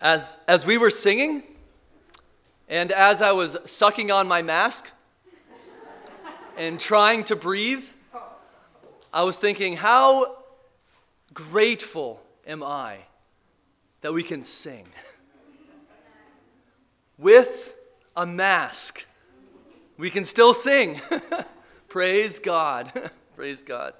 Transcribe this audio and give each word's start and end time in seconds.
As, 0.00 0.36
as 0.46 0.66
we 0.66 0.76
were 0.76 0.90
singing, 0.90 1.42
and 2.68 2.92
as 2.92 3.22
I 3.22 3.32
was 3.32 3.56
sucking 3.64 4.10
on 4.10 4.28
my 4.28 4.42
mask 4.42 4.90
and 6.56 6.78
trying 6.78 7.24
to 7.24 7.36
breathe, 7.36 7.84
I 9.12 9.22
was 9.22 9.36
thinking, 9.36 9.76
how 9.76 10.36
grateful 11.32 12.22
am 12.46 12.62
I 12.62 12.98
that 14.02 14.12
we 14.12 14.22
can 14.22 14.42
sing 14.42 14.86
with 17.16 17.76
a 18.14 18.26
mask? 18.26 19.06
We 19.96 20.10
can 20.10 20.26
still 20.26 20.52
sing. 20.52 21.00
Praise 21.88 22.38
God. 22.38 22.92
Praise 23.36 23.62
God. 23.62 23.94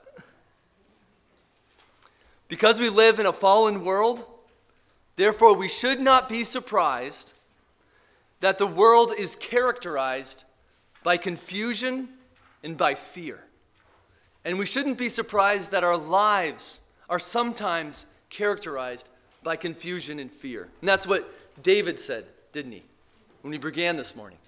Because 2.48 2.78
we 2.78 2.90
live 2.90 3.18
in 3.18 3.26
a 3.26 3.32
fallen 3.32 3.84
world, 3.84 4.24
therefore 5.16 5.54
we 5.54 5.68
should 5.68 6.00
not 6.00 6.28
be 6.28 6.44
surprised 6.44 7.32
that 8.40 8.58
the 8.58 8.66
world 8.66 9.12
is 9.16 9.36
characterized 9.36 10.44
by 11.02 11.16
confusion 11.16 12.08
and 12.62 12.76
by 12.76 12.94
fear. 12.94 13.40
And 14.44 14.58
we 14.58 14.66
shouldn't 14.66 14.98
be 14.98 15.08
surprised 15.08 15.70
that 15.72 15.84
our 15.84 15.96
lives 15.96 16.80
are 17.08 17.18
sometimes 17.18 18.06
characterized 18.30 19.08
by 19.42 19.56
confusion 19.56 20.18
and 20.18 20.30
fear. 20.30 20.68
And 20.80 20.88
that's 20.88 21.06
what 21.06 21.28
David 21.62 21.98
said, 21.98 22.26
didn't 22.52 22.72
he, 22.72 22.82
when 23.42 23.50
we 23.50 23.58
began 23.58 23.96
this 23.96 24.14
morning? 24.14 24.38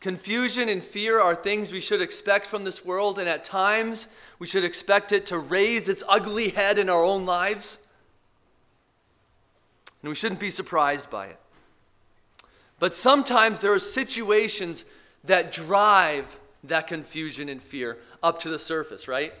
Confusion 0.00 0.68
and 0.68 0.82
fear 0.82 1.20
are 1.20 1.34
things 1.34 1.70
we 1.70 1.80
should 1.80 2.02
expect 2.02 2.46
from 2.46 2.64
this 2.64 2.84
world, 2.84 3.20
and 3.20 3.28
at 3.28 3.44
times 3.44 4.08
we 4.40 4.48
should 4.48 4.64
expect 4.64 5.12
it 5.12 5.26
to 5.26 5.38
raise 5.38 5.88
its 5.88 6.02
ugly 6.08 6.48
head 6.48 6.76
in 6.76 6.90
our 6.90 7.04
own 7.04 7.24
lives. 7.24 7.78
And 10.02 10.08
we 10.08 10.14
shouldn't 10.14 10.40
be 10.40 10.50
surprised 10.50 11.10
by 11.10 11.26
it. 11.26 11.38
But 12.78 12.94
sometimes 12.94 13.60
there 13.60 13.72
are 13.72 13.78
situations 13.78 14.84
that 15.24 15.52
drive 15.52 16.38
that 16.64 16.86
confusion 16.86 17.48
and 17.48 17.62
fear 17.62 17.98
up 18.22 18.40
to 18.40 18.48
the 18.48 18.58
surface, 18.58 19.08
right? 19.08 19.32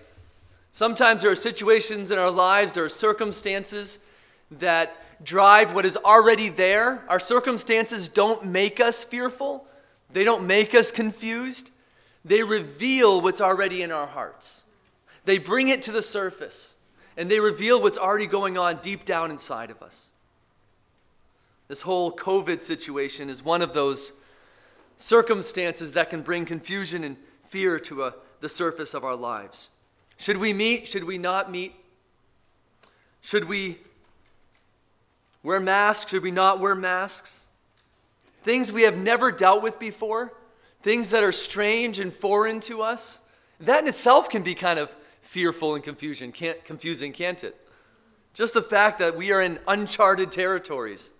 Sometimes 0.72 1.22
there 1.22 1.30
are 1.30 1.36
situations 1.36 2.10
in 2.10 2.18
our 2.18 2.30
lives, 2.30 2.72
there 2.72 2.84
are 2.84 2.88
circumstances 2.88 3.98
that 4.52 4.96
drive 5.24 5.74
what 5.74 5.86
is 5.86 5.96
already 5.96 6.48
there. 6.48 7.02
Our 7.08 7.20
circumstances 7.20 8.08
don't 8.08 8.46
make 8.46 8.80
us 8.80 9.04
fearful, 9.04 9.66
they 10.12 10.24
don't 10.24 10.46
make 10.46 10.74
us 10.74 10.90
confused. 10.90 11.70
They 12.24 12.44
reveal 12.44 13.20
what's 13.20 13.40
already 13.40 13.82
in 13.82 13.90
our 13.90 14.06
hearts. 14.06 14.62
They 15.24 15.38
bring 15.38 15.68
it 15.68 15.82
to 15.82 15.92
the 15.92 16.02
surface, 16.02 16.76
and 17.16 17.28
they 17.28 17.40
reveal 17.40 17.82
what's 17.82 17.98
already 17.98 18.26
going 18.26 18.56
on 18.56 18.76
deep 18.76 19.04
down 19.04 19.32
inside 19.32 19.70
of 19.70 19.82
us. 19.82 20.11
This 21.72 21.80
whole 21.80 22.12
COVID 22.12 22.60
situation 22.60 23.30
is 23.30 23.42
one 23.42 23.62
of 23.62 23.72
those 23.72 24.12
circumstances 24.98 25.94
that 25.94 26.10
can 26.10 26.20
bring 26.20 26.44
confusion 26.44 27.02
and 27.02 27.16
fear 27.44 27.78
to 27.78 28.02
a, 28.02 28.14
the 28.40 28.50
surface 28.50 28.92
of 28.92 29.04
our 29.04 29.16
lives. 29.16 29.70
Should 30.18 30.36
we 30.36 30.52
meet? 30.52 30.86
Should 30.86 31.04
we 31.04 31.16
not 31.16 31.50
meet? 31.50 31.72
Should 33.22 33.44
we 33.44 33.78
wear 35.42 35.60
masks? 35.60 36.10
Should 36.10 36.22
we 36.22 36.30
not 36.30 36.60
wear 36.60 36.74
masks? 36.74 37.46
things 38.42 38.70
we 38.70 38.82
have 38.82 38.98
never 38.98 39.32
dealt 39.32 39.62
with 39.62 39.78
before, 39.78 40.34
things 40.82 41.08
that 41.08 41.24
are 41.24 41.32
strange 41.32 42.00
and 42.00 42.12
foreign 42.12 42.60
to 42.60 42.82
us, 42.82 43.22
that 43.60 43.80
in 43.80 43.88
itself 43.88 44.28
can 44.28 44.42
be 44.42 44.54
kind 44.54 44.78
of 44.78 44.94
fearful 45.22 45.74
and 45.74 45.82
confusion, 45.82 46.32
can't, 46.32 46.62
confusing, 46.66 47.12
can't 47.14 47.42
it? 47.42 47.56
Just 48.34 48.52
the 48.52 48.60
fact 48.60 48.98
that 48.98 49.16
we 49.16 49.32
are 49.32 49.40
in 49.40 49.58
uncharted 49.66 50.30
territories. 50.30 51.12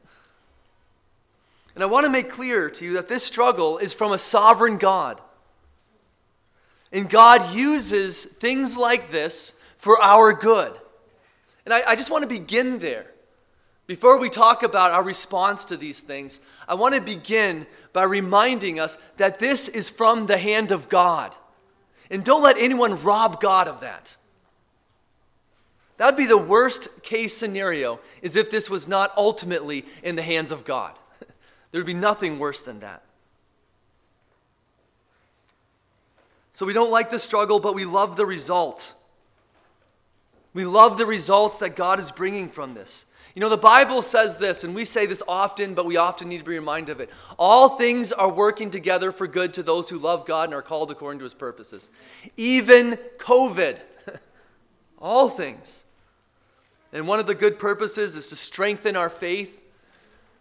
And 1.75 1.83
I 1.83 1.87
want 1.87 2.05
to 2.05 2.11
make 2.11 2.31
clear 2.31 2.69
to 2.71 2.85
you 2.85 2.93
that 2.95 3.09
this 3.09 3.25
struggle 3.25 3.79
is 3.79 3.95
from 3.95 4.13
a 4.13 4.19
sovereign 4.19 4.77
God. 4.77 5.21
And 6.93 7.09
God 7.09 7.55
uses 7.55 8.25
things 8.25 8.77
like 8.77 9.11
this 9.11 9.55
for 9.79 10.01
our 10.01 10.33
good. 10.35 10.73
And 11.65 11.73
I, 11.73 11.83
I 11.89 11.97
just 11.97 12.11
want 12.11 12.23
to 12.23 12.29
begin 12.29 12.79
there. 12.79 13.07
Before 13.87 14.19
we 14.19 14.29
talk 14.29 14.63
about 14.63 14.93
our 14.93 15.03
response 15.03 15.65
to 15.67 15.77
these 15.77 16.01
things, 16.01 16.41
I 16.69 16.75
want 16.75 16.95
to 16.95 17.01
begin 17.01 17.67
by 17.93 18.05
reminding 18.05 18.79
us 18.79 18.97
that 19.17 19.39
this 19.39 19.69
is 19.69 19.91
from 19.91 20.27
the 20.27 20.39
hand 20.39 20.71
of 20.71 20.89
God. 20.89 21.35
And 22.11 22.25
don't 22.25 22.43
let 22.43 22.59
anyone 22.59 23.03
rob 23.03 23.41
God 23.41 23.69
of 23.69 23.81
that. 23.81 24.17
That 25.97 26.07
would 26.07 26.17
be 26.17 26.27
the 26.27 26.39
worst 26.39 27.03
case 27.03 27.37
scenario, 27.37 28.01
is 28.23 28.37
if 28.37 28.51
this 28.51 28.69
was 28.69 28.87
not 28.87 29.13
ultimately 29.17 29.85
in 30.03 30.17
the 30.17 30.23
hands 30.23 30.53
of 30.53 30.65
God. 30.65 30.99
There 31.73 31.81
would 31.81 31.87
be 31.87 31.95
nothing 31.95 32.39
worse 32.39 32.61
than 32.61 32.81
that. 32.81 33.03
So 36.53 36.67
we 36.67 36.75
don't 36.75 36.91
like 36.91 37.11
the 37.11 37.19
struggle, 37.19 37.59
but 37.59 37.75
we 37.75 37.85
love 37.85 38.17
the 38.17 38.27
result. 38.27 38.95
We 40.55 40.65
love 40.65 40.99
the 40.99 41.07
results 41.07 41.57
that 41.59 41.77
God 41.77 41.99
is 41.99 42.11
bringing 42.11 42.49
from 42.51 42.75
this. 42.75 43.07
You 43.35 43.41
know, 43.41 43.49
the 43.49 43.57
Bible 43.57 44.03
says 44.03 44.37
this, 44.37 44.63
and 44.63 44.75
we 44.75 44.85
say 44.85 45.07
this 45.07 45.23
often, 45.27 45.73
but 45.73 45.87
we 45.87 45.97
often 45.97 46.29
need 46.29 46.39
to 46.39 46.45
be 46.45 46.59
reminded 46.59 46.93
of 46.93 47.01
it. 47.01 47.09
All 47.39 47.79
things 47.79 48.13
are 48.13 48.31
working 48.31 48.69
together 48.69 49.11
for 49.11 49.27
good 49.27 49.55
to 49.55 49.63
those 49.63 49.89
who 49.89 49.97
love 49.97 50.27
God 50.27 50.51
and 50.51 50.55
are 50.55 50.61
called 50.61 50.91
according 50.91 51.21
to 51.21 51.25
his 51.25 51.33
purposes. 51.33 51.89
Even 52.37 52.99
COVID. 53.17 53.81
All 54.99 55.31
things. 55.31 55.87
And 56.93 57.09
one 57.09 57.19
of 57.19 57.27
the 57.27 57.35
good 57.35 57.59
purposes 57.59 58.15
is 58.17 58.29
to 58.29 58.37
strengthen 58.37 58.97
our 58.97 59.09
faith. 59.09 59.62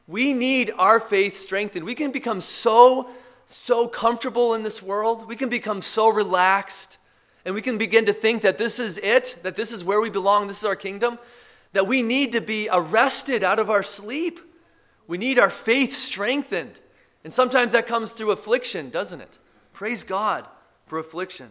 We 0.07 0.33
need 0.33 0.71
our 0.77 0.99
faith 0.99 1.37
strengthened. 1.37 1.85
We 1.85 1.95
can 1.95 2.11
become 2.11 2.41
so, 2.41 3.09
so 3.45 3.87
comfortable 3.87 4.53
in 4.53 4.63
this 4.63 4.81
world. 4.81 5.27
We 5.27 5.35
can 5.35 5.49
become 5.49 5.81
so 5.81 6.09
relaxed. 6.09 6.97
And 7.45 7.55
we 7.55 7.61
can 7.61 7.77
begin 7.77 8.05
to 8.05 8.13
think 8.13 8.41
that 8.43 8.57
this 8.57 8.77
is 8.77 8.97
it, 8.99 9.37
that 9.43 9.55
this 9.55 9.71
is 9.71 9.83
where 9.83 10.01
we 10.01 10.09
belong, 10.09 10.47
this 10.47 10.59
is 10.59 10.65
our 10.65 10.75
kingdom 10.75 11.17
that 11.73 11.87
we 11.87 12.01
need 12.01 12.33
to 12.33 12.41
be 12.41 12.69
arrested 12.71 13.43
out 13.43 13.59
of 13.59 13.69
our 13.69 13.83
sleep. 13.83 14.39
We 15.07 15.17
need 15.17 15.39
our 15.39 15.49
faith 15.49 15.93
strengthened. 15.93 16.79
And 17.23 17.31
sometimes 17.31 17.71
that 17.73 17.87
comes 17.87 18.11
through 18.11 18.31
affliction, 18.31 18.89
doesn't 18.89 19.21
it? 19.21 19.37
Praise 19.73 20.03
God 20.03 20.47
for 20.87 20.99
affliction. 20.99 21.49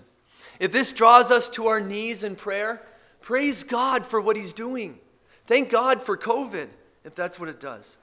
If 0.58 0.72
this 0.72 0.92
draws 0.92 1.30
us 1.30 1.48
to 1.50 1.68
our 1.68 1.80
knees 1.80 2.22
in 2.22 2.36
prayer, 2.36 2.82
praise 3.20 3.64
God 3.64 4.04
for 4.04 4.20
what 4.20 4.36
He's 4.36 4.52
doing. 4.52 4.98
Thank 5.46 5.70
God 5.70 6.02
for 6.02 6.16
COVID, 6.16 6.68
if 7.04 7.14
that's 7.14 7.40
what 7.40 7.48
it 7.48 7.60
does. 7.60 7.96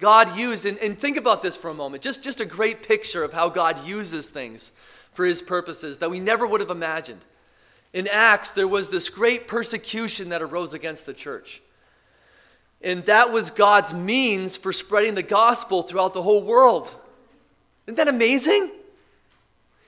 God 0.00 0.36
used, 0.36 0.66
and, 0.66 0.78
and 0.78 0.98
think 0.98 1.16
about 1.16 1.42
this 1.42 1.56
for 1.56 1.70
a 1.70 1.74
moment, 1.74 2.02
just, 2.02 2.24
just 2.24 2.40
a 2.40 2.44
great 2.44 2.82
picture 2.82 3.22
of 3.22 3.32
how 3.32 3.48
God 3.48 3.86
uses 3.86 4.28
things 4.28 4.72
for 5.12 5.24
His 5.24 5.42
purposes 5.42 5.98
that 5.98 6.10
we 6.10 6.20
never 6.20 6.46
would 6.46 6.60
have 6.60 6.70
imagined. 6.70 7.24
In 7.92 8.08
Acts, 8.10 8.52
there 8.52 8.68
was 8.68 8.88
this 8.88 9.08
great 9.08 9.46
persecution 9.46 10.30
that 10.30 10.42
arose 10.42 10.72
against 10.72 11.06
the 11.06 11.12
church. 11.12 11.60
And 12.80 13.04
that 13.04 13.32
was 13.32 13.50
God's 13.50 13.94
means 13.94 14.56
for 14.56 14.72
spreading 14.72 15.14
the 15.14 15.22
gospel 15.22 15.82
throughout 15.82 16.14
the 16.14 16.22
whole 16.22 16.42
world. 16.42 16.94
Isn't 17.86 17.96
that 17.96 18.08
amazing? 18.08 18.70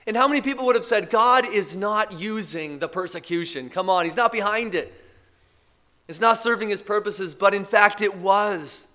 And 0.07 0.15
how 0.15 0.27
many 0.27 0.41
people 0.41 0.65
would 0.67 0.75
have 0.75 0.85
said, 0.85 1.09
God 1.09 1.53
is 1.53 1.75
not 1.75 2.13
using 2.19 2.79
the 2.79 2.87
persecution? 2.87 3.69
Come 3.69 3.89
on, 3.89 4.05
He's 4.05 4.15
not 4.15 4.31
behind 4.31 4.75
it. 4.75 4.93
It's 6.07 6.21
not 6.21 6.37
serving 6.37 6.69
His 6.69 6.83
purposes, 6.83 7.33
but 7.33 7.53
in 7.53 7.65
fact, 7.65 8.01
it 8.01 8.15
was. 8.15 8.87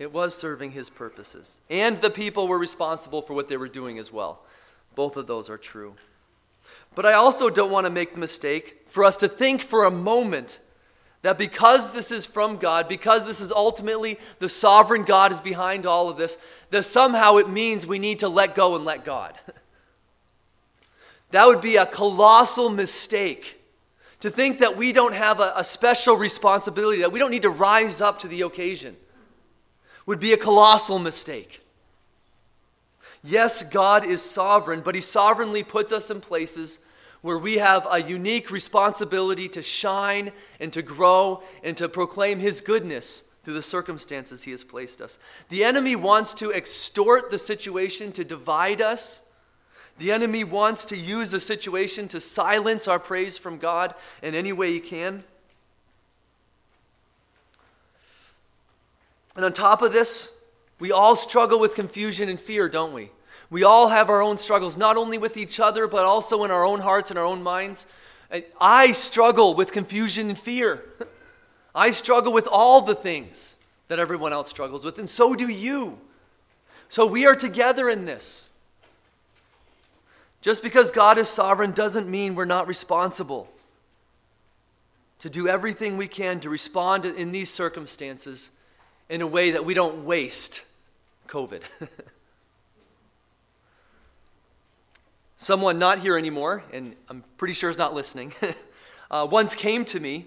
It 0.00 0.14
was 0.14 0.34
serving 0.34 0.72
His 0.72 0.88
purposes. 0.88 1.60
And 1.68 2.00
the 2.00 2.08
people 2.08 2.48
were 2.48 2.58
responsible 2.58 3.20
for 3.20 3.34
what 3.34 3.48
they 3.48 3.58
were 3.58 3.68
doing 3.68 3.98
as 3.98 4.10
well. 4.10 4.40
Both 4.94 5.18
of 5.18 5.26
those 5.26 5.50
are 5.50 5.58
true. 5.58 5.94
But 6.94 7.04
I 7.04 7.12
also 7.12 7.50
don't 7.50 7.70
want 7.70 7.84
to 7.84 7.90
make 7.90 8.14
the 8.14 8.18
mistake 8.18 8.86
for 8.86 9.04
us 9.04 9.18
to 9.18 9.28
think 9.28 9.60
for 9.60 9.84
a 9.84 9.90
moment 9.90 10.58
that 11.20 11.36
because 11.36 11.92
this 11.92 12.10
is 12.10 12.24
from 12.24 12.56
God, 12.56 12.88
because 12.88 13.26
this 13.26 13.42
is 13.42 13.52
ultimately 13.52 14.18
the 14.38 14.48
sovereign 14.48 15.04
God 15.04 15.32
is 15.32 15.40
behind 15.42 15.84
all 15.84 16.08
of 16.08 16.16
this, 16.16 16.38
that 16.70 16.84
somehow 16.84 17.36
it 17.36 17.50
means 17.50 17.86
we 17.86 17.98
need 17.98 18.20
to 18.20 18.28
let 18.28 18.54
go 18.54 18.76
and 18.76 18.86
let 18.86 19.04
God. 19.04 19.38
that 21.30 21.46
would 21.46 21.60
be 21.60 21.76
a 21.76 21.84
colossal 21.84 22.70
mistake. 22.70 23.58
To 24.20 24.30
think 24.30 24.60
that 24.60 24.78
we 24.78 24.92
don't 24.92 25.14
have 25.14 25.40
a, 25.40 25.52
a 25.56 25.64
special 25.64 26.16
responsibility, 26.16 27.02
that 27.02 27.12
we 27.12 27.18
don't 27.18 27.30
need 27.30 27.42
to 27.42 27.50
rise 27.50 28.00
up 28.00 28.18
to 28.20 28.28
the 28.28 28.42
occasion, 28.42 28.96
would 30.10 30.18
be 30.18 30.32
a 30.32 30.36
colossal 30.36 30.98
mistake. 30.98 31.60
Yes, 33.22 33.62
God 33.62 34.04
is 34.04 34.20
sovereign, 34.20 34.80
but 34.80 34.96
He 34.96 35.00
sovereignly 35.00 35.62
puts 35.62 35.92
us 35.92 36.10
in 36.10 36.20
places 36.20 36.80
where 37.20 37.38
we 37.38 37.58
have 37.58 37.86
a 37.88 38.02
unique 38.02 38.50
responsibility 38.50 39.48
to 39.50 39.62
shine 39.62 40.32
and 40.58 40.72
to 40.72 40.82
grow 40.82 41.44
and 41.62 41.76
to 41.76 41.88
proclaim 41.88 42.40
His 42.40 42.60
goodness 42.60 43.22
through 43.44 43.54
the 43.54 43.62
circumstances 43.62 44.42
He 44.42 44.50
has 44.50 44.64
placed 44.64 45.00
us. 45.00 45.16
The 45.48 45.62
enemy 45.62 45.94
wants 45.94 46.34
to 46.34 46.50
extort 46.50 47.30
the 47.30 47.38
situation 47.38 48.10
to 48.10 48.24
divide 48.24 48.82
us. 48.82 49.22
The 49.98 50.10
enemy 50.10 50.42
wants 50.42 50.86
to 50.86 50.96
use 50.96 51.30
the 51.30 51.38
situation 51.38 52.08
to 52.08 52.20
silence 52.20 52.88
our 52.88 52.98
praise 52.98 53.38
from 53.38 53.58
God 53.58 53.94
in 54.24 54.34
any 54.34 54.52
way 54.52 54.72
he 54.72 54.80
can. 54.80 55.22
And 59.36 59.44
on 59.44 59.52
top 59.52 59.82
of 59.82 59.92
this, 59.92 60.32
we 60.78 60.92
all 60.92 61.14
struggle 61.14 61.60
with 61.60 61.74
confusion 61.74 62.28
and 62.28 62.40
fear, 62.40 62.68
don't 62.68 62.92
we? 62.92 63.10
We 63.50 63.64
all 63.64 63.88
have 63.88 64.08
our 64.08 64.22
own 64.22 64.36
struggles, 64.36 64.76
not 64.76 64.96
only 64.96 65.18
with 65.18 65.36
each 65.36 65.60
other, 65.60 65.86
but 65.86 66.04
also 66.04 66.44
in 66.44 66.50
our 66.50 66.64
own 66.64 66.80
hearts 66.80 67.10
and 67.10 67.18
our 67.18 67.24
own 67.24 67.42
minds. 67.42 67.86
I 68.60 68.92
struggle 68.92 69.54
with 69.54 69.72
confusion 69.72 70.28
and 70.28 70.38
fear. 70.38 70.84
I 71.74 71.90
struggle 71.90 72.32
with 72.32 72.48
all 72.50 72.80
the 72.80 72.94
things 72.94 73.56
that 73.88 73.98
everyone 73.98 74.32
else 74.32 74.48
struggles 74.48 74.84
with, 74.84 74.98
and 74.98 75.10
so 75.10 75.34
do 75.34 75.48
you. 75.48 75.98
So 76.88 77.06
we 77.06 77.26
are 77.26 77.34
together 77.34 77.88
in 77.88 78.04
this. 78.04 78.48
Just 80.40 80.62
because 80.62 80.90
God 80.90 81.18
is 81.18 81.28
sovereign 81.28 81.72
doesn't 81.72 82.08
mean 82.08 82.34
we're 82.34 82.44
not 82.44 82.66
responsible 82.66 83.48
to 85.18 85.28
do 85.28 85.48
everything 85.48 85.96
we 85.96 86.08
can 86.08 86.40
to 86.40 86.48
respond 86.48 87.04
in 87.04 87.30
these 87.30 87.50
circumstances 87.50 88.52
in 89.10 89.20
a 89.22 89.26
way 89.26 89.50
that 89.50 89.64
we 89.64 89.74
don't 89.74 90.04
waste 90.04 90.64
COVID. 91.26 91.62
Someone 95.36 95.78
not 95.80 95.98
here 95.98 96.16
anymore, 96.16 96.62
and 96.72 96.94
I'm 97.08 97.24
pretty 97.36 97.54
sure 97.54 97.68
is 97.70 97.76
not 97.76 97.92
listening, 97.92 98.32
uh, 99.10 99.26
once 99.28 99.56
came 99.56 99.84
to 99.86 99.98
me 99.98 100.26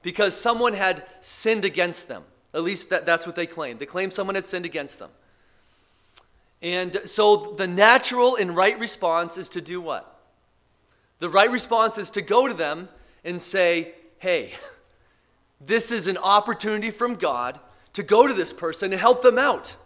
because 0.00 0.34
someone 0.34 0.72
had 0.72 1.04
sinned 1.20 1.64
against 1.66 2.08
them. 2.08 2.22
At 2.54 2.62
least 2.62 2.88
that, 2.90 3.04
that's 3.04 3.26
what 3.26 3.36
they 3.36 3.46
claimed. 3.46 3.78
They 3.78 3.86
claimed 3.86 4.14
someone 4.14 4.36
had 4.36 4.46
sinned 4.46 4.64
against 4.64 4.98
them. 4.98 5.10
And 6.62 7.00
so 7.04 7.52
the 7.58 7.66
natural 7.66 8.36
and 8.36 8.56
right 8.56 8.78
response 8.78 9.36
is 9.36 9.50
to 9.50 9.60
do 9.60 9.80
what? 9.80 10.18
The 11.18 11.28
right 11.28 11.50
response 11.50 11.98
is 11.98 12.10
to 12.10 12.22
go 12.22 12.48
to 12.48 12.54
them 12.54 12.88
and 13.24 13.42
say, 13.42 13.92
hey, 14.18 14.54
this 15.60 15.90
is 15.90 16.06
an 16.06 16.16
opportunity 16.16 16.90
from 16.90 17.16
God 17.16 17.60
to 17.98 18.04
go 18.04 18.28
to 18.28 18.32
this 18.32 18.52
person 18.52 18.92
and 18.92 19.00
help 19.00 19.22
them 19.22 19.38
out. 19.38 19.76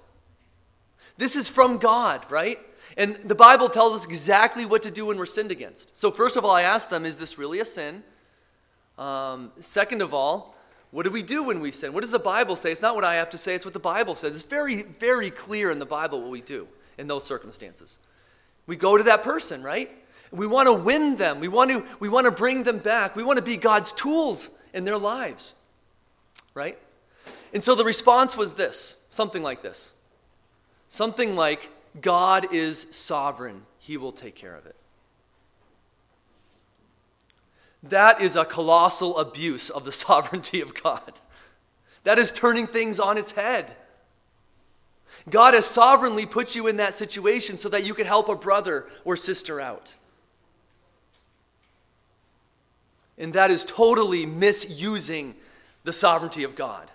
This 1.16 1.34
is 1.34 1.48
from 1.48 1.78
God, 1.78 2.30
right? 2.30 2.58
And 2.98 3.16
the 3.24 3.34
Bible 3.34 3.70
tells 3.70 3.94
us 3.94 4.04
exactly 4.04 4.66
what 4.66 4.82
to 4.82 4.90
do 4.90 5.06
when 5.06 5.16
we're 5.16 5.24
sinned 5.24 5.50
against. 5.50 5.96
So, 5.96 6.10
first 6.10 6.36
of 6.36 6.44
all, 6.44 6.50
I 6.50 6.60
ask 6.60 6.90
them, 6.90 7.06
is 7.06 7.16
this 7.16 7.38
really 7.38 7.60
a 7.60 7.64
sin? 7.64 8.02
Um, 8.98 9.50
second 9.60 10.02
of 10.02 10.12
all, 10.12 10.54
what 10.90 11.06
do 11.06 11.10
we 11.10 11.22
do 11.22 11.42
when 11.42 11.60
we 11.60 11.70
sin? 11.70 11.94
What 11.94 12.02
does 12.02 12.10
the 12.10 12.18
Bible 12.18 12.54
say? 12.54 12.70
It's 12.70 12.82
not 12.82 12.94
what 12.94 13.02
I 13.02 13.14
have 13.14 13.30
to 13.30 13.38
say, 13.38 13.54
it's 13.54 13.64
what 13.64 13.72
the 13.72 13.80
Bible 13.80 14.14
says. 14.14 14.34
It's 14.34 14.44
very, 14.44 14.82
very 14.82 15.30
clear 15.30 15.70
in 15.70 15.78
the 15.78 15.86
Bible 15.86 16.20
what 16.20 16.30
we 16.30 16.42
do 16.42 16.68
in 16.98 17.06
those 17.06 17.24
circumstances. 17.24 17.98
We 18.66 18.76
go 18.76 18.98
to 18.98 19.04
that 19.04 19.22
person, 19.22 19.62
right? 19.62 19.90
We 20.30 20.46
want 20.46 20.66
to 20.66 20.74
win 20.74 21.16
them. 21.16 21.40
We 21.40 21.48
want 21.48 21.70
to, 21.70 21.82
we 21.98 22.10
want 22.10 22.26
to 22.26 22.30
bring 22.30 22.62
them 22.62 22.76
back. 22.76 23.16
We 23.16 23.24
want 23.24 23.38
to 23.38 23.42
be 23.42 23.56
God's 23.56 23.90
tools 23.90 24.50
in 24.74 24.84
their 24.84 24.98
lives, 24.98 25.54
right? 26.52 26.78
And 27.52 27.62
so 27.62 27.74
the 27.74 27.84
response 27.84 28.36
was 28.36 28.54
this 28.54 28.96
something 29.10 29.42
like 29.42 29.62
this 29.62 29.92
something 30.88 31.34
like, 31.34 31.70
God 32.00 32.52
is 32.52 32.86
sovereign, 32.90 33.62
He 33.78 33.96
will 33.96 34.12
take 34.12 34.34
care 34.34 34.54
of 34.54 34.66
it. 34.66 34.76
That 37.82 38.20
is 38.20 38.36
a 38.36 38.44
colossal 38.44 39.18
abuse 39.18 39.70
of 39.70 39.84
the 39.84 39.92
sovereignty 40.06 40.60
of 40.60 40.80
God. 40.80 41.20
That 42.04 42.18
is 42.18 42.32
turning 42.32 42.66
things 42.66 42.98
on 42.98 43.16
its 43.16 43.32
head. 43.32 43.74
God 45.30 45.54
has 45.54 45.66
sovereignly 45.66 46.26
put 46.26 46.54
you 46.54 46.66
in 46.66 46.78
that 46.78 46.94
situation 46.94 47.58
so 47.58 47.68
that 47.68 47.84
you 47.84 47.94
can 47.94 48.06
help 48.06 48.28
a 48.28 48.34
brother 48.34 48.86
or 49.04 49.16
sister 49.16 49.60
out. 49.60 49.94
And 53.18 53.32
that 53.34 53.50
is 53.50 53.64
totally 53.64 54.26
misusing 54.26 55.36
the 55.84 55.92
sovereignty 55.92 56.44
of 56.44 56.56
God 56.56 56.90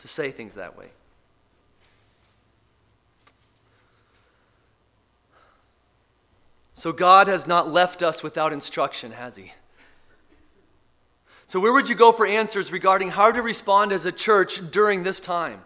to 0.00 0.08
say 0.08 0.30
things 0.30 0.54
that 0.54 0.76
way. 0.76 0.88
So 6.74 6.92
God 6.92 7.28
has 7.28 7.46
not 7.46 7.70
left 7.70 8.02
us 8.02 8.22
without 8.22 8.52
instruction, 8.52 9.12
has 9.12 9.36
He? 9.36 9.52
So, 11.46 11.60
where 11.60 11.72
would 11.72 11.88
you 11.88 11.94
go 11.94 12.12
for 12.12 12.26
answers 12.26 12.72
regarding 12.72 13.10
how 13.10 13.30
to 13.32 13.42
respond 13.42 13.92
as 13.92 14.06
a 14.06 14.12
church 14.12 14.70
during 14.70 15.02
this 15.02 15.20
time? 15.20 15.60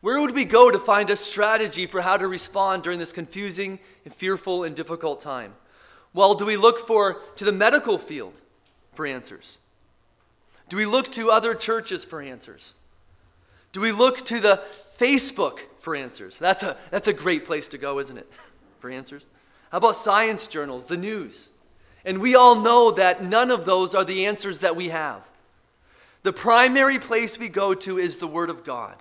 Where 0.00 0.20
would 0.20 0.34
we 0.34 0.44
go 0.44 0.70
to 0.70 0.78
find 0.78 1.08
a 1.08 1.16
strategy 1.16 1.86
for 1.86 2.02
how 2.02 2.18
to 2.18 2.28
respond 2.28 2.82
during 2.82 2.98
this 2.98 3.12
confusing 3.12 3.78
and 4.04 4.12
fearful 4.12 4.64
and 4.64 4.76
difficult 4.76 5.20
time? 5.20 5.54
Well, 6.12 6.34
do 6.34 6.44
we 6.44 6.58
look 6.58 6.86
for 6.86 7.22
to 7.36 7.44
the 7.44 7.52
medical 7.52 7.96
field 7.96 8.34
for 8.92 9.06
answers? 9.06 9.58
Do 10.68 10.76
we 10.76 10.84
look 10.84 11.10
to 11.12 11.30
other 11.30 11.54
churches 11.54 12.04
for 12.04 12.20
answers? 12.20 12.74
Do 13.74 13.80
we 13.80 13.90
look 13.90 14.18
to 14.26 14.38
the 14.38 14.62
Facebook 14.96 15.58
for 15.80 15.96
answers? 15.96 16.38
That's 16.38 16.62
a, 16.62 16.76
that's 16.92 17.08
a 17.08 17.12
great 17.12 17.44
place 17.44 17.66
to 17.68 17.78
go, 17.78 17.98
isn't 17.98 18.16
it? 18.16 18.30
For 18.78 18.88
answers. 18.88 19.26
How 19.72 19.78
about 19.78 19.96
science 19.96 20.46
journals, 20.46 20.86
the 20.86 20.96
news? 20.96 21.50
And 22.04 22.20
we 22.20 22.36
all 22.36 22.54
know 22.54 22.92
that 22.92 23.22
none 23.22 23.50
of 23.50 23.64
those 23.64 23.92
are 23.94 24.04
the 24.04 24.26
answers 24.26 24.60
that 24.60 24.76
we 24.76 24.90
have. 24.90 25.28
The 26.22 26.32
primary 26.32 27.00
place 27.00 27.36
we 27.36 27.48
go 27.48 27.74
to 27.74 27.98
is 27.98 28.18
the 28.18 28.28
Word 28.28 28.48
of 28.48 28.62
God. 28.62 28.94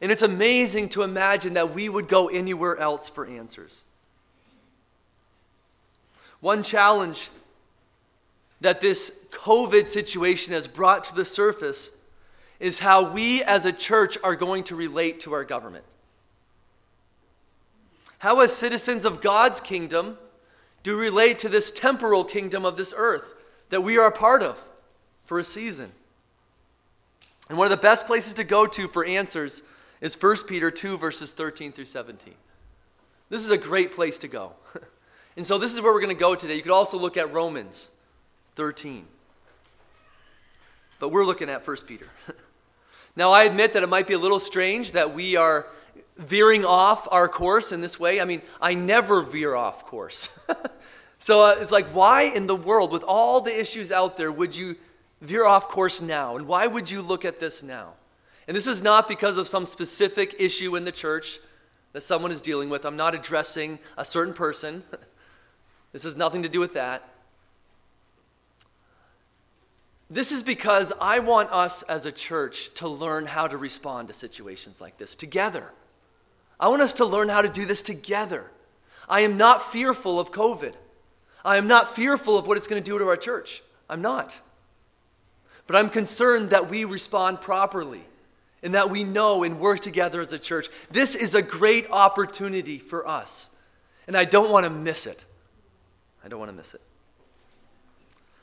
And 0.00 0.12
it's 0.12 0.22
amazing 0.22 0.90
to 0.90 1.02
imagine 1.02 1.54
that 1.54 1.74
we 1.74 1.88
would 1.88 2.06
go 2.06 2.28
anywhere 2.28 2.76
else 2.76 3.08
for 3.08 3.26
answers. 3.26 3.82
One 6.38 6.62
challenge 6.62 7.30
that 8.60 8.80
this 8.80 9.24
COVID 9.32 9.88
situation 9.88 10.54
has 10.54 10.68
brought 10.68 11.02
to 11.04 11.14
the 11.16 11.24
surface 11.24 11.90
is 12.60 12.78
how 12.78 13.10
we 13.10 13.42
as 13.42 13.64
a 13.64 13.72
church 13.72 14.18
are 14.22 14.36
going 14.36 14.62
to 14.64 14.76
relate 14.76 15.20
to 15.20 15.32
our 15.32 15.44
government. 15.44 15.84
How, 18.18 18.40
as 18.40 18.54
citizens 18.54 19.06
of 19.06 19.22
God's 19.22 19.62
kingdom, 19.62 20.18
do 20.82 20.96
relate 20.96 21.38
to 21.40 21.48
this 21.48 21.72
temporal 21.72 22.22
kingdom 22.22 22.66
of 22.66 22.76
this 22.76 22.92
earth 22.94 23.34
that 23.70 23.80
we 23.80 23.96
are 23.96 24.08
a 24.08 24.12
part 24.12 24.42
of 24.42 24.58
for 25.24 25.38
a 25.38 25.44
season? 25.44 25.90
And 27.48 27.56
one 27.56 27.64
of 27.64 27.70
the 27.70 27.78
best 27.78 28.06
places 28.06 28.34
to 28.34 28.44
go 28.44 28.66
to 28.66 28.86
for 28.88 29.06
answers 29.06 29.62
is 30.02 30.20
1 30.20 30.36
Peter 30.46 30.70
2, 30.70 30.98
verses 30.98 31.32
13 31.32 31.72
through 31.72 31.86
17. 31.86 32.34
This 33.30 33.42
is 33.42 33.50
a 33.50 33.58
great 33.58 33.92
place 33.92 34.18
to 34.18 34.28
go. 34.28 34.52
and 35.36 35.46
so, 35.46 35.56
this 35.56 35.72
is 35.72 35.80
where 35.80 35.92
we're 35.92 36.00
going 36.00 36.14
to 36.14 36.20
go 36.20 36.34
today. 36.34 36.56
You 36.56 36.62
could 36.62 36.72
also 36.72 36.98
look 36.98 37.16
at 37.16 37.32
Romans 37.32 37.90
13. 38.56 39.06
But 40.98 41.08
we're 41.08 41.24
looking 41.24 41.48
at 41.48 41.66
1 41.66 41.76
Peter. 41.86 42.06
now, 43.16 43.32
I 43.32 43.44
admit 43.44 43.72
that 43.72 43.82
it 43.82 43.88
might 43.88 44.06
be 44.06 44.14
a 44.14 44.18
little 44.18 44.40
strange 44.40 44.92
that 44.92 45.14
we 45.14 45.36
are 45.36 45.66
veering 46.16 46.64
off 46.64 47.08
our 47.10 47.28
course 47.28 47.72
in 47.72 47.80
this 47.80 47.98
way. 47.98 48.20
I 48.20 48.24
mean, 48.24 48.42
I 48.60 48.74
never 48.74 49.22
veer 49.22 49.54
off 49.54 49.86
course. 49.86 50.38
so 51.18 51.40
uh, 51.40 51.56
it's 51.58 51.72
like, 51.72 51.86
why 51.88 52.22
in 52.22 52.46
the 52.46 52.56
world, 52.56 52.92
with 52.92 53.02
all 53.02 53.40
the 53.40 53.58
issues 53.58 53.90
out 53.90 54.16
there, 54.16 54.30
would 54.30 54.54
you 54.54 54.76
veer 55.20 55.44
off 55.44 55.68
course 55.68 56.00
now? 56.00 56.36
And 56.36 56.46
why 56.46 56.66
would 56.66 56.90
you 56.90 57.02
look 57.02 57.24
at 57.24 57.40
this 57.40 57.62
now? 57.62 57.94
And 58.46 58.56
this 58.56 58.66
is 58.66 58.82
not 58.82 59.08
because 59.08 59.36
of 59.36 59.48
some 59.48 59.66
specific 59.66 60.36
issue 60.38 60.76
in 60.76 60.84
the 60.84 60.92
church 60.92 61.40
that 61.92 62.02
someone 62.02 62.30
is 62.30 62.40
dealing 62.40 62.68
with. 62.68 62.84
I'm 62.84 62.96
not 62.96 63.14
addressing 63.14 63.78
a 63.96 64.04
certain 64.04 64.34
person. 64.34 64.84
this 65.92 66.04
has 66.04 66.16
nothing 66.16 66.42
to 66.42 66.48
do 66.48 66.60
with 66.60 66.74
that. 66.74 67.09
This 70.10 70.32
is 70.32 70.42
because 70.42 70.92
I 71.00 71.20
want 71.20 71.52
us 71.52 71.82
as 71.82 72.04
a 72.04 72.10
church 72.10 72.74
to 72.74 72.88
learn 72.88 73.26
how 73.26 73.46
to 73.46 73.56
respond 73.56 74.08
to 74.08 74.14
situations 74.14 74.80
like 74.80 74.98
this 74.98 75.14
together. 75.14 75.70
I 76.58 76.68
want 76.68 76.82
us 76.82 76.94
to 76.94 77.06
learn 77.06 77.28
how 77.28 77.42
to 77.42 77.48
do 77.48 77.64
this 77.64 77.80
together. 77.80 78.50
I 79.08 79.20
am 79.20 79.36
not 79.36 79.70
fearful 79.70 80.18
of 80.18 80.32
COVID. 80.32 80.74
I 81.44 81.56
am 81.56 81.68
not 81.68 81.94
fearful 81.94 82.36
of 82.36 82.48
what 82.48 82.56
it's 82.56 82.66
going 82.66 82.82
to 82.82 82.90
do 82.90 82.98
to 82.98 83.06
our 83.06 83.16
church. 83.16 83.62
I'm 83.88 84.02
not. 84.02 84.40
But 85.68 85.76
I'm 85.76 85.88
concerned 85.88 86.50
that 86.50 86.68
we 86.68 86.84
respond 86.84 87.40
properly 87.40 88.02
and 88.64 88.74
that 88.74 88.90
we 88.90 89.04
know 89.04 89.44
and 89.44 89.60
work 89.60 89.78
together 89.78 90.20
as 90.20 90.32
a 90.32 90.38
church. 90.38 90.68
This 90.90 91.14
is 91.14 91.36
a 91.36 91.42
great 91.42 91.88
opportunity 91.90 92.78
for 92.78 93.06
us. 93.06 93.48
And 94.08 94.16
I 94.16 94.24
don't 94.24 94.50
want 94.50 94.64
to 94.64 94.70
miss 94.70 95.06
it. 95.06 95.24
I 96.24 96.28
don't 96.28 96.40
want 96.40 96.50
to 96.50 96.56
miss 96.56 96.74
it. 96.74 96.82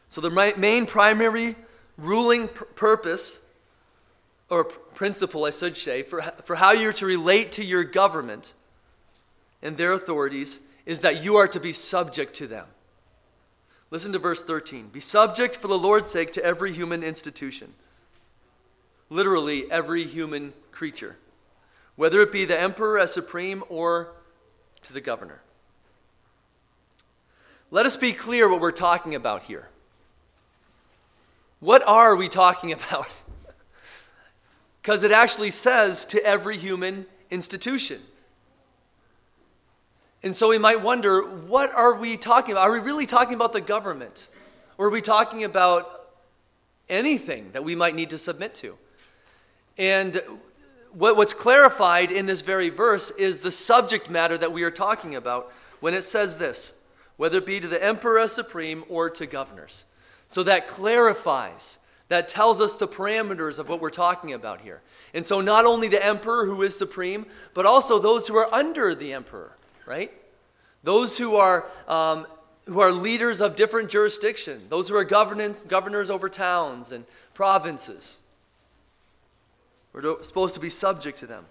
So, 0.10 0.22
the 0.22 0.54
main 0.58 0.86
primary 0.86 1.56
ruling 1.98 2.48
purpose 2.48 3.42
or 4.50 4.64
principle, 4.64 5.46
I 5.46 5.52
should 5.52 5.76
say, 5.76 6.04
for, 6.04 6.22
for 6.44 6.56
how 6.56 6.72
you're 6.72 6.94
to 6.94 7.06
relate 7.06 7.54
to 7.54 7.64
your 7.64 7.84
government 7.84 8.54
and 9.62 9.76
their 9.76 9.94
authorities 9.94 10.60
is 10.86 11.02
that 11.02 11.24
you 11.24 11.36
are 11.36 11.48
to 11.50 11.60
be 11.60 11.74
subject 11.74 12.34
to 12.36 12.48
them. 12.48 12.66
Listen 13.90 14.12
to 14.14 14.20
verse 14.20 14.42
13. 14.42 14.88
Be 14.88 15.00
subject 15.00 15.58
for 15.58 15.68
the 15.68 15.78
Lord's 15.78 16.10
sake 16.10 16.32
to 16.34 16.44
every 16.44 16.74
human 16.74 17.04
institution. 17.04 17.74
Literally, 19.10 19.70
every 19.72 20.04
human 20.04 20.54
creature, 20.72 21.16
whether 21.96 22.22
it 22.22 22.32
be 22.32 22.46
the 22.46 22.60
emperor 22.60 23.00
as 23.00 23.14
supreme 23.14 23.64
or 23.70 24.14
to 24.84 24.94
the 24.94 25.02
governor. 25.02 25.42
Let 27.72 27.86
us 27.86 27.98
be 27.98 28.14
clear 28.14 28.50
what 28.50 28.62
we're 28.62 28.72
talking 28.72 29.16
about 29.16 29.44
here. 29.44 29.70
What 31.60 31.84
are 31.88 32.16
we 32.16 32.28
talking 32.28 32.72
about? 32.72 33.08
because 34.82 35.04
it 35.04 35.12
actually 35.12 35.52
says 35.52 36.06
to 36.06 36.24
every 36.24 36.56
human 36.56 37.06
institution. 37.30 38.02
And 40.24 40.36
so 40.36 40.50
we 40.50 40.58
might 40.58 40.82
wonder 40.82 41.22
what 41.22 41.74
are 41.74 41.96
we 41.96 42.18
talking 42.18 42.52
about? 42.52 42.70
Are 42.70 42.72
we 42.72 42.80
really 42.80 43.06
talking 43.06 43.34
about 43.34 43.54
the 43.54 43.62
government? 43.62 44.30
Or 44.78 44.88
are 44.88 44.90
we 44.90 45.02
talking 45.02 45.44
about 45.44 46.10
anything 46.90 47.52
that 47.52 47.64
we 47.64 47.76
might 47.76 47.96
need 47.96 48.12
to 48.12 48.18
submit 48.18 48.54
to? 48.56 48.78
And 49.78 50.22
what, 50.92 51.18
what's 51.18 51.34
clarified 51.34 52.12
in 52.12 52.26
this 52.26 52.42
very 52.42 52.70
verse 52.70 53.12
is 53.12 53.42
the 53.42 53.52
subject 53.52 54.10
matter 54.10 54.38
that 54.38 54.52
we 54.52 54.64
are 54.64 54.72
talking 54.72 55.16
about 55.16 55.52
when 55.80 55.94
it 55.94 56.04
says 56.04 56.38
this 56.38 56.74
whether 57.18 57.40
it 57.40 57.46
be 57.48 57.60
to 57.60 57.68
the 57.68 57.84
emperor 57.84 58.28
supreme 58.28 58.84
or 58.90 59.10
to 59.10 59.26
governors. 59.26 59.86
So 60.28 60.44
that 60.44 60.68
clarifies, 60.68 61.80
that 62.10 62.28
tells 62.28 62.60
us 62.62 62.74
the 62.74 62.88
parameters 62.88 63.60
of 63.60 63.70
what 63.70 63.82
we're 63.82 63.90
talking 63.90 64.34
about 64.34 64.62
here. 64.62 64.82
And 65.14 65.26
so 65.26 65.42
not 65.42 65.66
only 65.66 65.88
the 65.88 66.04
emperor 66.04 66.46
who 66.46 66.62
is 66.62 66.78
supreme, 66.78 67.26
but 67.54 67.66
also 67.66 68.00
those 68.00 68.28
who 68.28 68.38
are 68.38 68.54
under 68.54 68.94
the 68.94 69.14
emperor, 69.14 69.56
right? 69.86 70.12
Those 70.84 71.18
who 71.18 71.36
are, 71.36 71.70
um, 71.88 72.28
who 72.66 72.80
are 72.80 72.92
leaders 72.92 73.42
of 73.42 73.56
different 73.56 73.90
jurisdiction, 73.90 74.62
those 74.70 74.90
who 74.90 74.96
are 74.96 75.04
governors, 75.04 75.64
governors 75.64 76.10
over 76.10 76.30
towns 76.30 76.92
and 76.92 77.06
provinces. 77.34 78.20
We're 79.94 80.22
supposed 80.24 80.54
to 80.56 80.62
be 80.62 80.70
subject 80.70 81.18
to 81.20 81.28
them. 81.28 81.46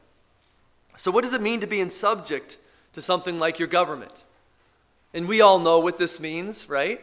So, 0.96 1.10
what 1.10 1.24
does 1.24 1.32
it 1.32 1.42
mean 1.42 1.60
to 1.60 1.66
be 1.66 1.80
in 1.80 1.90
subject 1.90 2.58
to 2.92 3.02
something 3.02 3.38
like 3.38 3.58
your 3.58 3.68
government? 3.68 4.24
And 5.12 5.26
we 5.26 5.40
all 5.40 5.58
know 5.58 5.80
what 5.80 5.98
this 5.98 6.20
means, 6.20 6.68
right? 6.68 7.00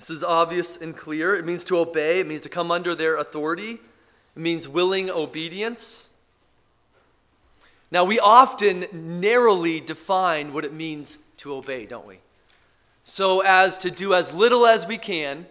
This 0.00 0.08
is 0.08 0.24
obvious 0.24 0.78
and 0.78 0.96
clear. 0.96 1.36
It 1.36 1.44
means 1.44 1.62
to 1.64 1.76
obey, 1.76 2.20
it 2.20 2.26
means 2.26 2.40
to 2.40 2.48
come 2.48 2.70
under 2.70 2.94
their 2.94 3.16
authority, 3.16 3.72
it 4.34 4.40
means 4.40 4.66
willing 4.66 5.10
obedience. 5.10 6.08
Now, 7.90 8.04
we 8.04 8.18
often 8.18 8.86
narrowly 8.94 9.78
define 9.78 10.54
what 10.54 10.64
it 10.64 10.72
means 10.72 11.18
to 11.38 11.52
obey, 11.52 11.84
don't 11.84 12.06
we? 12.06 12.20
So 13.04 13.40
as 13.40 13.76
to 13.78 13.90
do 13.90 14.14
as 14.14 14.32
little 14.32 14.64
as 14.64 14.86
we 14.86 14.96
can 14.96 15.44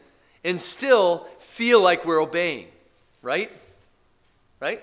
and 0.43 0.59
still 0.59 1.27
feel 1.37 1.79
like 1.79 2.03
we're 2.03 2.19
obeying, 2.19 2.69
right? 3.21 3.51
Right? 4.59 4.81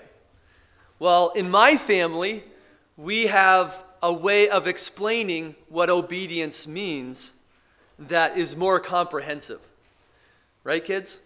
Well, 0.97 1.33
in 1.35 1.51
my 1.51 1.75
family, 1.75 2.41
we 2.95 3.27
have 3.27 3.83
a 4.01 4.13
way 4.13 4.47
of 4.47 4.65
explaining 4.65 5.55
what 5.67 5.89
obedience 5.89 6.67
means 6.67 7.33
that 7.99 8.37
is 8.37 8.55
more 8.55 8.79
comprehensive. 8.79 9.59
Right, 10.63 10.83
kids? 10.83 11.19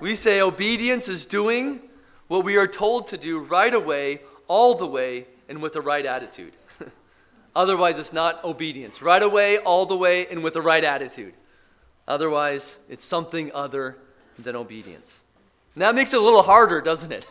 We 0.00 0.14
say 0.14 0.40
obedience 0.40 1.08
is 1.08 1.26
doing 1.26 1.80
what 2.28 2.44
we 2.44 2.56
are 2.56 2.66
told 2.66 3.06
to 3.08 3.18
do 3.18 3.38
right 3.38 3.72
away, 3.72 4.20
all 4.48 4.74
the 4.74 4.86
way, 4.86 5.26
and 5.48 5.62
with 5.62 5.74
the 5.74 5.80
right 5.80 6.04
attitude. 6.04 6.52
Otherwise, 7.56 7.98
it's 7.98 8.12
not 8.12 8.42
obedience. 8.44 9.00
Right 9.00 9.22
away, 9.22 9.58
all 9.58 9.86
the 9.86 9.96
way, 9.96 10.26
and 10.26 10.42
with 10.42 10.54
the 10.54 10.62
right 10.62 10.82
attitude. 10.82 11.34
Otherwise, 12.08 12.78
it's 12.88 13.04
something 13.04 13.52
other 13.52 13.96
than 14.38 14.56
obedience. 14.56 15.22
And 15.74 15.82
that 15.82 15.94
makes 15.94 16.12
it 16.12 16.20
a 16.20 16.24
little 16.24 16.42
harder, 16.42 16.80
doesn't 16.80 17.12
it? 17.12 17.26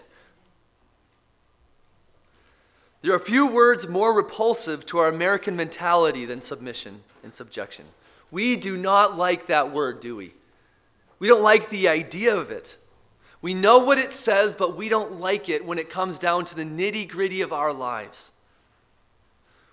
There 3.04 3.14
are 3.14 3.20
few 3.20 3.48
words 3.48 3.86
more 3.86 4.14
repulsive 4.14 4.86
to 4.86 5.00
our 5.00 5.10
American 5.10 5.58
mentality 5.58 6.26
than 6.26 6.42
submission 6.42 7.04
and 7.22 7.34
subjection. 7.34 7.84
We 8.32 8.56
do 8.56 8.78
not 8.78 9.18
like 9.18 9.48
that 9.48 9.74
word, 9.74 10.00
do 10.00 10.16
we? 10.16 10.34
We 11.20 11.28
don't 11.28 11.44
like 11.44 11.70
the 11.70 11.90
idea 11.90 12.34
of 12.34 12.50
it. 12.50 12.78
We 13.42 13.54
know 13.54 13.80
what 13.80 13.98
it 13.98 14.14
says, 14.14 14.56
but 14.56 14.78
we 14.78 14.88
don't 14.88 15.20
like 15.20 15.50
it 15.50 15.66
when 15.66 15.80
it 15.80 15.90
comes 15.90 16.18
down 16.18 16.46
to 16.46 16.56
the 16.56 16.64
nitty 16.64 17.10
gritty 17.10 17.42
of 17.42 17.52
our 17.52 17.74
lives. 17.74 18.32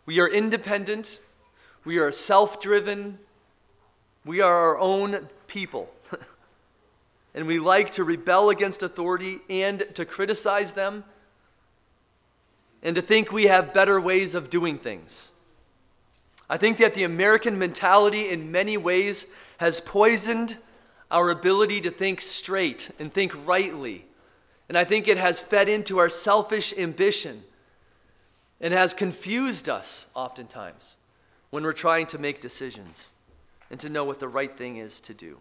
We 0.06 0.18
are 0.18 0.28
independent, 0.28 1.20
we 1.84 1.98
are 1.98 2.10
self 2.10 2.60
driven, 2.60 3.20
we 4.24 4.40
are 4.40 4.52
our 4.52 4.78
own 4.78 5.28
people. 5.46 5.88
and 7.34 7.46
we 7.46 7.60
like 7.60 7.90
to 7.90 8.02
rebel 8.02 8.50
against 8.50 8.82
authority 8.82 9.38
and 9.48 9.86
to 9.94 10.04
criticize 10.04 10.72
them 10.72 11.04
and 12.82 12.96
to 12.96 13.02
think 13.02 13.30
we 13.30 13.44
have 13.44 13.74
better 13.74 14.00
ways 14.00 14.34
of 14.34 14.50
doing 14.50 14.78
things. 14.78 15.32
I 16.48 16.56
think 16.56 16.78
that 16.78 16.94
the 16.94 17.04
American 17.04 17.58
mentality, 17.58 18.28
in 18.28 18.50
many 18.50 18.76
ways, 18.76 19.26
has 19.58 19.80
poisoned 19.80 20.56
our 21.10 21.30
ability 21.30 21.80
to 21.82 21.90
think 21.90 22.20
straight 22.20 22.90
and 22.98 23.12
think 23.12 23.32
rightly. 23.46 24.04
And 24.68 24.78
I 24.78 24.84
think 24.84 25.08
it 25.08 25.18
has 25.18 25.40
fed 25.40 25.68
into 25.68 25.98
our 25.98 26.08
selfish 26.08 26.72
ambition 26.76 27.42
and 28.60 28.74
has 28.74 28.94
confused 28.94 29.68
us 29.68 30.08
oftentimes 30.14 30.96
when 31.50 31.64
we're 31.64 31.72
trying 31.72 32.06
to 32.06 32.18
make 32.18 32.40
decisions 32.40 33.12
and 33.70 33.78
to 33.80 33.88
know 33.88 34.04
what 34.04 34.18
the 34.18 34.28
right 34.28 34.56
thing 34.56 34.76
is 34.76 35.00
to 35.02 35.14
do. 35.14 35.38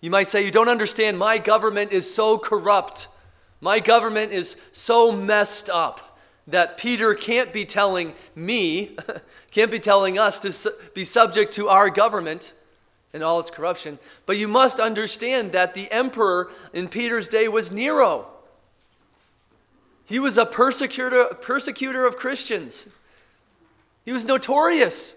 You 0.00 0.10
might 0.10 0.28
say, 0.28 0.44
You 0.44 0.50
don't 0.50 0.68
understand, 0.68 1.18
my 1.18 1.38
government 1.38 1.92
is 1.92 2.12
so 2.12 2.38
corrupt 2.38 3.08
my 3.60 3.80
government 3.80 4.32
is 4.32 4.56
so 4.72 5.12
messed 5.12 5.70
up 5.70 6.18
that 6.48 6.76
Peter 6.76 7.14
can't 7.14 7.52
be 7.52 7.64
telling 7.64 8.14
me, 8.34 8.96
can't 9.50 9.70
be 9.70 9.80
telling 9.80 10.18
us 10.18 10.38
to 10.40 10.72
be 10.94 11.04
subject 11.04 11.52
to 11.52 11.68
our 11.68 11.90
government 11.90 12.54
and 13.12 13.22
all 13.22 13.40
its 13.40 13.50
corruption. 13.50 13.98
But 14.26 14.36
you 14.36 14.46
must 14.46 14.78
understand 14.78 15.52
that 15.52 15.74
the 15.74 15.90
emperor 15.90 16.50
in 16.72 16.88
Peter's 16.88 17.28
day 17.28 17.48
was 17.48 17.72
Nero. 17.72 18.26
He 20.04 20.20
was 20.20 20.38
a 20.38 20.46
persecutor, 20.46 21.24
persecutor 21.40 22.06
of 22.06 22.16
Christians. 22.16 22.86
He 24.04 24.12
was 24.12 24.24
notorious 24.24 25.16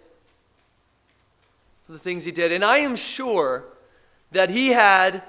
for 1.85 1.93
the 1.93 1.99
things 1.99 2.25
he 2.25 2.31
did. 2.31 2.51
And 2.51 2.63
I 2.65 2.79
am 2.79 2.95
sure 2.95 3.65
that 4.31 4.49
he 4.49 4.69
had 4.69 5.21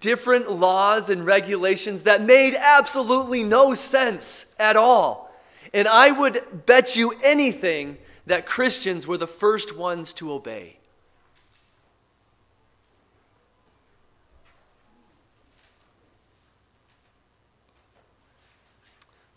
different 0.00 0.50
laws 0.50 1.10
and 1.10 1.26
regulations 1.26 2.04
that 2.04 2.22
made 2.22 2.54
absolutely 2.54 3.42
no 3.42 3.74
sense 3.74 4.46
at 4.58 4.76
all. 4.76 5.30
And 5.74 5.88
I 5.88 6.10
would 6.10 6.66
bet 6.66 6.96
you 6.96 7.12
anything 7.24 7.98
that 8.26 8.46
Christians 8.46 9.06
were 9.06 9.18
the 9.18 9.26
first 9.26 9.76
ones 9.76 10.12
to 10.14 10.32
obey. 10.32 10.76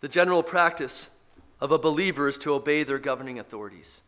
The 0.01 0.09
general 0.09 0.43
practice 0.43 1.09
of 1.59 1.71
a 1.71 1.79
believer 1.79 2.29
is 2.29 2.37
to 2.39 2.53
obey 2.53 2.83
their 2.83 2.99
governing 2.99 3.39
authorities. 3.39 4.03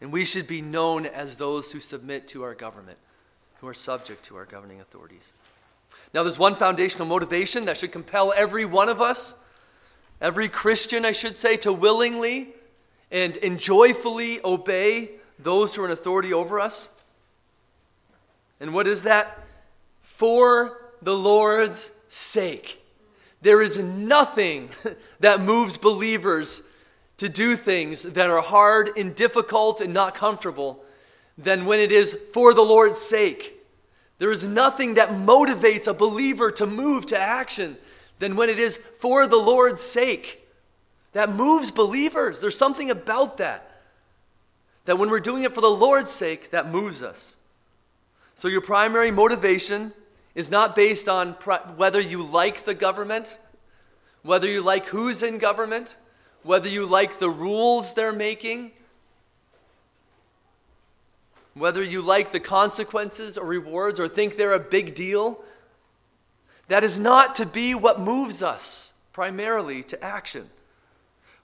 And 0.00 0.12
we 0.12 0.24
should 0.24 0.46
be 0.46 0.60
known 0.60 1.06
as 1.06 1.36
those 1.36 1.72
who 1.72 1.80
submit 1.80 2.28
to 2.28 2.44
our 2.44 2.54
government, 2.54 2.98
who 3.60 3.66
are 3.66 3.74
subject 3.74 4.24
to 4.26 4.36
our 4.36 4.44
governing 4.44 4.80
authorities. 4.80 5.32
Now, 6.14 6.22
there's 6.22 6.38
one 6.38 6.56
foundational 6.56 7.06
motivation 7.06 7.64
that 7.64 7.78
should 7.78 7.92
compel 7.92 8.34
every 8.36 8.64
one 8.64 8.88
of 8.88 9.00
us, 9.00 9.34
every 10.20 10.48
Christian, 10.48 11.04
I 11.04 11.12
should 11.12 11.36
say, 11.36 11.56
to 11.58 11.72
willingly 11.72 12.54
and, 13.10 13.36
and 13.38 13.58
joyfully 13.58 14.40
obey 14.44 15.10
those 15.38 15.74
who 15.74 15.82
are 15.82 15.86
in 15.86 15.90
authority 15.90 16.32
over 16.32 16.60
us. 16.60 16.90
And 18.60 18.74
what 18.74 18.86
is 18.86 19.04
that? 19.04 19.38
For 20.02 20.90
the 21.00 21.16
Lord's 21.16 21.90
sake. 22.08 22.80
There 23.40 23.62
is 23.62 23.78
nothing 23.78 24.70
that 25.20 25.40
moves 25.40 25.76
believers 25.76 26.62
to 27.16 27.28
do 27.28 27.56
things 27.56 28.02
that 28.02 28.30
are 28.30 28.42
hard 28.42 28.90
and 28.96 29.14
difficult 29.14 29.80
and 29.80 29.94
not 29.94 30.14
comfortable 30.14 30.84
than 31.38 31.64
when 31.64 31.80
it 31.80 31.90
is 31.90 32.16
for 32.32 32.54
the 32.54 32.62
Lord's 32.62 33.00
sake. 33.00 33.61
There 34.22 34.30
is 34.30 34.44
nothing 34.44 34.94
that 34.94 35.08
motivates 35.08 35.88
a 35.88 35.92
believer 35.92 36.52
to 36.52 36.64
move 36.64 37.06
to 37.06 37.18
action 37.18 37.76
than 38.20 38.36
when 38.36 38.50
it 38.50 38.60
is 38.60 38.76
for 38.76 39.26
the 39.26 39.36
Lord's 39.36 39.82
sake. 39.82 40.48
That 41.10 41.34
moves 41.34 41.72
believers. 41.72 42.40
There's 42.40 42.56
something 42.56 42.88
about 42.88 43.38
that. 43.38 43.80
That 44.84 44.96
when 44.96 45.10
we're 45.10 45.18
doing 45.18 45.42
it 45.42 45.52
for 45.52 45.60
the 45.60 45.66
Lord's 45.66 46.12
sake, 46.12 46.52
that 46.52 46.70
moves 46.70 47.02
us. 47.02 47.36
So 48.36 48.46
your 48.46 48.60
primary 48.60 49.10
motivation 49.10 49.92
is 50.36 50.52
not 50.52 50.76
based 50.76 51.08
on 51.08 51.32
whether 51.74 52.00
you 52.00 52.22
like 52.22 52.64
the 52.64 52.74
government, 52.74 53.40
whether 54.22 54.46
you 54.46 54.62
like 54.62 54.86
who's 54.86 55.24
in 55.24 55.38
government, 55.38 55.96
whether 56.44 56.68
you 56.68 56.86
like 56.86 57.18
the 57.18 57.28
rules 57.28 57.92
they're 57.92 58.12
making, 58.12 58.70
whether 61.54 61.82
you 61.82 62.00
like 62.00 62.32
the 62.32 62.40
consequences 62.40 63.36
or 63.36 63.46
rewards 63.46 64.00
or 64.00 64.08
think 64.08 64.36
they're 64.36 64.54
a 64.54 64.60
big 64.60 64.94
deal, 64.94 65.42
that 66.68 66.84
is 66.84 66.98
not 66.98 67.36
to 67.36 67.46
be 67.46 67.74
what 67.74 68.00
moves 68.00 68.42
us 68.42 68.94
primarily 69.12 69.82
to 69.82 70.02
action. 70.02 70.48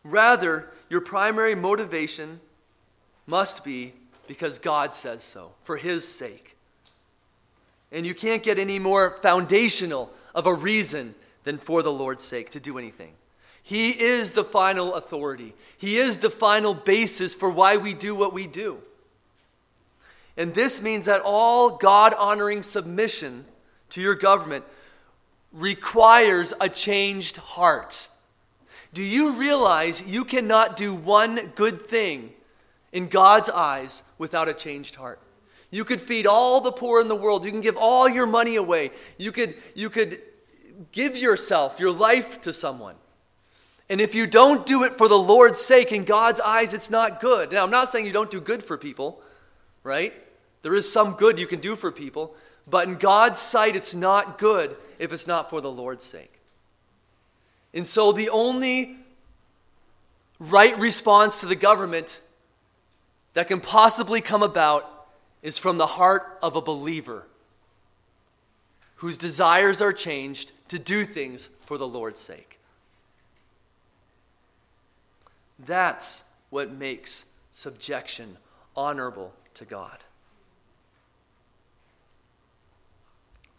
Rather, 0.03 0.71
your 0.89 1.01
primary 1.01 1.55
motivation 1.55 2.41
must 3.27 3.63
be 3.65 3.93
because 4.27 4.59
God 4.59 4.95
says 4.95 5.23
so, 5.23 5.53
for 5.65 5.77
His 5.77 6.07
sake. 6.07 6.57
And 7.93 8.07
you 8.07 8.15
can't 8.15 8.43
get 8.43 8.59
any 8.59 8.79
more 8.79 9.19
foundational 9.23 10.13
of 10.35 10.47
a 10.47 10.55
reason 10.55 11.15
than 11.45 11.59
for 11.59 11.83
the 11.83 11.93
Lord's 11.93 12.25
sake 12.25 12.51
to 12.51 12.61
do 12.61 12.79
anything. 12.79 13.13
He 13.63 13.91
is 13.91 14.33
the 14.33 14.45
final 14.45 14.95
authority, 14.95 15.55
He 15.77 15.97
is 15.97 16.19
the 16.19 16.31
final 16.31 16.73
basis 16.73 17.35
for 17.35 17.51
why 17.51 17.77
we 17.77 17.93
do 17.93 18.15
what 18.15 18.33
we 18.33 18.47
do. 18.47 18.79
And 20.39 20.55
this 20.55 20.81
means 20.81 21.07
that 21.07 21.21
all 21.25 21.77
God 21.77 22.15
honoring 22.15 22.63
submission 22.63 23.45
to 23.91 24.01
your 24.01 24.15
government 24.15 24.65
requires 25.53 26.55
a 26.61 26.69
changed 26.69 27.39
heart. 27.39 28.09
Do 28.95 29.03
you 29.03 29.33
realize 29.33 30.01
you 30.07 30.25
cannot 30.25 30.77
do 30.77 30.95
one 30.95 31.53
good 31.57 31.89
thing 31.89 32.31
in 32.93 33.09
God's 33.09 33.51
eyes 33.51 34.05
without 34.17 34.49
a 34.49 34.55
changed 34.55 34.95
heart? 34.95 35.19
You 35.73 35.85
could 35.85 36.01
feed 36.01 36.27
all 36.27 36.61
the 36.61 36.73
poor 36.73 37.01
in 37.01 37.09
the 37.09 37.17
world. 37.17 37.45
You 37.45 37.51
can 37.51 37.61
give 37.61 37.77
all 37.77 38.09
your 38.09 38.27
money 38.27 38.57
away. 38.57 38.93
You 39.19 39.33
could, 39.33 39.57
you 39.75 39.91
could 39.91 40.23
give 40.93 41.17
yourself, 41.17 41.81
your 41.81 41.91
life 41.91 42.41
to 42.43 42.53
someone. 42.53 42.95
And 43.91 44.01
if 44.01 44.15
you 44.15 44.27
don't 44.29 44.65
do 44.65 44.85
it 44.85 44.93
for 44.97 45.09
the 45.09 45.19
Lord's 45.19 45.61
sake, 45.61 45.91
in 45.91 46.05
God's 46.05 46.41
eyes, 46.41 46.75
it's 46.75 46.91
not 46.91 47.21
good. 47.21 47.51
Now, 47.51 47.65
I'm 47.65 47.71
not 47.71 47.89
saying 47.89 48.07
you 48.07 48.13
don't 48.13 48.31
do 48.31 48.41
good 48.41 48.63
for 48.63 48.79
people, 48.79 49.21
right? 49.83 50.15
There 50.63 50.75
is 50.75 50.91
some 50.91 51.13
good 51.13 51.39
you 51.39 51.47
can 51.47 51.61
do 51.61 51.77
for 51.77 51.91
people. 51.93 52.35
But 52.67 52.87
in 52.89 52.97
God's 52.97 53.39
sight, 53.39 53.77
it's 53.77 53.95
not 53.95 54.39
good 54.39 54.77
if 54.99 55.13
it's 55.13 55.27
not 55.27 55.49
for 55.51 55.61
the 55.61 55.71
Lord's 55.71 56.05
sake. 56.05 56.33
And 57.73 57.87
so 57.87 58.13
the 58.13 58.29
only 58.31 58.97
right 60.39 60.79
response 60.79 61.41
to 61.41 61.47
the 61.47 61.57
government 61.57 62.21
that 63.35 63.49
can 63.49 63.61
possibly 63.61 64.21
come 64.21 64.43
about 64.43 65.07
is 65.43 65.59
from 65.59 65.79
the 65.79 65.87
heart 65.87 66.39
of 66.43 66.57
a 66.57 66.61
believer 66.61 67.27
whose 68.97 69.17
desires 69.17 69.81
are 69.81 69.93
changed 69.93 70.53
to 70.69 70.79
do 70.79 71.05
things 71.05 71.51
for 71.61 71.79
the 71.79 71.87
Lord's 71.87 72.21
sake. 72.21 72.59
That's 75.59 76.25
what 76.51 76.73
makes 76.73 77.27
subjection 77.51 78.37
honorable 78.77 79.33
to 79.55 79.65
God. 79.65 79.99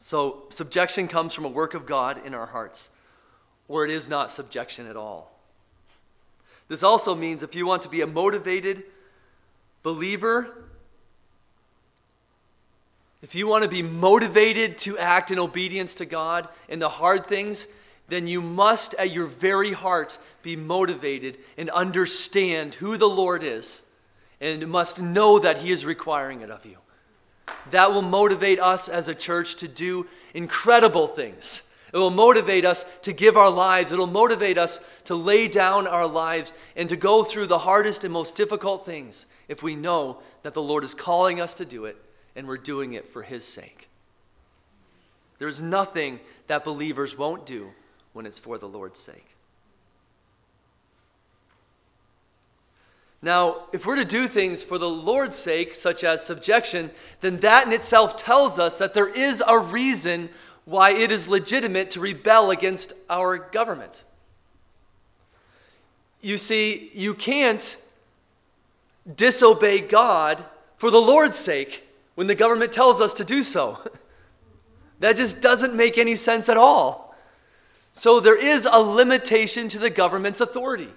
So, 0.10 0.46
subjection 0.50 1.08
comes 1.08 1.36
from 1.36 1.46
a 1.46 1.50
work 1.50 1.76
of 1.76 1.86
God 1.86 2.26
in 2.26 2.34
our 2.34 2.48
hearts, 2.48 2.90
or 3.68 3.86
it 3.86 3.92
is 3.92 4.10
not 4.10 4.32
subjection 4.32 4.88
at 4.88 4.96
all. 4.96 5.32
This 6.68 6.82
also 6.82 7.14
means 7.14 7.44
if 7.44 7.54
you 7.54 7.68
want 7.68 7.84
to 7.84 7.90
be 7.90 8.02
a 8.02 8.08
motivated 8.08 8.86
believer, 9.84 10.48
if 13.22 13.36
you 13.36 13.46
want 13.46 13.66
to 13.66 13.70
be 13.70 13.84
motivated 13.84 14.80
to 14.80 14.98
act 14.98 15.30
in 15.30 15.38
obedience 15.38 15.94
to 15.94 16.08
God 16.08 16.48
in 16.70 16.80
the 16.80 16.90
hard 16.90 17.28
things, 17.28 17.68
then 18.08 18.26
you 18.26 18.42
must, 18.42 18.96
at 18.96 19.12
your 19.12 19.28
very 19.28 19.74
heart, 19.74 20.18
be 20.42 20.56
motivated 20.56 21.38
and 21.56 21.70
understand 21.70 22.74
who 22.74 22.98
the 22.98 23.08
Lord 23.08 23.44
is 23.44 23.84
and 24.42 24.68
must 24.70 25.04
know 25.04 25.38
that 25.38 25.60
He 25.60 25.70
is 25.70 25.86
requiring 25.86 26.42
it 26.42 26.50
of 26.50 26.66
you. 26.66 26.78
That 27.72 27.92
will 27.92 28.02
motivate 28.02 28.60
us 28.60 28.90
as 28.90 29.08
a 29.08 29.16
church 29.16 29.56
to 29.58 29.68
do 29.68 30.08
incredible 30.34 31.08
things. 31.08 31.70
It 31.92 31.98
will 31.98 32.12
motivate 32.12 32.66
us 32.66 32.86
to 33.02 33.14
give 33.14 33.36
our 33.36 33.50
lives. 33.50 33.92
It'll 33.92 34.08
motivate 34.08 34.58
us 34.58 34.80
to 35.06 35.16
lay 35.16 35.48
down 35.48 35.88
our 35.88 36.08
lives 36.08 36.54
and 36.76 36.88
to 36.90 36.96
go 36.96 37.24
through 37.24 37.48
the 37.48 37.60
hardest 37.60 38.04
and 38.04 38.14
most 38.14 38.36
difficult 38.36 38.86
things 38.86 39.26
if 39.48 39.64
we 39.64 39.76
know 39.76 40.20
that 40.44 40.54
the 40.54 40.62
Lord 40.62 40.84
is 40.84 40.94
calling 40.94 41.42
us 41.42 41.56
to 41.56 41.66
do 41.66 41.86
it 41.86 41.98
and 42.36 42.48
we're 42.48 42.58
doing 42.58 42.94
it 42.94 43.08
for 43.10 43.24
His 43.24 43.44
sake. 43.44 43.90
There's 45.40 45.62
nothing 45.62 46.20
that 46.48 46.64
believers 46.64 47.18
won't 47.18 47.46
do 47.46 47.72
when 48.14 48.26
it's 48.26 48.40
for 48.40 48.58
the 48.58 48.68
Lord's 48.68 49.00
sake. 49.00 49.36
Now, 53.22 53.68
if 53.74 53.86
we're 53.86 53.98
to 53.98 54.06
do 54.06 54.28
things 54.28 54.64
for 54.64 54.78
the 54.78 54.90
Lord's 54.90 55.38
sake, 55.38 55.76
such 55.76 56.04
as 56.04 56.26
subjection, 56.26 56.92
then 57.20 57.38
that 57.42 57.68
in 57.68 57.74
itself 57.74 58.16
tells 58.16 58.58
us 58.58 58.78
that 58.78 58.94
there 58.94 59.10
is 59.10 59.44
a 59.46 59.60
reason 59.60 60.30
why 60.64 60.92
it 60.92 61.12
is 61.12 61.28
legitimate 61.28 61.92
to 61.92 62.00
rebel 62.00 62.52
against 62.52 62.94
our 63.10 63.38
government. 63.38 64.06
You 66.22 66.38
see, 66.38 66.92
you 66.94 67.14
can't 67.14 67.78
disobey 69.16 69.82
God 69.82 70.44
for 70.78 70.92
the 70.92 71.02
Lord's 71.02 71.38
sake 71.38 71.84
when 72.16 72.28
the 72.28 72.36
government 72.36 72.72
tells 72.72 73.02
us 73.02 73.14
to 73.14 73.26
do 73.26 73.44
so. 73.44 73.80
that 75.00 75.18
just 75.18 75.42
doesn't 75.42 75.76
make 75.76 75.98
any 75.98 76.16
sense 76.16 76.48
at 76.48 76.58
all. 76.58 77.16
So 77.92 78.20
there 78.20 78.38
is 78.38 78.66
a 78.66 78.80
limitation 78.80 79.68
to 79.70 79.80
the 79.80 79.90
government's 79.90 80.40
authority. 80.40 80.90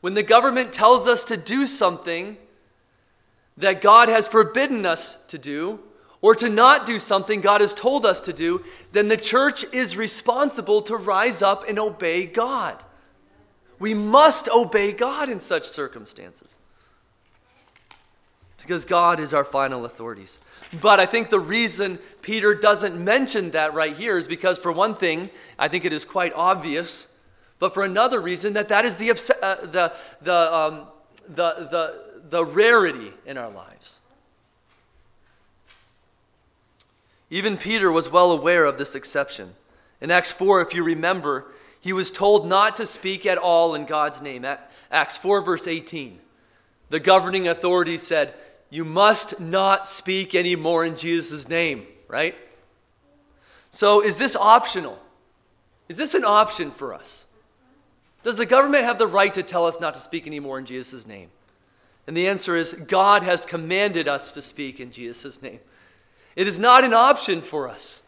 When 0.00 0.14
the 0.14 0.22
government 0.22 0.72
tells 0.72 1.06
us 1.06 1.24
to 1.24 1.36
do 1.36 1.66
something 1.66 2.36
that 3.56 3.80
God 3.82 4.08
has 4.08 4.26
forbidden 4.26 4.86
us 4.86 5.16
to 5.26 5.38
do, 5.38 5.80
or 6.22 6.34
to 6.34 6.48
not 6.48 6.84
do 6.84 6.98
something 6.98 7.40
God 7.40 7.60
has 7.60 7.72
told 7.72 8.04
us 8.04 8.20
to 8.22 8.32
do, 8.32 8.62
then 8.92 9.08
the 9.08 9.16
church 9.16 9.64
is 9.72 9.96
responsible 9.96 10.82
to 10.82 10.96
rise 10.96 11.42
up 11.42 11.64
and 11.68 11.78
obey 11.78 12.26
God. 12.26 12.82
We 13.78 13.94
must 13.94 14.48
obey 14.48 14.92
God 14.92 15.30
in 15.30 15.40
such 15.40 15.64
circumstances 15.64 16.58
because 18.58 18.84
God 18.84 19.18
is 19.18 19.32
our 19.32 19.44
final 19.44 19.86
authorities. 19.86 20.38
But 20.82 21.00
I 21.00 21.06
think 21.06 21.30
the 21.30 21.40
reason 21.40 21.98
Peter 22.20 22.54
doesn't 22.54 23.02
mention 23.02 23.52
that 23.52 23.72
right 23.72 23.96
here 23.96 24.18
is 24.18 24.28
because, 24.28 24.58
for 24.58 24.70
one 24.70 24.94
thing, 24.94 25.30
I 25.58 25.68
think 25.68 25.86
it 25.86 25.92
is 25.92 26.04
quite 26.04 26.34
obvious 26.34 27.08
but 27.60 27.72
for 27.72 27.84
another 27.84 28.20
reason 28.20 28.54
that 28.54 28.68
that 28.68 28.84
is 28.84 28.96
the, 28.96 29.10
uh, 29.10 29.54
the, 29.66 29.92
the, 30.22 30.54
um, 30.54 30.86
the, 31.28 31.68
the, 31.70 32.20
the 32.30 32.44
rarity 32.44 33.12
in 33.26 33.38
our 33.38 33.50
lives. 33.50 34.00
Even 37.28 37.56
Peter 37.56 37.92
was 37.92 38.10
well 38.10 38.32
aware 38.32 38.64
of 38.64 38.78
this 38.78 38.96
exception. 38.96 39.54
In 40.00 40.10
Acts 40.10 40.32
4, 40.32 40.62
if 40.62 40.74
you 40.74 40.82
remember, 40.82 41.46
he 41.80 41.92
was 41.92 42.10
told 42.10 42.48
not 42.48 42.76
to 42.76 42.86
speak 42.86 43.24
at 43.26 43.38
all 43.38 43.74
in 43.74 43.84
God's 43.84 44.20
name. 44.20 44.44
Acts 44.90 45.18
4, 45.18 45.42
verse 45.42 45.66
18. 45.68 46.18
The 46.88 46.98
governing 46.98 47.46
authority 47.46 47.98
said, 47.98 48.34
You 48.70 48.84
must 48.84 49.38
not 49.38 49.86
speak 49.86 50.34
anymore 50.34 50.84
in 50.84 50.96
Jesus' 50.96 51.48
name, 51.48 51.86
right? 52.08 52.34
So, 53.70 54.02
is 54.02 54.16
this 54.16 54.34
optional? 54.34 54.98
Is 55.88 55.96
this 55.96 56.14
an 56.14 56.24
option 56.24 56.72
for 56.72 56.92
us? 56.92 57.26
Does 58.22 58.36
the 58.36 58.46
government 58.46 58.84
have 58.84 58.98
the 58.98 59.06
right 59.06 59.32
to 59.34 59.42
tell 59.42 59.66
us 59.66 59.80
not 59.80 59.94
to 59.94 60.00
speak 60.00 60.26
anymore 60.26 60.58
in 60.58 60.66
Jesus' 60.66 61.06
name? 61.06 61.30
And 62.06 62.16
the 62.16 62.28
answer 62.28 62.56
is 62.56 62.72
God 62.72 63.22
has 63.22 63.44
commanded 63.44 64.08
us 64.08 64.32
to 64.32 64.42
speak 64.42 64.80
in 64.80 64.90
Jesus' 64.90 65.40
name. 65.40 65.60
It 66.36 66.48
is 66.48 66.58
not 66.58 66.84
an 66.84 66.94
option 66.94 67.40
for 67.40 67.68
us. 67.68 68.02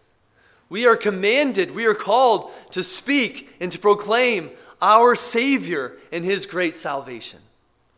We 0.68 0.86
are 0.86 0.96
commanded, 0.96 1.72
we 1.72 1.86
are 1.86 1.94
called 1.94 2.50
to 2.70 2.82
speak 2.82 3.50
and 3.60 3.70
to 3.72 3.78
proclaim 3.78 4.50
our 4.80 5.14
Savior 5.14 5.96
and 6.10 6.24
His 6.24 6.46
great 6.46 6.76
salvation. 6.76 7.40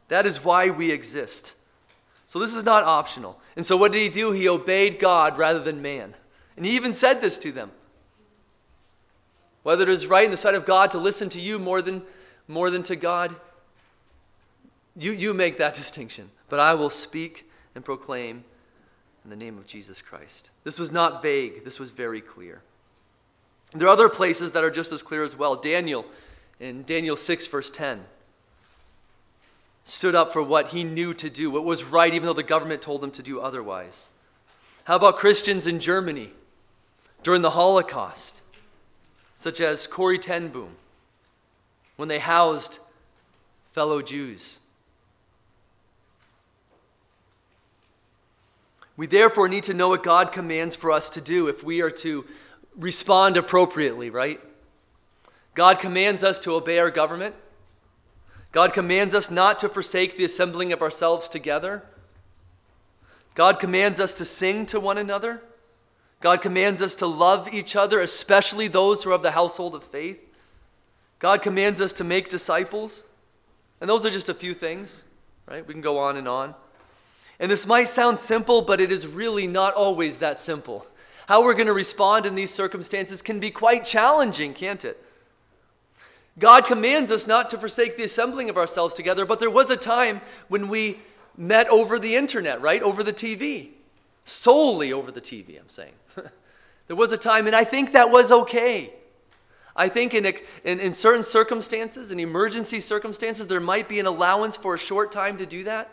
That 0.09 0.27
is 0.27 0.45
why 0.45 0.71
we 0.71 0.91
exist. 0.91 1.55
So 2.27 2.39
this 2.39 2.55
is 2.55 2.65
not 2.65 2.85
optional. 2.85 3.39
And 3.57 3.65
so 3.65 3.77
what 3.77 3.93
did 3.93 4.01
he 4.01 4.09
do? 4.09 4.33
He 4.33 4.49
obeyed 4.49 4.99
God 4.99 5.39
rather 5.39 5.61
than 5.61 5.83
man. 5.83 6.15
And 6.57 6.67
he 6.67 6.75
even 6.75 6.93
said 6.93 7.21
this 7.21 7.39
to 7.39 7.53
them 7.53 7.71
whether 9.65 9.83
it 9.83 9.89
is 9.89 10.07
right 10.07 10.25
in 10.25 10.31
the 10.31 10.37
sight 10.37 10.55
of 10.55 10.65
God 10.65 10.93
to 10.93 10.99
listen 10.99 11.29
to 11.31 11.41
you 11.41 11.59
more 11.59 11.83
than, 11.83 12.03
more 12.47 12.71
than 12.71 12.85
to 12.85 12.95
God, 12.95 13.35
you, 14.97 15.11
you 15.11 15.35
make 15.35 15.59
that 15.59 15.75
distinction. 15.83 16.31
But 16.49 16.61
I 16.61 16.75
will 16.75 16.91
speak 16.91 17.51
and 17.75 17.85
proclaim 17.85 18.45
in 19.25 19.31
the 19.31 19.37
name 19.37 19.59
of 19.59 19.67
Jesus 19.67 20.01
Christ. 20.01 20.51
This 20.63 20.79
was 20.79 20.93
not 20.93 21.23
vague, 21.23 21.65
this 21.65 21.81
was 21.81 21.91
very 21.91 22.21
clear. 22.21 22.63
There 23.73 23.89
are 23.89 23.93
other 23.93 24.09
places 24.09 24.53
that 24.53 24.63
are 24.63 24.71
just 24.71 24.93
as 24.93 25.03
clear 25.03 25.25
as 25.25 25.37
well. 25.37 25.57
Daniel, 25.57 26.05
in 26.61 26.85
Daniel 26.85 27.17
6, 27.17 27.47
verse 27.49 27.71
10, 27.71 28.05
stood 29.83 30.15
up 30.15 30.33
for 30.33 30.43
what 30.43 30.69
he 30.69 30.85
knew 30.85 31.13
to 31.15 31.29
do, 31.29 31.51
what 31.51 31.65
was 31.65 31.83
right, 31.83 32.15
even 32.15 32.27
though 32.27 32.33
the 32.35 32.43
government 32.43 32.83
told 32.83 33.03
him 33.03 33.11
to 33.13 33.23
do 33.23 33.41
otherwise. 33.41 34.11
How 34.85 34.97
about 34.97 35.17
Christians 35.17 35.67
in 35.67 35.81
Germany 35.81 36.31
during 37.23 37.43
the 37.43 37.51
Holocaust? 37.51 38.43
Such 39.45 39.61
as 39.61 39.87
Corrie 39.87 40.19
ten 40.19 40.49
Boom, 40.49 40.75
when 41.97 42.09
they 42.09 42.19
housed 42.19 42.79
fellow 43.73 44.01
Jews. 44.01 44.59
We 48.97 49.07
therefore 49.07 49.49
need 49.49 49.65
to 49.65 49.75
know 49.75 49.91
what 49.91 50.03
God 50.03 50.33
commands 50.33 50.75
for 50.77 50.91
us 50.91 51.11
to 51.11 51.21
do 51.21 51.47
if 51.49 51.63
we 51.63 51.83
are 51.83 51.91
to 51.91 52.25
respond 52.75 53.37
appropriately, 53.37 54.09
right? 54.09 54.41
God 55.55 55.79
commands 55.79 56.25
us 56.25 56.41
to 56.41 56.55
obey 56.55 56.79
our 56.79 56.91
government. 56.91 57.35
God 58.51 58.73
commands 58.73 59.13
us 59.13 59.31
not 59.31 59.59
to 59.59 59.69
forsake 59.69 60.17
the 60.17 60.25
assembling 60.25 60.73
of 60.73 60.81
ourselves 60.81 61.29
together. 61.29 61.83
God 63.35 63.61
commands 63.61 64.01
us 64.01 64.15
to 64.15 64.25
sing 64.25 64.65
to 64.65 64.81
one 64.81 64.97
another. 64.97 65.43
God 66.25 66.41
commands 66.41 66.81
us 66.81 66.95
to 66.95 67.07
love 67.07 67.53
each 67.53 67.77
other, 67.77 68.01
especially 68.01 68.67
those 68.67 69.05
who 69.05 69.11
are 69.11 69.13
of 69.13 69.23
the 69.23 69.33
household 69.33 69.75
of 69.75 69.85
faith. 69.85 70.19
God 71.19 71.43
commands 71.43 71.83
us 71.83 71.93
to 71.93 72.03
make 72.03 72.31
disciples. 72.31 73.05
And 73.79 73.91
those 73.91 74.07
are 74.07 74.11
just 74.11 74.31
a 74.31 74.35
few 74.35 74.55
things, 74.55 75.05
right? 75.47 75.67
We 75.67 75.75
can 75.75 75.83
go 75.83 75.99
on 75.99 76.17
and 76.17 76.27
on. 76.27 76.55
And 77.39 77.51
this 77.51 77.67
might 77.67 77.89
sound 77.89 78.19
simple, 78.19 78.63
but 78.63 78.81
it 78.81 78.91
is 78.91 79.07
really 79.07 79.47
not 79.47 79.75
always 79.75 80.17
that 80.17 80.41
simple. 80.41 80.87
How 81.29 81.45
we're 81.45 81.53
going 81.53 81.67
to 81.67 81.75
respond 81.75 82.25
in 82.25 82.35
these 82.35 82.51
circumstances 82.51 83.21
can 83.21 83.39
be 83.39 83.51
quite 83.51 83.85
challenging, 83.85 84.55
can't 84.55 84.83
it? 84.83 85.05
God 86.39 86.65
commands 86.65 87.11
us 87.11 87.27
not 87.27 87.51
to 87.51 87.59
forsake 87.59 87.99
the 87.99 88.05
assembling 88.05 88.49
of 88.49 88.57
ourselves 88.57 88.95
together, 88.95 89.27
but 89.27 89.41
there 89.41 89.51
was 89.51 89.69
a 89.69 89.77
time 89.77 90.23
when 90.49 90.69
we 90.69 91.01
met 91.37 91.69
over 91.69 91.99
the 91.99 92.17
internet, 92.17 92.63
right? 92.63 92.83
Over 92.83 93.03
the 93.03 93.13
TV. 93.13 93.73
Solely 94.25 94.91
over 94.91 95.11
the 95.11 95.21
TV, 95.21 95.61
I'm 95.61 95.69
saying. 95.69 95.93
There 96.87 96.97
was 96.97 97.13
a 97.13 97.19
time, 97.19 97.47
and 97.47 97.57
I 97.57 97.65
think 97.65 97.93
that 97.93 98.11
was 98.11 98.31
okay. 98.31 98.93
I 99.77 99.89
think 99.89 100.15
in, 100.15 100.27
in, 100.65 100.81
in, 100.81 100.93
certain 100.93 101.23
circumstances, 101.23 102.13
in 102.13 102.21
emergency 102.21 102.81
circumstances, 102.81 103.47
there 103.47 103.61
might 103.61 103.89
be 103.89 103.99
an 103.99 104.07
allowance 104.07 104.57
for 104.57 104.75
a 104.75 104.79
short 104.79 105.11
time 105.11 105.37
to 105.39 105.47
do 105.47 105.65
that. 105.65 105.91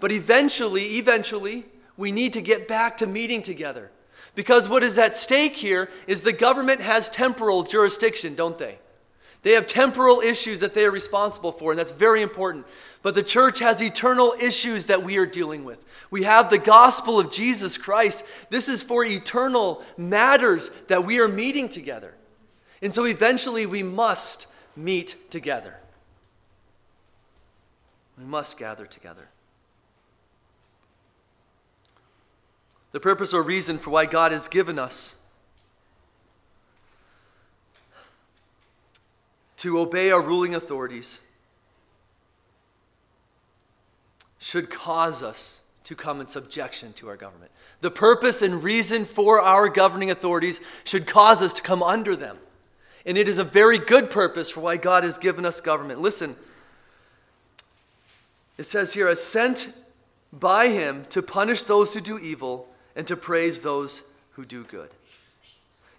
But 0.00 0.10
eventually, 0.10 0.96
eventually, 0.96 1.66
we 1.96 2.10
need 2.10 2.32
to 2.32 2.40
get 2.40 2.66
back 2.66 2.96
to 2.96 3.06
meeting 3.06 3.42
together. 3.42 3.90
Because 4.34 4.68
what 4.68 4.82
is 4.82 4.98
at 4.98 5.16
stake 5.16 5.54
here 5.54 5.88
is 6.08 6.22
the 6.22 6.32
government 6.32 6.80
has 6.80 7.08
temporal 7.08 7.62
jurisdiction, 7.62 8.34
don't 8.34 8.58
they? 8.58 8.78
They 9.42 9.52
have 9.52 9.66
temporal 9.66 10.20
issues 10.20 10.60
that 10.60 10.74
they 10.74 10.84
are 10.86 10.90
responsible 10.90 11.52
for, 11.52 11.70
and 11.70 11.78
that's 11.78 11.92
very 11.92 12.22
important. 12.22 12.66
But 13.04 13.14
the 13.14 13.22
church 13.22 13.58
has 13.58 13.82
eternal 13.82 14.34
issues 14.40 14.86
that 14.86 15.04
we 15.04 15.18
are 15.18 15.26
dealing 15.26 15.62
with. 15.62 15.84
We 16.10 16.22
have 16.22 16.48
the 16.48 16.56
gospel 16.56 17.20
of 17.20 17.30
Jesus 17.30 17.76
Christ. 17.76 18.24
This 18.48 18.66
is 18.66 18.82
for 18.82 19.04
eternal 19.04 19.82
matters 19.98 20.70
that 20.88 21.04
we 21.04 21.20
are 21.20 21.28
meeting 21.28 21.68
together. 21.68 22.14
And 22.80 22.94
so 22.94 23.04
eventually 23.04 23.66
we 23.66 23.82
must 23.82 24.46
meet 24.74 25.16
together. 25.30 25.76
We 28.16 28.24
must 28.24 28.58
gather 28.58 28.86
together. 28.86 29.28
The 32.92 33.00
purpose 33.00 33.34
or 33.34 33.42
reason 33.42 33.76
for 33.76 33.90
why 33.90 34.06
God 34.06 34.32
has 34.32 34.48
given 34.48 34.78
us 34.78 35.16
to 39.58 39.78
obey 39.78 40.10
our 40.10 40.22
ruling 40.22 40.54
authorities 40.54 41.20
should 44.44 44.68
cause 44.68 45.22
us 45.22 45.62
to 45.84 45.94
come 45.94 46.20
in 46.20 46.26
subjection 46.26 46.92
to 46.92 47.08
our 47.08 47.16
government. 47.16 47.50
The 47.80 47.90
purpose 47.90 48.42
and 48.42 48.62
reason 48.62 49.06
for 49.06 49.40
our 49.40 49.70
governing 49.70 50.10
authorities 50.10 50.60
should 50.84 51.06
cause 51.06 51.40
us 51.40 51.54
to 51.54 51.62
come 51.62 51.82
under 51.82 52.14
them. 52.14 52.36
And 53.06 53.16
it 53.16 53.26
is 53.26 53.38
a 53.38 53.44
very 53.44 53.78
good 53.78 54.10
purpose 54.10 54.50
for 54.50 54.60
why 54.60 54.76
God 54.76 55.02
has 55.02 55.16
given 55.16 55.46
us 55.46 55.62
government. 55.62 56.00
Listen, 56.00 56.36
it 58.58 58.64
says 58.64 58.92
here, 58.92 59.08
"As 59.08 59.22
sent 59.22 59.72
by 60.30 60.68
him 60.68 61.06
to 61.06 61.22
punish 61.22 61.62
those 61.62 61.94
who 61.94 62.00
do 62.00 62.18
evil 62.18 62.68
and 62.94 63.06
to 63.06 63.16
praise 63.16 63.60
those 63.60 64.02
who 64.32 64.44
do 64.44 64.64
good. 64.64 64.90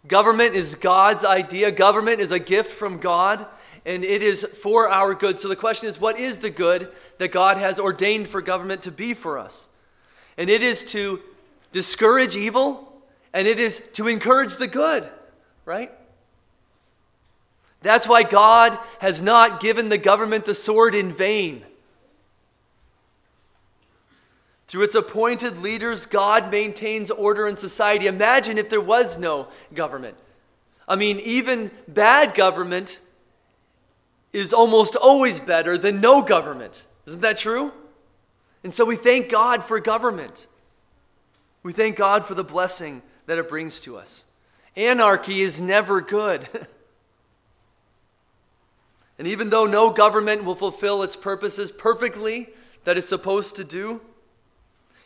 Government 0.07 0.55
is 0.55 0.75
God's 0.75 1.25
idea. 1.25 1.71
Government 1.71 2.19
is 2.19 2.31
a 2.31 2.39
gift 2.39 2.71
from 2.71 2.99
God, 2.99 3.47
and 3.85 4.03
it 4.03 4.23
is 4.23 4.43
for 4.43 4.89
our 4.89 5.13
good. 5.13 5.39
So 5.39 5.47
the 5.47 5.55
question 5.55 5.87
is 5.87 5.99
what 5.99 6.19
is 6.19 6.37
the 6.37 6.49
good 6.49 6.91
that 7.19 7.31
God 7.31 7.57
has 7.57 7.79
ordained 7.79 8.27
for 8.27 8.41
government 8.41 8.83
to 8.83 8.91
be 8.91 9.13
for 9.13 9.37
us? 9.37 9.69
And 10.37 10.49
it 10.49 10.63
is 10.63 10.83
to 10.85 11.21
discourage 11.71 12.35
evil, 12.35 12.91
and 13.33 13.47
it 13.47 13.59
is 13.59 13.79
to 13.93 14.07
encourage 14.07 14.55
the 14.55 14.67
good, 14.67 15.07
right? 15.65 15.91
That's 17.81 18.07
why 18.07 18.23
God 18.23 18.77
has 18.99 19.21
not 19.21 19.59
given 19.59 19.89
the 19.89 19.97
government 19.97 20.45
the 20.45 20.55
sword 20.55 20.95
in 20.95 21.13
vain. 21.13 21.63
Through 24.67 24.83
its 24.83 24.95
appointed 24.95 25.61
leaders, 25.61 26.07
God 26.07 26.51
maintains 26.51 27.11
order 27.11 27.47
in 27.47 27.55
society. 27.55 28.07
Imagine 28.07 28.57
if 28.57 28.69
there 28.69 28.81
was 28.81 29.17
no 29.19 29.47
government. 29.73 30.17
I 30.87 30.95
mean, 30.95 31.19
even 31.19 31.69
bad 31.87 32.33
government 32.33 32.99
is 34.35 34.53
almost 34.53 34.97
always 34.97 35.39
better 35.39 35.77
than 35.77 36.01
no 36.01 36.21
government. 36.21 36.85
Isn't 37.07 37.21
that 37.21 37.37
true? 37.37 37.71
And 38.63 38.73
so 38.73 38.83
we 38.83 38.97
thank 38.97 39.29
God 39.29 39.63
for 39.63 39.79
government. 39.79 40.47
We 41.63 41.71
thank 41.71 41.95
God 41.95 42.25
for 42.25 42.33
the 42.33 42.43
blessing 42.43 43.01
that 43.27 43.37
it 43.37 43.47
brings 43.47 43.79
to 43.81 43.97
us. 43.97 44.25
Anarchy 44.75 45.39
is 45.39 45.61
never 45.61 46.01
good. 46.01 46.47
and 49.17 49.27
even 49.27 49.49
though 49.51 49.65
no 49.65 49.89
government 49.89 50.43
will 50.43 50.55
fulfill 50.55 51.01
its 51.03 51.15
purposes 51.15 51.71
perfectly 51.71 52.49
that 52.83 52.97
it's 52.97 53.07
supposed 53.07 53.55
to 53.55 53.63
do, 53.63 54.01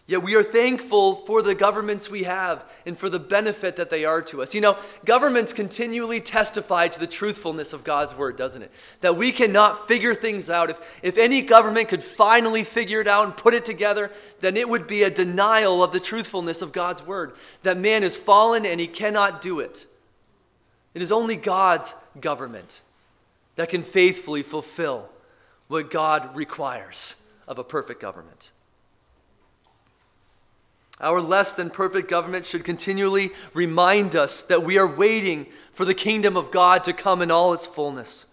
Yet 0.10 0.24
we 0.24 0.34
are 0.34 0.42
thankful 0.42 1.18
for 1.28 1.44
the 1.44 1.54
governments 1.54 2.10
we 2.10 2.24
have 2.24 2.68
and 2.88 2.98
for 2.98 3.10
the 3.10 3.20
benefit 3.20 3.76
that 3.76 3.92
they 3.92 4.06
are 4.06 4.24
to 4.24 4.42
us. 4.42 4.56
You 4.56 4.62
know, 4.62 4.76
governments 5.06 5.54
continually 5.54 6.20
testify 6.20 6.88
to 6.88 7.00
the 7.00 7.06
truthfulness 7.06 7.74
of 7.74 7.84
God's 7.84 8.16
word, 8.18 8.36
doesn't 8.36 8.64
it? 8.64 8.72
That 9.02 9.18
we 9.18 9.32
cannot 9.32 9.88
figure 9.88 10.16
things 10.16 10.50
out. 10.50 10.72
If, 10.72 11.00
if 11.04 11.20
any 11.20 11.44
government 11.44 11.90
could 11.90 12.04
finally 12.04 12.64
figure 12.64 13.02
it 13.02 13.08
out 13.08 13.28
and 13.28 13.38
put 13.38 13.54
it 13.54 13.66
together, 13.66 14.10
then 14.40 14.58
it 14.58 14.68
would 14.68 14.88
be 14.88 15.04
a 15.04 15.12
denial 15.12 15.84
of 15.84 15.94
the 15.94 16.00
truthfulness 16.00 16.64
of 16.64 16.72
God's 16.72 17.06
word. 17.06 17.34
That 17.62 17.78
man 17.78 18.02
is 18.02 18.18
fallen 18.18 18.66
and 18.66 18.80
he 18.80 18.88
cannot 18.88 19.44
do 19.44 19.60
it. 19.60 19.86
It 20.96 21.04
is 21.04 21.12
only 21.12 21.36
God's 21.36 21.94
government 22.20 22.82
that 23.58 23.70
can 23.70 23.84
faithfully 23.84 24.42
fulfill 24.42 25.08
what 25.68 25.92
God 25.92 26.36
requires 26.36 27.16
of 27.48 27.60
a 27.60 27.64
perfect 27.64 28.02
government. 28.02 28.54
Our 31.02 31.22
less 31.22 31.54
than 31.54 31.70
perfect 31.70 32.10
government 32.10 32.46
should 32.46 32.66
continually 32.66 33.32
remind 33.54 34.16
us 34.16 34.42
that 34.44 34.64
we 34.64 34.78
are 34.78 34.88
waiting 34.88 35.48
for 35.72 35.86
the 35.86 35.94
kingdom 35.94 36.36
of 36.36 36.52
God 36.52 36.84
to 36.84 36.94
come 36.94 37.22
in 37.22 37.32
all 37.32 37.54
its 37.54 37.68
fullness. 37.68 38.26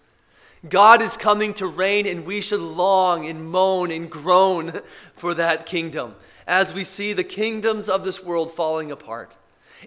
God 0.69 1.01
is 1.01 1.17
coming 1.17 1.55
to 1.55 1.67
reign, 1.67 2.07
and 2.07 2.27
we 2.27 2.41
should 2.41 2.61
long 2.61 3.27
and 3.27 3.51
moan 3.51 3.91
and 3.93 4.11
groan 4.11 4.81
for 5.15 5.35
that 5.35 5.67
kingdom 5.67 6.17
as 6.47 6.75
we 6.75 6.85
see 6.85 7.13
the 7.13 7.25
kingdoms 7.25 7.89
of 7.89 8.05
this 8.05 8.25
world 8.25 8.53
falling 8.53 8.91
apart. 8.91 9.37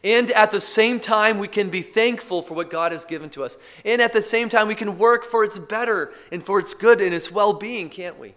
And 0.03 0.31
at 0.31 0.51
the 0.51 0.61
same 0.61 0.99
time, 0.99 1.39
we 1.39 1.47
can 1.47 1.69
be 1.69 1.81
thankful 1.81 2.41
for 2.41 2.53
what 2.53 2.69
God 2.69 2.91
has 2.91 3.05
given 3.05 3.29
to 3.31 3.43
us. 3.43 3.57
And 3.83 4.01
at 4.01 4.13
the 4.13 4.21
same 4.21 4.47
time, 4.47 4.67
we 4.67 4.75
can 4.75 4.97
work 4.97 5.25
for 5.25 5.43
its 5.43 5.59
better 5.59 6.13
and 6.31 6.43
for 6.43 6.59
its 6.59 6.73
good 6.73 7.01
and 7.01 7.13
its 7.13 7.31
well 7.31 7.53
being, 7.53 7.89
can't 7.89 8.19
we? 8.19 8.35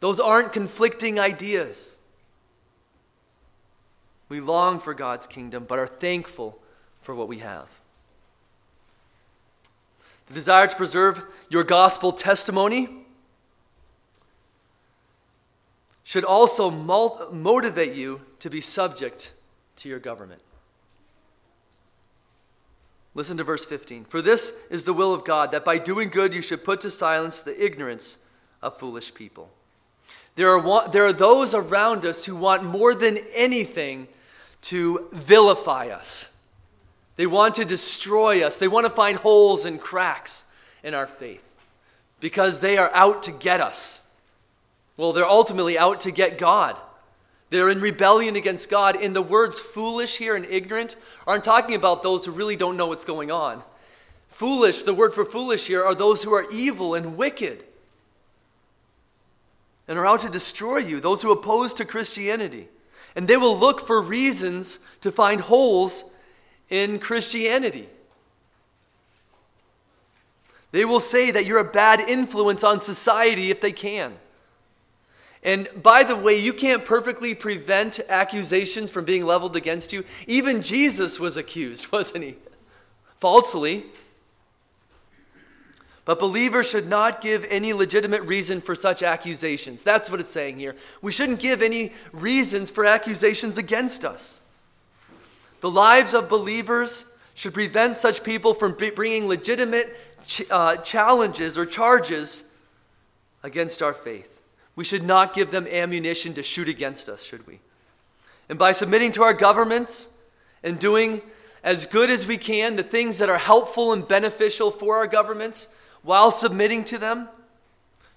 Those 0.00 0.20
aren't 0.20 0.52
conflicting 0.52 1.18
ideas. 1.18 1.97
We 4.28 4.40
long 4.40 4.78
for 4.80 4.94
God's 4.94 5.26
kingdom, 5.26 5.64
but 5.66 5.78
are 5.78 5.86
thankful 5.86 6.58
for 7.00 7.14
what 7.14 7.28
we 7.28 7.38
have. 7.38 7.68
The 10.26 10.34
desire 10.34 10.66
to 10.66 10.76
preserve 10.76 11.22
your 11.48 11.64
gospel 11.64 12.12
testimony 12.12 12.88
should 16.04 16.24
also 16.24 16.70
motivate 16.70 17.94
you 17.94 18.20
to 18.40 18.50
be 18.50 18.60
subject 18.60 19.32
to 19.76 19.88
your 19.88 19.98
government. 19.98 20.42
Listen 23.14 23.36
to 23.38 23.44
verse 23.44 23.64
15. 23.64 24.04
For 24.04 24.22
this 24.22 24.52
is 24.70 24.84
the 24.84 24.92
will 24.92 25.12
of 25.12 25.24
God, 25.24 25.50
that 25.52 25.64
by 25.64 25.78
doing 25.78 26.08
good 26.08 26.34
you 26.34 26.42
should 26.42 26.62
put 26.62 26.80
to 26.82 26.90
silence 26.90 27.42
the 27.42 27.64
ignorance 27.64 28.18
of 28.62 28.78
foolish 28.78 29.14
people. 29.14 29.50
There 30.36 30.56
are, 30.56 30.88
there 30.88 31.04
are 31.04 31.12
those 31.12 31.52
around 31.52 32.04
us 32.04 32.24
who 32.24 32.36
want 32.36 32.62
more 32.62 32.94
than 32.94 33.18
anything 33.34 34.08
to 34.62 35.08
vilify 35.12 35.88
us. 35.88 36.34
They 37.16 37.26
want 37.26 37.56
to 37.56 37.64
destroy 37.64 38.44
us. 38.44 38.56
They 38.56 38.68
want 38.68 38.86
to 38.86 38.90
find 38.90 39.18
holes 39.18 39.64
and 39.64 39.80
cracks 39.80 40.46
in 40.82 40.94
our 40.94 41.06
faith 41.06 41.44
because 42.20 42.60
they 42.60 42.76
are 42.78 42.90
out 42.94 43.24
to 43.24 43.32
get 43.32 43.60
us. 43.60 44.02
Well, 44.96 45.12
they're 45.12 45.28
ultimately 45.28 45.78
out 45.78 46.00
to 46.02 46.10
get 46.10 46.38
God. 46.38 46.76
They're 47.50 47.70
in 47.70 47.80
rebellion 47.80 48.36
against 48.36 48.68
God. 48.68 48.96
And 48.96 49.14
the 49.14 49.22
words 49.22 49.58
foolish 49.58 50.16
here 50.18 50.36
and 50.36 50.44
ignorant 50.44 50.96
aren't 51.26 51.44
talking 51.44 51.74
about 51.74 52.02
those 52.02 52.24
who 52.24 52.32
really 52.32 52.56
don't 52.56 52.76
know 52.76 52.88
what's 52.88 53.04
going 53.04 53.30
on. 53.30 53.62
Foolish, 54.28 54.82
the 54.82 54.94
word 54.94 55.14
for 55.14 55.24
foolish 55.24 55.66
here, 55.66 55.82
are 55.82 55.94
those 55.94 56.22
who 56.22 56.32
are 56.32 56.50
evil 56.52 56.94
and 56.94 57.16
wicked 57.16 57.64
and 59.88 59.98
are 59.98 60.06
out 60.06 60.20
to 60.20 60.28
destroy 60.28 60.78
you, 60.78 61.00
those 61.00 61.22
who 61.22 61.32
oppose 61.32 61.72
to 61.74 61.84
Christianity 61.84 62.68
and 63.14 63.26
they 63.26 63.36
will 63.36 63.58
look 63.58 63.86
for 63.86 64.00
reasons 64.00 64.78
to 65.00 65.10
find 65.10 65.40
holes 65.40 66.04
in 66.70 66.98
Christianity. 66.98 67.88
They 70.70 70.84
will 70.84 71.00
say 71.00 71.30
that 71.30 71.46
you're 71.46 71.60
a 71.60 71.64
bad 71.64 72.00
influence 72.00 72.62
on 72.62 72.80
society 72.80 73.50
if 73.50 73.60
they 73.60 73.72
can. 73.72 74.14
And 75.42 75.68
by 75.82 76.02
the 76.02 76.16
way, 76.16 76.38
you 76.38 76.52
can't 76.52 76.84
perfectly 76.84 77.34
prevent 77.34 78.00
accusations 78.08 78.90
from 78.90 79.04
being 79.04 79.24
leveled 79.24 79.56
against 79.56 79.92
you. 79.92 80.04
Even 80.26 80.62
Jesus 80.62 81.18
was 81.18 81.36
accused, 81.36 81.90
wasn't 81.92 82.24
he? 82.24 82.36
Falsely. 83.18 83.86
But 86.08 86.18
believers 86.18 86.70
should 86.70 86.88
not 86.88 87.20
give 87.20 87.46
any 87.50 87.74
legitimate 87.74 88.22
reason 88.22 88.62
for 88.62 88.74
such 88.74 89.02
accusations. 89.02 89.82
That's 89.82 90.10
what 90.10 90.20
it's 90.20 90.30
saying 90.30 90.58
here. 90.58 90.74
We 91.02 91.12
shouldn't 91.12 91.38
give 91.38 91.60
any 91.60 91.92
reasons 92.14 92.70
for 92.70 92.86
accusations 92.86 93.58
against 93.58 94.06
us. 94.06 94.40
The 95.60 95.68
lives 95.68 96.14
of 96.14 96.30
believers 96.30 97.04
should 97.34 97.52
prevent 97.52 97.98
such 97.98 98.24
people 98.24 98.54
from 98.54 98.72
bringing 98.72 99.26
legitimate 99.26 99.94
ch- 100.26 100.50
uh, 100.50 100.76
challenges 100.76 101.58
or 101.58 101.66
charges 101.66 102.44
against 103.42 103.82
our 103.82 103.92
faith. 103.92 104.40
We 104.76 104.84
should 104.84 105.04
not 105.04 105.34
give 105.34 105.50
them 105.50 105.66
ammunition 105.66 106.32
to 106.32 106.42
shoot 106.42 106.70
against 106.70 107.10
us, 107.10 107.22
should 107.22 107.46
we? 107.46 107.60
And 108.48 108.58
by 108.58 108.72
submitting 108.72 109.12
to 109.12 109.24
our 109.24 109.34
governments 109.34 110.08
and 110.62 110.78
doing 110.78 111.20
as 111.62 111.84
good 111.84 112.08
as 112.08 112.26
we 112.26 112.38
can 112.38 112.76
the 112.76 112.82
things 112.82 113.18
that 113.18 113.28
are 113.28 113.36
helpful 113.36 113.92
and 113.92 114.08
beneficial 114.08 114.70
for 114.70 114.96
our 114.96 115.06
governments 115.06 115.68
while 116.02 116.30
submitting 116.30 116.84
to 116.84 116.98
them 116.98 117.28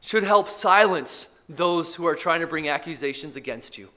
should 0.02 0.24
help 0.24 0.50
silence 0.50 1.40
those 1.48 1.96
who 1.96 2.06
are 2.06 2.16
trying 2.16 2.42
to 2.42 2.48
bring 2.48 2.70
accusations 2.70 3.36
against 3.36 3.78
you. 3.78 3.90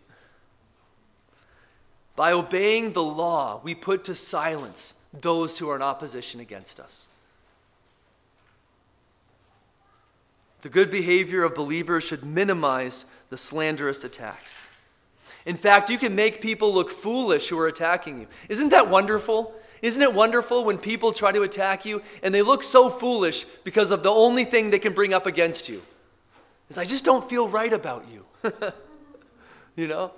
By 2.17 2.33
obeying 2.33 2.93
the 2.93 3.03
law, 3.03 3.61
we 3.63 3.75
put 3.75 4.05
to 4.05 4.15
silence 4.15 4.95
those 5.13 5.59
who 5.59 5.71
are 5.71 5.77
in 5.77 5.83
opposition 5.83 6.41
against 6.41 6.79
us. 6.79 7.09
The 10.63 10.69
good 10.69 10.91
behavior 10.91 11.43
of 11.43 11.55
believers 11.55 12.05
should 12.05 12.25
minimize 12.25 13.05
the 13.31 13.37
slanderous 13.37 14.05
attacks. 14.05 14.69
In 15.45 15.57
fact, 15.57 15.91
you 15.91 15.99
can 15.99 16.15
make 16.15 16.41
people 16.41 16.73
look 16.73 16.89
foolish 16.89 17.49
who 17.49 17.59
are 17.59 17.67
attacking 17.67 18.21
you. 18.21 18.27
Isn't 18.49 18.71
that 18.71 18.89
wonderful? 18.89 19.55
Isn't 19.85 20.01
it 20.01 20.15
wonderful 20.15 20.65
when 20.65 20.79
people 20.79 21.13
try 21.13 21.31
to 21.31 21.43
attack 21.43 21.85
you 21.85 22.01
and 22.23 22.35
they 22.35 22.41
look 22.41 22.63
so 22.63 22.89
foolish 22.89 23.45
because 23.65 23.91
of 23.91 24.03
the 24.03 24.11
only 24.11 24.45
thing 24.45 24.71
they 24.71 24.79
can 24.79 24.95
bring 24.95 25.13
up 25.13 25.27
against 25.27 25.69
you? 25.69 25.83
Is 26.71 26.79
I 26.79 26.85
just 26.85 27.05
don't 27.05 27.29
feel 27.29 27.51
right 27.51 27.71
about 27.71 28.07
you. 28.11 28.25
you 29.77 29.87
know? 29.87 30.11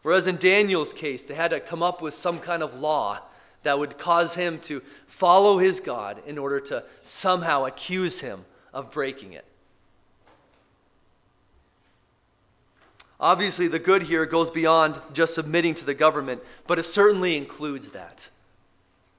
Whereas 0.00 0.26
in 0.26 0.38
Daniel's 0.38 0.94
case, 0.94 1.22
they 1.22 1.34
had 1.34 1.50
to 1.50 1.60
come 1.60 1.82
up 1.82 2.00
with 2.00 2.14
some 2.14 2.38
kind 2.38 2.62
of 2.62 2.76
law 2.76 3.20
that 3.62 3.78
would 3.78 3.98
cause 3.98 4.32
him 4.32 4.58
to 4.60 4.80
follow 5.06 5.58
his 5.58 5.80
God 5.80 6.22
in 6.26 6.38
order 6.38 6.60
to 6.60 6.82
somehow 7.02 7.66
accuse 7.66 8.20
him 8.20 8.46
of 8.72 8.90
breaking 8.90 9.34
it. 9.34 9.44
Obviously, 13.20 13.68
the 13.68 13.78
good 13.78 14.02
here 14.02 14.26
goes 14.26 14.50
beyond 14.50 15.00
just 15.12 15.34
submitting 15.34 15.74
to 15.76 15.84
the 15.84 15.94
government, 15.94 16.42
but 16.66 16.78
it 16.78 16.82
certainly 16.82 17.36
includes 17.36 17.88
that. 17.88 18.30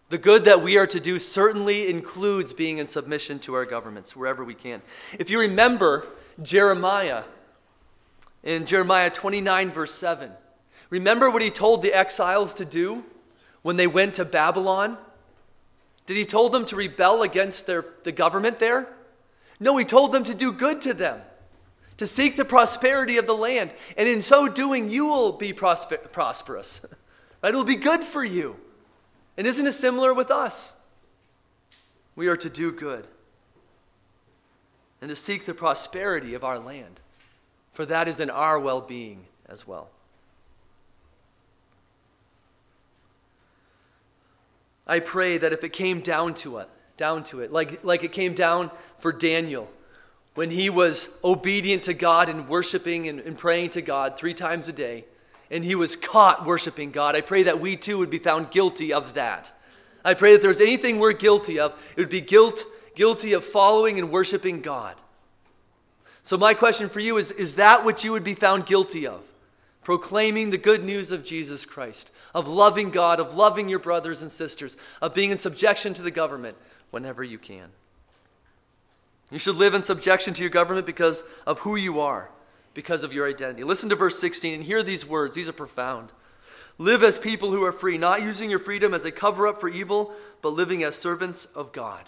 The 0.10 0.17
good 0.17 0.45
that 0.45 0.62
we 0.62 0.77
are 0.77 0.88
to 0.88 0.99
do 0.99 1.17
certainly 1.17 1.89
includes 1.89 2.53
being 2.53 2.77
in 2.77 2.88
submission 2.88 3.39
to 3.39 3.55
our 3.55 3.65
governments 3.65 4.15
wherever 4.15 4.43
we 4.43 4.53
can. 4.53 4.81
If 5.17 5.29
you 5.29 5.39
remember 5.39 6.05
Jeremiah, 6.41 7.23
in 8.43 8.65
Jeremiah 8.65 9.10
29, 9.10 9.71
verse 9.71 9.93
7, 9.93 10.31
Remember 10.89 11.29
what 11.29 11.41
he 11.41 11.49
told 11.49 11.81
the 11.81 11.93
exiles 11.93 12.53
to 12.55 12.65
do 12.65 13.03
when 13.63 13.75
they 13.75 13.88
went 13.88 14.15
to 14.15 14.25
Babylon? 14.25 14.97
Did 16.05 16.17
he 16.17 16.25
told 16.25 16.51
them 16.51 16.65
to 16.65 16.75
rebel 16.75 17.23
against 17.23 17.65
their, 17.65 17.84
the 18.03 18.12
government 18.12 18.60
there? 18.60 18.88
No, 19.60 19.77
he 19.77 19.86
told 19.86 20.12
them 20.12 20.23
to 20.25 20.36
do 20.36 20.51
good 20.51 20.81
to 20.84 20.93
them, 20.93 21.21
to 21.97 22.08
seek 22.08 22.36
the 22.36 22.45
prosperity 22.45 23.17
of 23.17 23.27
the 23.27 23.36
land. 23.36 23.73
And 23.97 24.08
in 24.08 24.21
so 24.21 24.47
doing, 24.47 24.89
you 24.89 25.05
will 25.05 25.31
be 25.31 25.53
prosper, 25.53 25.97
prosperous. 25.97 26.86
Right? 27.43 27.53
It 27.53 27.58
will 27.58 27.63
be 27.63 27.75
good 27.75 28.01
for 28.01 28.23
you. 28.23 28.55
And 29.38 29.45
isn't 29.45 29.67
it 29.67 29.73
similar 29.73 30.15
with 30.15 30.31
us? 30.31 30.75
We 32.15 32.27
are 32.27 32.38
to 32.38 32.49
do 32.49 32.71
good 32.71 33.05
and 34.99 35.12
to 35.12 35.15
seek 35.15 35.45
the 35.45 35.53
prosperity 35.53 36.34
of 36.34 36.43
our 36.43 36.58
land, 36.58 36.99
for 37.73 37.86
that 37.86 38.08
is 38.08 38.19
in 38.19 38.31
our 38.31 38.58
well 38.58 38.81
being 38.81 39.25
as 39.47 39.67
well. 39.67 39.89
I 44.88 44.99
pray 44.99 45.38
that 45.38 45.53
if 45.53 45.63
it 45.63 45.73
came 45.73 45.99
down 45.99 46.34
to 46.36 46.58
it, 46.58 46.69
down 46.97 47.23
to 47.25 47.41
it, 47.41 47.51
like, 47.51 47.84
like 47.84 48.03
it 48.03 48.12
came 48.12 48.34
down 48.34 48.71
for 48.97 49.12
Daniel, 49.12 49.69
when 50.36 50.52
he 50.52 50.69
was 50.69 51.10
obedient 51.24 51.84
to 51.84 51.93
God 51.93 52.30
and 52.30 52.48
worshiping 52.48 53.08
and, 53.08 53.19
and 53.19 53.38
praying 53.38 53.71
to 53.71 53.82
God 53.82 54.17
three 54.17 54.34
times 54.34 54.67
a 54.67 54.74
day, 54.74 55.06
and 55.50 55.63
he 55.63 55.76
was 55.76 55.95
caught 55.95 56.45
worshiping 56.45 56.91
God, 56.91 57.15
I 57.15 57.21
pray 57.21 57.43
that 57.43 57.60
we 57.60 57.76
too 57.76 57.98
would 57.98 58.10
be 58.10 58.19
found 58.19 58.52
guilty 58.52 58.93
of 58.93 59.13
that. 59.13 59.54
I 60.04 60.13
pray 60.13 60.34
that 60.34 60.41
there's 60.41 60.62
anything 60.62 61.00
we're 61.00 61.13
guilty 61.13 61.60
of, 61.60 61.71
it 61.95 62.02
would 62.02 62.10
be 62.10 62.21
guilt, 62.21 62.65
guilty 62.95 63.34
of 63.34 63.43
following 63.43 63.98
and 63.98 64.12
worshiping 64.12 64.62
God. 64.62 64.95
So, 66.21 66.38
my 66.38 66.54
question 66.54 66.89
for 66.89 67.00
you 67.00 67.17
is 67.17 67.32
Is 67.32 67.56
that 67.56 67.86
what 67.86 68.04
you 68.04 68.12
would 68.12 68.24
be 68.24 68.36
found 68.36 68.65
guilty 68.65 69.08
of? 69.08 69.24
proclaiming 69.86 70.50
the 70.50 70.58
good 70.58 70.84
news 70.84 71.12
of 71.12 71.24
Jesus 71.24 71.63
Christ, 71.63 72.12
of 72.34 72.50
loving 72.50 72.89
God, 72.89 73.19
of 73.19 73.36
loving 73.36 73.69
your 73.69 73.78
brothers 73.78 74.24
and 74.24 74.32
sisters, 74.32 74.76
of 75.00 75.13
being 75.13 75.30
in 75.30 75.38
subjection 75.38 75.93
to 75.93 76.02
the 76.02 76.12
government 76.12 76.58
whenever 76.89 77.24
you 77.24 77.38
can. 77.38 77.69
You 79.31 79.39
should 79.39 79.55
live 79.55 79.73
in 79.73 79.83
subjection 79.83 80.33
to 80.35 80.41
your 80.41 80.51
government 80.51 80.85
because 80.85 81.23
of 81.47 81.59
who 81.59 81.75
you 81.75 81.99
are, 81.99 82.29
because 82.73 83.03
of 83.03 83.13
your 83.13 83.27
identity. 83.27 83.63
Listen 83.63 83.89
to 83.89 83.95
verse 83.95 84.19
16 84.19 84.53
and 84.53 84.63
hear 84.63 84.83
these 84.83 85.05
words. 85.05 85.35
These 85.35 85.49
are 85.49 85.53
profound. 85.53 86.11
Live 86.77 87.03
as 87.03 87.17
people 87.17 87.51
who 87.51 87.63
are 87.63 87.71
free, 87.71 87.97
not 87.97 88.21
using 88.21 88.49
your 88.49 88.59
freedom 88.59 88.93
as 88.93 89.05
a 89.05 89.11
cover 89.11 89.47
up 89.47 89.59
for 89.59 89.69
evil, 89.69 90.13
but 90.41 90.49
living 90.49 90.83
as 90.83 90.95
servants 90.95 91.45
of 91.55 91.71
God. 91.71 92.03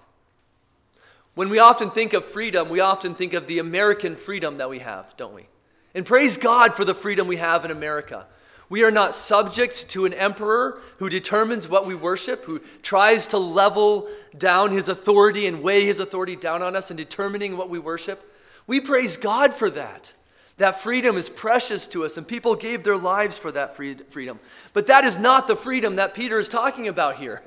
When 1.36 1.50
we 1.50 1.60
often 1.60 1.90
think 1.90 2.14
of 2.14 2.26
freedom, 2.26 2.68
we 2.70 2.80
often 2.80 3.16
think 3.16 3.34
of 3.34 3.48
the 3.48 3.60
American 3.60 4.16
freedom 4.16 4.58
that 4.58 4.70
we 4.70 4.80
have, 4.80 5.16
don't 5.18 5.34
we? 5.34 5.48
And 5.96 6.06
praise 6.06 6.38
God 6.38 6.74
for 6.74 6.84
the 6.84 6.96
freedom 6.96 7.28
we 7.28 7.38
have 7.38 7.64
in 7.64 7.72
America. 7.72 8.28
We 8.70 8.84
are 8.84 8.92
not 8.92 9.16
subject 9.16 9.90
to 9.90 10.06
an 10.06 10.14
emperor 10.14 10.80
who 11.00 11.10
determines 11.10 11.70
what 11.70 11.86
we 11.86 11.96
worship, 11.96 12.44
who 12.44 12.60
tries 12.82 13.28
to 13.28 13.38
level 13.38 14.10
down 14.38 14.72
his 14.72 14.90
authority 14.90 15.48
and 15.48 15.64
weigh 15.64 15.86
his 15.86 16.00
authority 16.00 16.36
down 16.36 16.62
on 16.62 16.76
us 16.76 16.92
in 16.92 16.98
determining 16.98 17.56
what 17.56 17.70
we 17.70 17.80
worship. 17.80 18.34
We 18.68 18.82
praise 18.82 19.16
God 19.16 19.54
for 19.54 19.70
that. 19.70 20.14
That 20.58 20.82
freedom 20.82 21.18
is 21.18 21.30
precious 21.30 21.88
to 21.90 22.04
us, 22.04 22.18
and 22.18 22.28
people 22.28 22.56
gave 22.56 22.84
their 22.84 22.98
lives 22.98 23.38
for 23.38 23.52
that 23.52 23.76
freedom. 23.76 24.40
But 24.74 24.88
that 24.88 25.06
is 25.06 25.18
not 25.18 25.48
the 25.48 25.56
freedom 25.56 25.98
that 25.98 26.14
Peter 26.14 26.40
is 26.40 26.50
talking 26.50 26.88
about 26.88 27.18
here. 27.18 27.44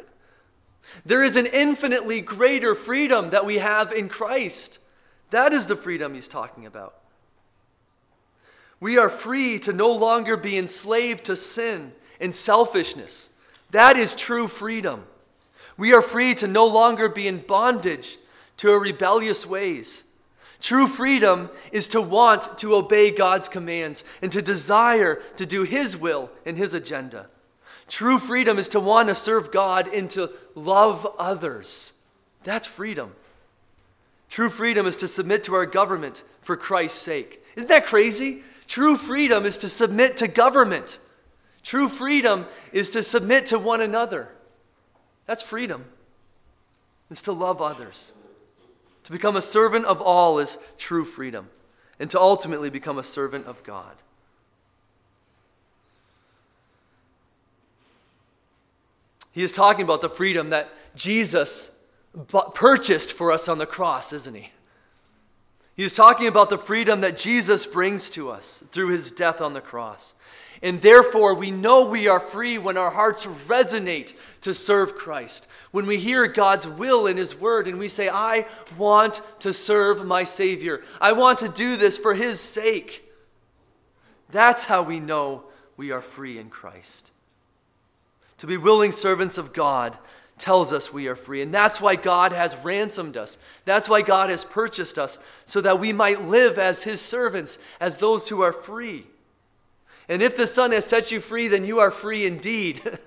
There 1.04 1.22
is 1.22 1.36
an 1.36 1.46
infinitely 1.46 2.20
greater 2.20 2.74
freedom 2.74 3.30
that 3.30 3.44
we 3.44 3.58
have 3.58 3.92
in 3.92 4.08
Christ. 4.08 4.78
That 5.30 5.52
is 5.52 5.66
the 5.66 5.76
freedom 5.76 6.14
he's 6.14 6.28
talking 6.28 6.66
about. 6.66 6.99
We 8.80 8.96
are 8.96 9.10
free 9.10 9.58
to 9.60 9.72
no 9.72 9.92
longer 9.92 10.36
be 10.36 10.56
enslaved 10.56 11.24
to 11.24 11.36
sin 11.36 11.92
and 12.18 12.34
selfishness. 12.34 13.30
That 13.70 13.96
is 13.96 14.16
true 14.16 14.48
freedom. 14.48 15.04
We 15.76 15.92
are 15.92 16.02
free 16.02 16.34
to 16.36 16.48
no 16.48 16.66
longer 16.66 17.08
be 17.08 17.28
in 17.28 17.38
bondage 17.38 18.18
to 18.58 18.70
our 18.70 18.80
rebellious 18.80 19.46
ways. 19.46 20.04
True 20.60 20.86
freedom 20.86 21.50
is 21.72 21.88
to 21.88 22.00
want 22.00 22.58
to 22.58 22.74
obey 22.74 23.10
God's 23.10 23.48
commands 23.48 24.04
and 24.20 24.30
to 24.32 24.42
desire 24.42 25.22
to 25.36 25.46
do 25.46 25.62
His 25.62 25.96
will 25.96 26.30
and 26.44 26.56
His 26.56 26.74
agenda. 26.74 27.28
True 27.88 28.18
freedom 28.18 28.58
is 28.58 28.68
to 28.68 28.80
want 28.80 29.08
to 29.08 29.14
serve 29.14 29.50
God 29.50 29.88
and 29.92 30.08
to 30.10 30.30
love 30.54 31.06
others. 31.18 31.94
That's 32.44 32.66
freedom. 32.66 33.12
True 34.28 34.50
freedom 34.50 34.86
is 34.86 34.96
to 34.96 35.08
submit 35.08 35.44
to 35.44 35.54
our 35.54 35.66
government 35.66 36.22
for 36.42 36.56
Christ's 36.56 37.00
sake. 37.00 37.42
Isn't 37.56 37.68
that 37.68 37.86
crazy? 37.86 38.42
True 38.70 38.96
freedom 38.96 39.46
is 39.46 39.58
to 39.58 39.68
submit 39.68 40.18
to 40.18 40.28
government. 40.28 41.00
True 41.64 41.88
freedom 41.88 42.46
is 42.72 42.90
to 42.90 43.02
submit 43.02 43.46
to 43.46 43.58
one 43.58 43.80
another. 43.80 44.28
That's 45.26 45.42
freedom. 45.42 45.86
It's 47.10 47.22
to 47.22 47.32
love 47.32 47.60
others. 47.60 48.12
To 49.02 49.10
become 49.10 49.34
a 49.34 49.42
servant 49.42 49.86
of 49.86 50.00
all 50.00 50.38
is 50.38 50.56
true 50.78 51.04
freedom. 51.04 51.50
And 51.98 52.08
to 52.12 52.20
ultimately 52.20 52.70
become 52.70 52.96
a 52.96 53.02
servant 53.02 53.46
of 53.46 53.60
God. 53.64 53.96
He 59.32 59.42
is 59.42 59.50
talking 59.50 59.82
about 59.82 60.00
the 60.00 60.08
freedom 60.08 60.50
that 60.50 60.68
Jesus 60.94 61.72
purchased 62.54 63.14
for 63.14 63.32
us 63.32 63.48
on 63.48 63.58
the 63.58 63.66
cross, 63.66 64.12
isn't 64.12 64.36
he? 64.36 64.52
He's 65.76 65.94
talking 65.94 66.26
about 66.26 66.50
the 66.50 66.58
freedom 66.58 67.00
that 67.00 67.16
Jesus 67.16 67.66
brings 67.66 68.10
to 68.10 68.30
us 68.30 68.62
through 68.70 68.88
his 68.88 69.12
death 69.12 69.40
on 69.40 69.54
the 69.54 69.60
cross. 69.60 70.14
And 70.62 70.82
therefore, 70.82 71.34
we 71.34 71.50
know 71.50 71.86
we 71.86 72.06
are 72.06 72.20
free 72.20 72.58
when 72.58 72.76
our 72.76 72.90
hearts 72.90 73.24
resonate 73.48 74.14
to 74.42 74.52
serve 74.52 74.94
Christ. 74.94 75.46
When 75.70 75.86
we 75.86 75.96
hear 75.96 76.26
God's 76.26 76.66
will 76.66 77.06
in 77.06 77.16
His 77.16 77.34
Word 77.34 77.66
and 77.66 77.78
we 77.78 77.88
say, 77.88 78.10
I 78.10 78.46
want 78.76 79.22
to 79.40 79.54
serve 79.54 80.04
my 80.04 80.24
Savior, 80.24 80.82
I 81.00 81.12
want 81.12 81.38
to 81.38 81.48
do 81.48 81.76
this 81.76 81.96
for 81.96 82.12
His 82.12 82.40
sake. 82.40 83.10
That's 84.32 84.66
how 84.66 84.82
we 84.82 85.00
know 85.00 85.44
we 85.78 85.92
are 85.92 86.02
free 86.02 86.38
in 86.38 86.50
Christ. 86.50 87.10
To 88.38 88.46
be 88.46 88.58
willing 88.58 88.92
servants 88.92 89.38
of 89.38 89.54
God 89.54 89.96
tells 90.40 90.72
us 90.72 90.92
we 90.92 91.06
are 91.06 91.14
free. 91.14 91.42
And 91.42 91.54
that's 91.54 91.80
why 91.80 91.94
God 91.94 92.32
has 92.32 92.56
ransomed 92.56 93.16
us. 93.16 93.38
That's 93.64 93.88
why 93.88 94.02
God 94.02 94.30
has 94.30 94.44
purchased 94.44 94.98
us, 94.98 95.18
so 95.44 95.60
that 95.60 95.78
we 95.78 95.92
might 95.92 96.22
live 96.22 96.58
as 96.58 96.82
His 96.82 97.00
servants, 97.00 97.58
as 97.78 97.98
those 97.98 98.28
who 98.28 98.42
are 98.42 98.52
free. 98.52 99.06
And 100.08 100.22
if 100.22 100.36
the 100.36 100.46
Son 100.46 100.72
has 100.72 100.84
set 100.84 101.12
you 101.12 101.20
free, 101.20 101.46
then 101.46 101.64
you 101.64 101.78
are 101.78 101.90
free 101.92 102.26
indeed. 102.26 102.80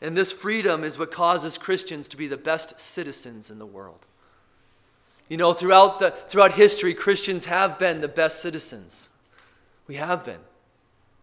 and 0.00 0.16
this 0.16 0.32
freedom 0.32 0.82
is 0.82 0.98
what 0.98 1.12
causes 1.12 1.56
Christians 1.56 2.08
to 2.08 2.16
be 2.16 2.26
the 2.26 2.36
best 2.36 2.80
citizens 2.80 3.50
in 3.50 3.60
the 3.60 3.66
world. 3.66 4.06
You 5.28 5.36
know, 5.36 5.52
throughout, 5.52 6.00
the, 6.00 6.10
throughout 6.10 6.52
history, 6.52 6.94
Christians 6.94 7.44
have 7.44 7.78
been 7.78 8.00
the 8.00 8.08
best 8.08 8.40
citizens. 8.40 9.10
We 9.86 9.94
have 9.96 10.24
been 10.24 10.40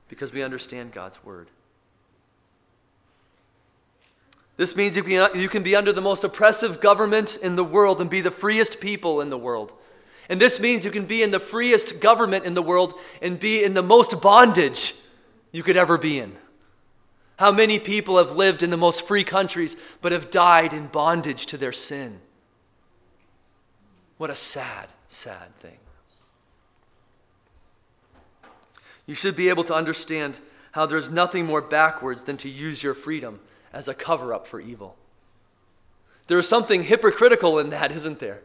because 0.07 0.31
we 0.31 0.43
understand 0.43 0.91
God's 0.91 1.23
word. 1.23 1.47
This 4.61 4.75
means 4.75 4.95
you 4.95 5.01
can, 5.01 5.27
you 5.33 5.49
can 5.49 5.63
be 5.63 5.75
under 5.75 5.91
the 5.91 6.01
most 6.01 6.23
oppressive 6.23 6.79
government 6.79 7.35
in 7.41 7.55
the 7.55 7.63
world 7.63 7.99
and 7.99 8.11
be 8.11 8.21
the 8.21 8.29
freest 8.29 8.79
people 8.79 9.19
in 9.19 9.31
the 9.31 9.37
world. 9.37 9.73
And 10.29 10.39
this 10.39 10.59
means 10.59 10.85
you 10.85 10.91
can 10.91 11.05
be 11.05 11.23
in 11.23 11.31
the 11.31 11.39
freest 11.39 11.99
government 11.99 12.45
in 12.45 12.53
the 12.53 12.61
world 12.61 12.93
and 13.23 13.39
be 13.39 13.63
in 13.63 13.73
the 13.73 13.81
most 13.81 14.21
bondage 14.21 14.93
you 15.51 15.63
could 15.63 15.77
ever 15.77 15.97
be 15.97 16.19
in. 16.19 16.37
How 17.39 17.51
many 17.51 17.79
people 17.79 18.19
have 18.19 18.33
lived 18.33 18.61
in 18.61 18.69
the 18.69 18.77
most 18.77 19.07
free 19.07 19.23
countries 19.23 19.75
but 19.99 20.11
have 20.11 20.29
died 20.29 20.73
in 20.73 20.85
bondage 20.85 21.47
to 21.47 21.57
their 21.57 21.73
sin? 21.73 22.21
What 24.19 24.29
a 24.29 24.35
sad, 24.35 24.89
sad 25.07 25.55
thing. 25.55 25.79
You 29.07 29.15
should 29.15 29.35
be 29.35 29.49
able 29.49 29.63
to 29.63 29.73
understand 29.73 30.37
how 30.73 30.85
there's 30.85 31.09
nothing 31.09 31.47
more 31.47 31.63
backwards 31.63 32.25
than 32.25 32.37
to 32.37 32.47
use 32.47 32.83
your 32.83 32.93
freedom 32.93 33.39
as 33.73 33.87
a 33.87 33.93
cover 33.93 34.33
up 34.33 34.47
for 34.47 34.59
evil. 34.59 34.95
There 36.27 36.39
is 36.39 36.47
something 36.47 36.83
hypocritical 36.83 37.59
in 37.59 37.71
that, 37.71 37.91
isn't 37.91 38.19
there? 38.19 38.41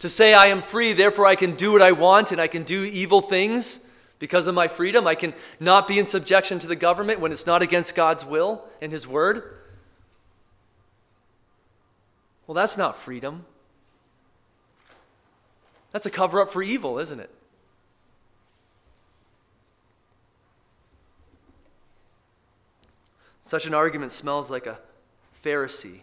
To 0.00 0.08
say, 0.08 0.32
I 0.32 0.46
am 0.46 0.62
free, 0.62 0.92
therefore 0.92 1.26
I 1.26 1.34
can 1.34 1.54
do 1.54 1.72
what 1.72 1.82
I 1.82 1.92
want 1.92 2.32
and 2.32 2.40
I 2.40 2.46
can 2.46 2.62
do 2.62 2.84
evil 2.84 3.20
things 3.20 3.86
because 4.18 4.46
of 4.46 4.54
my 4.54 4.68
freedom. 4.68 5.06
I 5.06 5.14
can 5.14 5.34
not 5.58 5.88
be 5.88 5.98
in 5.98 6.06
subjection 6.06 6.58
to 6.60 6.66
the 6.66 6.76
government 6.76 7.20
when 7.20 7.32
it's 7.32 7.46
not 7.46 7.62
against 7.62 7.94
God's 7.94 8.24
will 8.24 8.64
and 8.80 8.92
His 8.92 9.06
word. 9.06 9.58
Well, 12.46 12.54
that's 12.54 12.76
not 12.76 12.96
freedom. 12.96 13.44
That's 15.92 16.06
a 16.06 16.10
cover 16.10 16.40
up 16.40 16.52
for 16.52 16.62
evil, 16.62 16.98
isn't 16.98 17.20
it? 17.20 17.30
Such 23.50 23.66
an 23.66 23.74
argument 23.74 24.12
smells 24.12 24.48
like 24.48 24.68
a 24.68 24.78
Pharisee. 25.44 26.02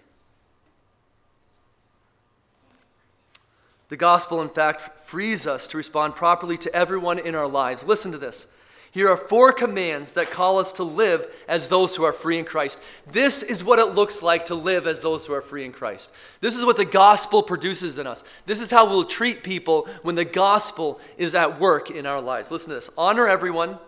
The 3.88 3.96
gospel, 3.96 4.42
in 4.42 4.50
fact, 4.50 5.08
frees 5.08 5.48
us 5.48 5.70
to 5.70 5.78
respond 5.78 6.14
properly 6.14 6.58
to 6.58 6.76
everyone 6.76 7.20
in 7.20 7.36
our 7.36 7.48
lives. 7.48 7.86
Listen 7.86 8.12
to 8.12 8.18
this. 8.18 8.48
Here 8.92 9.08
are 9.08 9.16
four 9.16 9.54
commands 9.54 10.12
that 10.12 10.30
call 10.30 10.60
us 10.60 10.74
to 10.74 10.84
live 10.84 11.26
as 11.48 11.70
those 11.70 11.96
who 11.96 12.04
are 12.04 12.12
free 12.12 12.38
in 12.38 12.44
Christ. 12.44 12.82
This 13.14 13.44
is 13.44 13.64
what 13.64 13.80
it 13.80 13.96
looks 13.96 14.22
like 14.22 14.48
to 14.48 14.56
live 14.56 14.86
as 14.86 15.00
those 15.00 15.26
who 15.26 15.34
are 15.34 15.42
free 15.42 15.64
in 15.64 15.72
Christ. 15.72 16.12
This 16.42 16.58
is 16.58 16.66
what 16.66 16.76
the 16.76 16.84
gospel 16.84 17.42
produces 17.42 17.98
in 17.98 18.08
us. 18.08 18.26
This 18.46 18.60
is 18.60 18.70
how 18.70 18.90
we'll 18.90 19.06
treat 19.06 19.42
people 19.42 19.88
when 20.04 20.16
the 20.16 20.26
gospel 20.26 21.00
is 21.18 21.34
at 21.34 21.62
work 21.62 21.92
in 21.92 22.06
our 22.06 22.20
lives. 22.20 22.52
Listen 22.52 22.72
to 22.72 22.76
this 22.76 22.90
honor 22.98 23.26
everyone, 23.26 23.80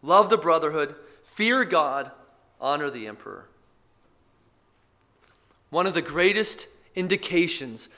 love 0.00 0.30
the 0.30 0.38
brotherhood, 0.38 0.94
fear 1.22 1.66
God, 1.66 2.10
honor 2.62 2.88
the 2.88 3.08
emperor. 3.08 3.44
One 5.70 5.86
of 5.86 5.94
the 5.94 6.02
greatest 6.02 6.68
indications 6.94 7.88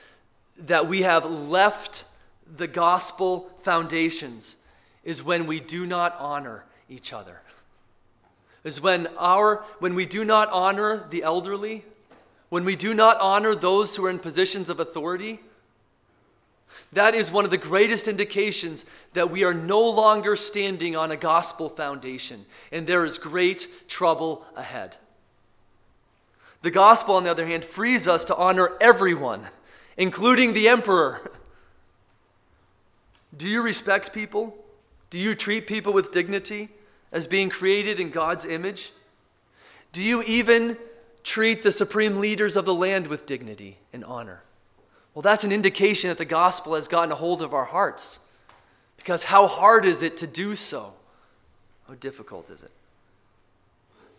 that 0.57 0.89
we 0.89 1.03
have 1.03 1.25
left 1.27 2.07
the 2.57 2.67
gospel 2.67 3.51
foundations 3.63 4.57
is 5.05 5.23
when 5.23 5.47
we 5.47 5.61
do 5.61 5.87
not 5.87 6.17
honor 6.19 6.65
each 6.89 7.13
other. 7.13 7.41
Is 8.65 8.81
when 8.81 9.09
our 9.19 9.57
when 9.79 9.95
we 9.95 10.07
do 10.07 10.25
not 10.25 10.49
honor 10.51 11.07
the 11.11 11.23
elderly, 11.23 11.85
when 12.49 12.65
we 12.65 12.77
do 12.77 12.95
not 12.95 13.19
honor 13.21 13.55
those 13.55 13.95
who 13.95 14.07
are 14.07 14.11
in 14.11 14.19
positions 14.19 14.71
of 14.71 14.81
authority, 14.81 15.41
that 16.93 17.15
is 17.15 17.31
one 17.31 17.45
of 17.45 17.51
the 17.51 17.59
greatest 17.59 18.09
indications 18.09 18.85
that 19.13 19.31
we 19.31 19.45
are 19.45 19.55
no 19.55 19.81
longer 19.81 20.37
standing 20.37 20.97
on 20.97 21.11
a 21.11 21.17
gospel 21.17 21.69
foundation, 21.69 22.45
and 22.73 22.87
there 22.87 23.05
is 23.05 23.19
great 23.19 23.69
trouble 23.89 24.45
ahead. 24.57 24.97
The 26.63 26.71
gospel, 26.71 27.17
on 27.17 27.25
the 27.25 27.31
other 27.31 27.47
hand, 27.47 27.65
frees 27.65 28.09
us 28.09 28.25
to 28.27 28.37
honor 28.37 28.73
everyone, 28.81 29.43
including 29.97 30.55
the 30.55 30.69
emperor. 30.69 31.31
Do 33.37 33.49
you 33.49 33.61
respect 33.61 34.13
people? 34.13 34.57
Do 35.11 35.19
you 35.19 35.35
treat 35.35 35.67
people 35.67 35.93
with 35.93 36.11
dignity 36.11 36.71
as 37.13 37.27
being 37.27 37.51
created 37.51 38.01
in 38.01 38.11
God's 38.11 38.45
image? 38.45 38.93
Do 39.93 40.03
you 40.03 40.23
even 40.23 40.77
treat 41.23 41.63
the 41.63 41.73
supreme 41.73 42.19
leaders 42.19 42.57
of 42.57 42.65
the 42.65 42.75
land 42.75 43.09
with 43.09 43.27
dignity 43.27 43.79
and 43.93 44.05
honor? 44.05 44.43
Well, 45.15 45.23
that's 45.23 45.45
an 45.45 45.53
indication 45.53 46.09
that 46.09 46.19
the 46.19 46.25
gospel 46.25 46.75
has 46.75 46.89
gotten 46.89 47.13
a 47.13 47.15
hold 47.15 47.41
of 47.41 47.55
our 47.55 47.65
hearts. 47.65 48.21
Because 48.97 49.25
how 49.25 49.47
hard 49.47 49.85
is 49.85 50.03
it 50.03 50.17
to 50.19 50.27
do 50.27 50.57
so? 50.57 50.93
How 51.89 51.95
difficult 51.95 52.51
is 52.51 52.63
it? 52.63 52.71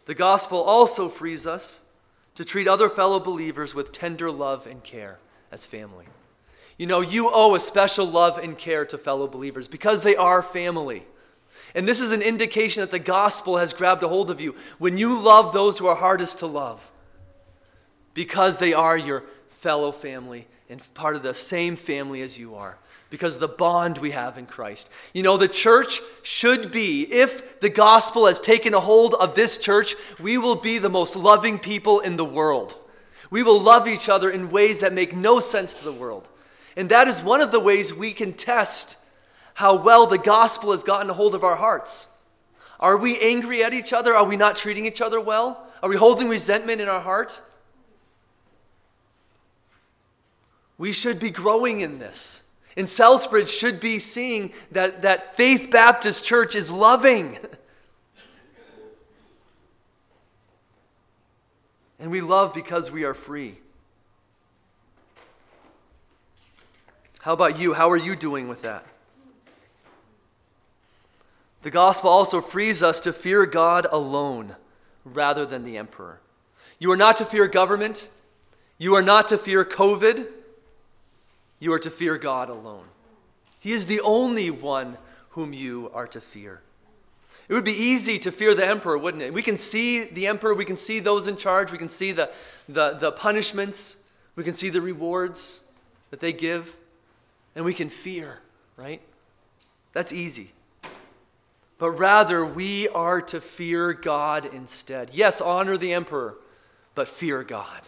The 0.06 0.16
gospel 0.16 0.62
also 0.62 1.10
frees 1.10 1.46
us 1.46 1.82
to 2.36 2.46
treat 2.46 2.68
other 2.68 2.90
fellow 2.90 3.20
believers 3.20 3.74
with 3.74 3.92
tender 3.92 4.32
love 4.32 4.68
and 4.68 4.84
care 4.84 5.20
as 5.52 5.66
family. 5.66 6.06
You 6.78 6.88
know, 6.88 7.02
you 7.02 7.30
owe 7.34 7.56
a 7.56 7.60
special 7.60 8.06
love 8.06 8.38
and 8.38 8.58
care 8.58 8.86
to 8.86 8.98
fellow 8.98 9.28
believers 9.28 9.68
because 9.68 10.04
they 10.04 10.16
are 10.16 10.44
family. 10.44 11.04
And 11.74 11.88
this 11.88 12.02
is 12.02 12.12
an 12.12 12.22
indication 12.22 12.82
that 12.82 12.92
the 12.92 13.00
gospel 13.00 13.58
has 13.58 13.74
grabbed 13.74 14.04
a 14.04 14.08
hold 14.08 14.30
of 14.30 14.40
you 14.40 14.56
when 14.78 14.98
you 14.98 15.18
love 15.18 15.54
those 15.54 15.78
who 15.78 15.88
are 15.88 15.96
hardest 15.96 16.40
to 16.40 16.48
love 16.48 16.92
because 18.14 18.58
they 18.58 18.74
are 18.74 18.98
your 18.98 19.24
fellow 19.66 19.92
family 19.92 20.46
and 20.70 20.80
part 20.94 21.16
of 21.16 21.24
the 21.24 21.34
same 21.34 21.76
family 21.76 22.22
as 22.22 22.38
you 22.38 22.54
are 22.54 22.78
because 23.10 23.40
the 23.40 23.48
bond 23.48 23.98
we 23.98 24.12
have 24.12 24.38
in 24.38 24.46
Christ. 24.46 24.92
You 25.12 25.24
know, 25.24 25.38
the 25.38 25.48
church 25.48 26.02
should 26.22 26.72
be, 26.72 27.02
if 27.12 27.60
the 27.62 27.70
gospel 27.70 28.28
has 28.28 28.40
taken 28.40 28.76
a 28.76 28.80
hold 28.80 29.16
of 29.16 29.34
this 29.34 29.58
church, 29.58 29.96
we 30.20 30.38
will 30.38 30.54
be 30.56 30.78
the 30.78 30.88
most 30.88 31.16
loving 31.16 31.58
people 31.58 32.02
in 32.02 32.16
the 32.16 32.24
world. 32.24 32.76
We 33.32 33.42
will 33.42 33.60
love 33.60 33.88
each 33.88 34.08
other 34.08 34.30
in 34.30 34.52
ways 34.52 34.78
that 34.80 34.94
make 34.94 35.16
no 35.16 35.40
sense 35.40 35.80
to 35.80 35.86
the 35.86 35.92
world. 35.92 36.30
And 36.78 36.90
that 36.90 37.08
is 37.08 37.24
one 37.24 37.42
of 37.42 37.52
the 37.52 37.60
ways 37.60 37.92
we 37.92 38.12
can 38.12 38.34
test 38.34 38.98
how 39.56 39.82
well 39.82 40.06
the 40.06 40.20
gospel 40.20 40.74
has 40.74 40.84
gotten 40.84 41.10
a 41.10 41.14
hold 41.14 41.34
of 41.34 41.44
our 41.44 41.56
hearts. 41.56 42.08
Are 42.80 42.98
we 42.98 43.18
angry 43.18 43.64
at 43.64 43.74
each 43.74 43.94
other? 43.94 44.14
Are 44.14 44.26
we 44.26 44.36
not 44.36 44.58
treating 44.58 44.86
each 44.86 45.02
other 45.02 45.20
well? 45.20 45.68
Are 45.82 45.90
we 45.90 45.96
holding 45.96 46.30
resentment 46.30 46.82
in 46.82 46.88
our 46.88 47.00
heart? 47.00 47.42
We 50.78 50.92
should 50.92 51.20
be 51.20 51.30
growing 51.30 51.82
in 51.82 52.00
this. 52.00 52.44
And 52.78 52.88
Southbridge 52.88 53.48
should 53.48 53.80
be 53.80 54.00
seeing 54.00 54.52
that, 54.72 55.04
that 55.04 55.38
Faith 55.38 55.72
Baptist 55.72 56.26
Church 56.26 56.56
is 56.56 56.70
loving. 56.70 57.40
and 62.00 62.12
we 62.12 62.20
love 62.20 62.54
because 62.54 62.92
we 62.92 63.06
are 63.06 63.14
free. 63.14 63.58
How 67.22 67.34
about 67.34 67.58
you? 67.60 67.74
How 67.74 67.90
are 67.90 67.98
you 67.98 68.16
doing 68.16 68.48
with 68.50 68.62
that? 68.64 68.86
The 71.64 71.72
gospel 71.72 72.12
also 72.12 72.42
frees 72.42 72.84
us 72.84 73.00
to 73.00 73.12
fear 73.12 73.48
God 73.48 73.88
alone 73.92 74.56
rather 75.04 75.46
than 75.46 75.64
the 75.64 75.78
emperor. 75.78 76.20
You 76.78 76.92
are 76.92 76.98
not 76.98 77.18
to 77.18 77.26
fear 77.26 77.48
government. 77.48 78.12
You 78.78 78.94
are 78.96 79.02
not 79.02 79.30
to 79.30 79.38
fear 79.40 79.66
COVID. 79.66 80.28
You 81.66 81.74
are 81.74 81.80
to 81.80 81.90
fear 81.90 82.20
God 82.20 82.50
alone. 82.50 82.86
He 83.60 83.72
is 83.72 83.88
the 83.88 84.00
only 84.02 84.52
one 84.52 85.00
whom 85.30 85.52
you 85.52 85.90
are 85.96 86.06
to 86.06 86.22
fear. 86.22 86.62
It 87.50 87.56
would 87.56 87.64
be 87.64 87.72
easy 87.72 88.20
to 88.20 88.32
fear 88.32 88.54
the 88.54 88.68
emperor, 88.68 89.00
wouldn't 89.00 89.24
it? 89.24 89.34
We 89.34 89.42
can 89.42 89.58
see 89.58 90.04
the 90.04 90.28
emperor, 90.28 90.54
we 90.54 90.64
can 90.64 90.78
see 90.78 91.00
those 91.00 91.26
in 91.26 91.38
charge, 91.38 91.72
we 91.72 91.80
can 91.80 91.90
see 91.90 92.12
the, 92.12 92.30
the, 92.70 92.92
the 92.92 93.12
punishments, 93.12 93.98
we 94.36 94.44
can 94.44 94.54
see 94.54 94.70
the 94.70 94.80
rewards 94.80 95.64
that 96.12 96.20
they 96.20 96.34
give. 96.34 96.76
and 97.56 97.66
we 97.66 97.74
can 97.74 97.90
fear, 97.90 98.42
right? 98.78 99.02
That's 99.92 100.14
easy. 100.14 100.52
But 101.80 101.94
rather, 101.94 102.46
we 102.46 102.90
are 102.90 103.22
to 103.22 103.42
fear 103.42 103.92
God 103.92 104.46
instead. 104.54 105.10
Yes, 105.14 105.42
honor 105.42 105.78
the 105.78 105.94
emperor, 105.94 106.36
but 106.94 107.08
fear 107.08 107.42
God. 107.44 107.82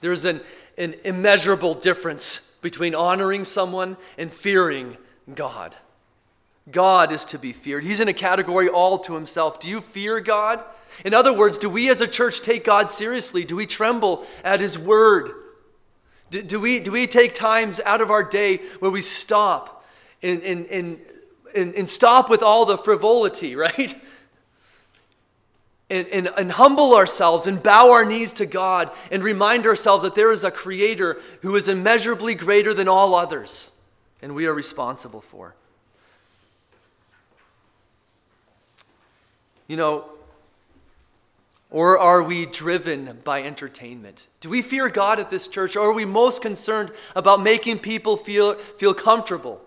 There's 0.00 0.24
an, 0.24 0.40
an 0.76 0.96
immeasurable 1.04 1.74
difference 1.74 2.49
between 2.60 2.94
honoring 2.94 3.44
someone 3.44 3.96
and 4.18 4.32
fearing 4.32 4.96
God. 5.34 5.74
God 6.70 7.12
is 7.12 7.24
to 7.26 7.38
be 7.38 7.52
feared. 7.52 7.84
He's 7.84 8.00
in 8.00 8.08
a 8.08 8.12
category 8.12 8.68
all 8.68 8.98
to 8.98 9.14
himself. 9.14 9.60
Do 9.60 9.68
you 9.68 9.80
fear 9.80 10.20
God? 10.20 10.62
In 11.04 11.14
other 11.14 11.32
words, 11.32 11.58
do 11.58 11.70
we 11.70 11.88
as 11.88 12.00
a 12.00 12.06
church 12.06 12.42
take 12.42 12.64
God 12.64 12.90
seriously? 12.90 13.44
Do 13.44 13.56
we 13.56 13.66
tremble 13.66 14.26
at 14.44 14.60
his 14.60 14.78
word? 14.78 15.32
Do, 16.30 16.42
do 16.42 16.60
we, 16.60 16.80
do 16.80 16.92
we 16.92 17.06
take 17.06 17.34
times 17.34 17.80
out 17.84 18.00
of 18.00 18.10
our 18.10 18.22
day 18.22 18.58
where 18.78 18.90
we 18.90 19.02
stop 19.02 19.84
and, 20.22 20.42
and, 20.42 20.66
and, 20.66 21.00
and, 21.56 21.74
and 21.74 21.88
stop 21.88 22.30
with 22.30 22.42
all 22.42 22.66
the 22.66 22.78
frivolity, 22.78 23.56
right? 23.56 23.94
And, 25.90 26.06
and, 26.08 26.30
and, 26.38 26.52
humble 26.52 26.94
ourselves 26.94 27.48
and 27.48 27.60
bow 27.60 27.90
our 27.90 28.04
knees 28.04 28.32
to 28.34 28.46
God 28.46 28.92
and 29.10 29.24
remind 29.24 29.66
ourselves 29.66 30.04
that 30.04 30.14
there 30.14 30.30
is 30.30 30.44
a 30.44 30.50
creator 30.50 31.16
who 31.42 31.56
is 31.56 31.68
immeasurably 31.68 32.36
greater 32.36 32.72
than 32.72 32.86
all 32.86 33.16
others 33.16 33.72
and 34.22 34.34
we 34.34 34.46
are 34.46 34.54
responsible 34.54 35.20
for. 35.20 35.54
You 39.66 39.76
know, 39.76 40.04
or 41.70 41.98
are 41.98 42.22
we 42.22 42.46
driven 42.46 43.20
by 43.22 43.42
entertainment? 43.42 44.26
Do 44.40 44.48
we 44.48 44.62
fear 44.62 44.88
God 44.88 45.20
at 45.20 45.30
this 45.30 45.46
church, 45.46 45.76
or 45.76 45.90
are 45.90 45.92
we 45.92 46.04
most 46.04 46.42
concerned 46.42 46.90
about 47.14 47.40
making 47.40 47.78
people 47.78 48.16
feel, 48.16 48.54
feel 48.54 48.92
comfortable 48.92 49.60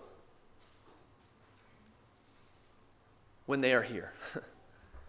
when 3.46 3.62
they 3.62 3.72
are 3.72 3.82
here? 3.82 4.12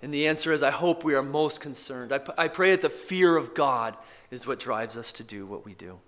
And 0.02 0.14
the 0.14 0.28
answer 0.28 0.54
is 0.54 0.62
I 0.62 0.72
hope 0.72 1.04
we 1.04 1.16
are 1.16 1.24
most 1.24 1.62
concerned. 1.62 2.12
I, 2.12 2.20
I 2.38 2.48
pray 2.48 2.72
that 2.72 2.82
the 2.82 2.90
fear 2.90 3.38
of 3.38 3.54
God 3.54 3.96
is 4.30 4.46
what 4.46 4.60
drives 4.60 4.98
us 4.98 5.14
to 5.14 5.24
do 5.24 5.46
what 5.46 5.66
we 5.66 5.74
do. 5.74 6.00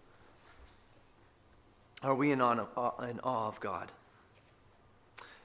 Are 2.04 2.16
we 2.16 2.32
in 2.32 2.42
awe, 2.42 2.66
uh, 2.76 3.06
in 3.06 3.20
awe 3.22 3.48
of 3.48 3.60
God? 3.60 3.92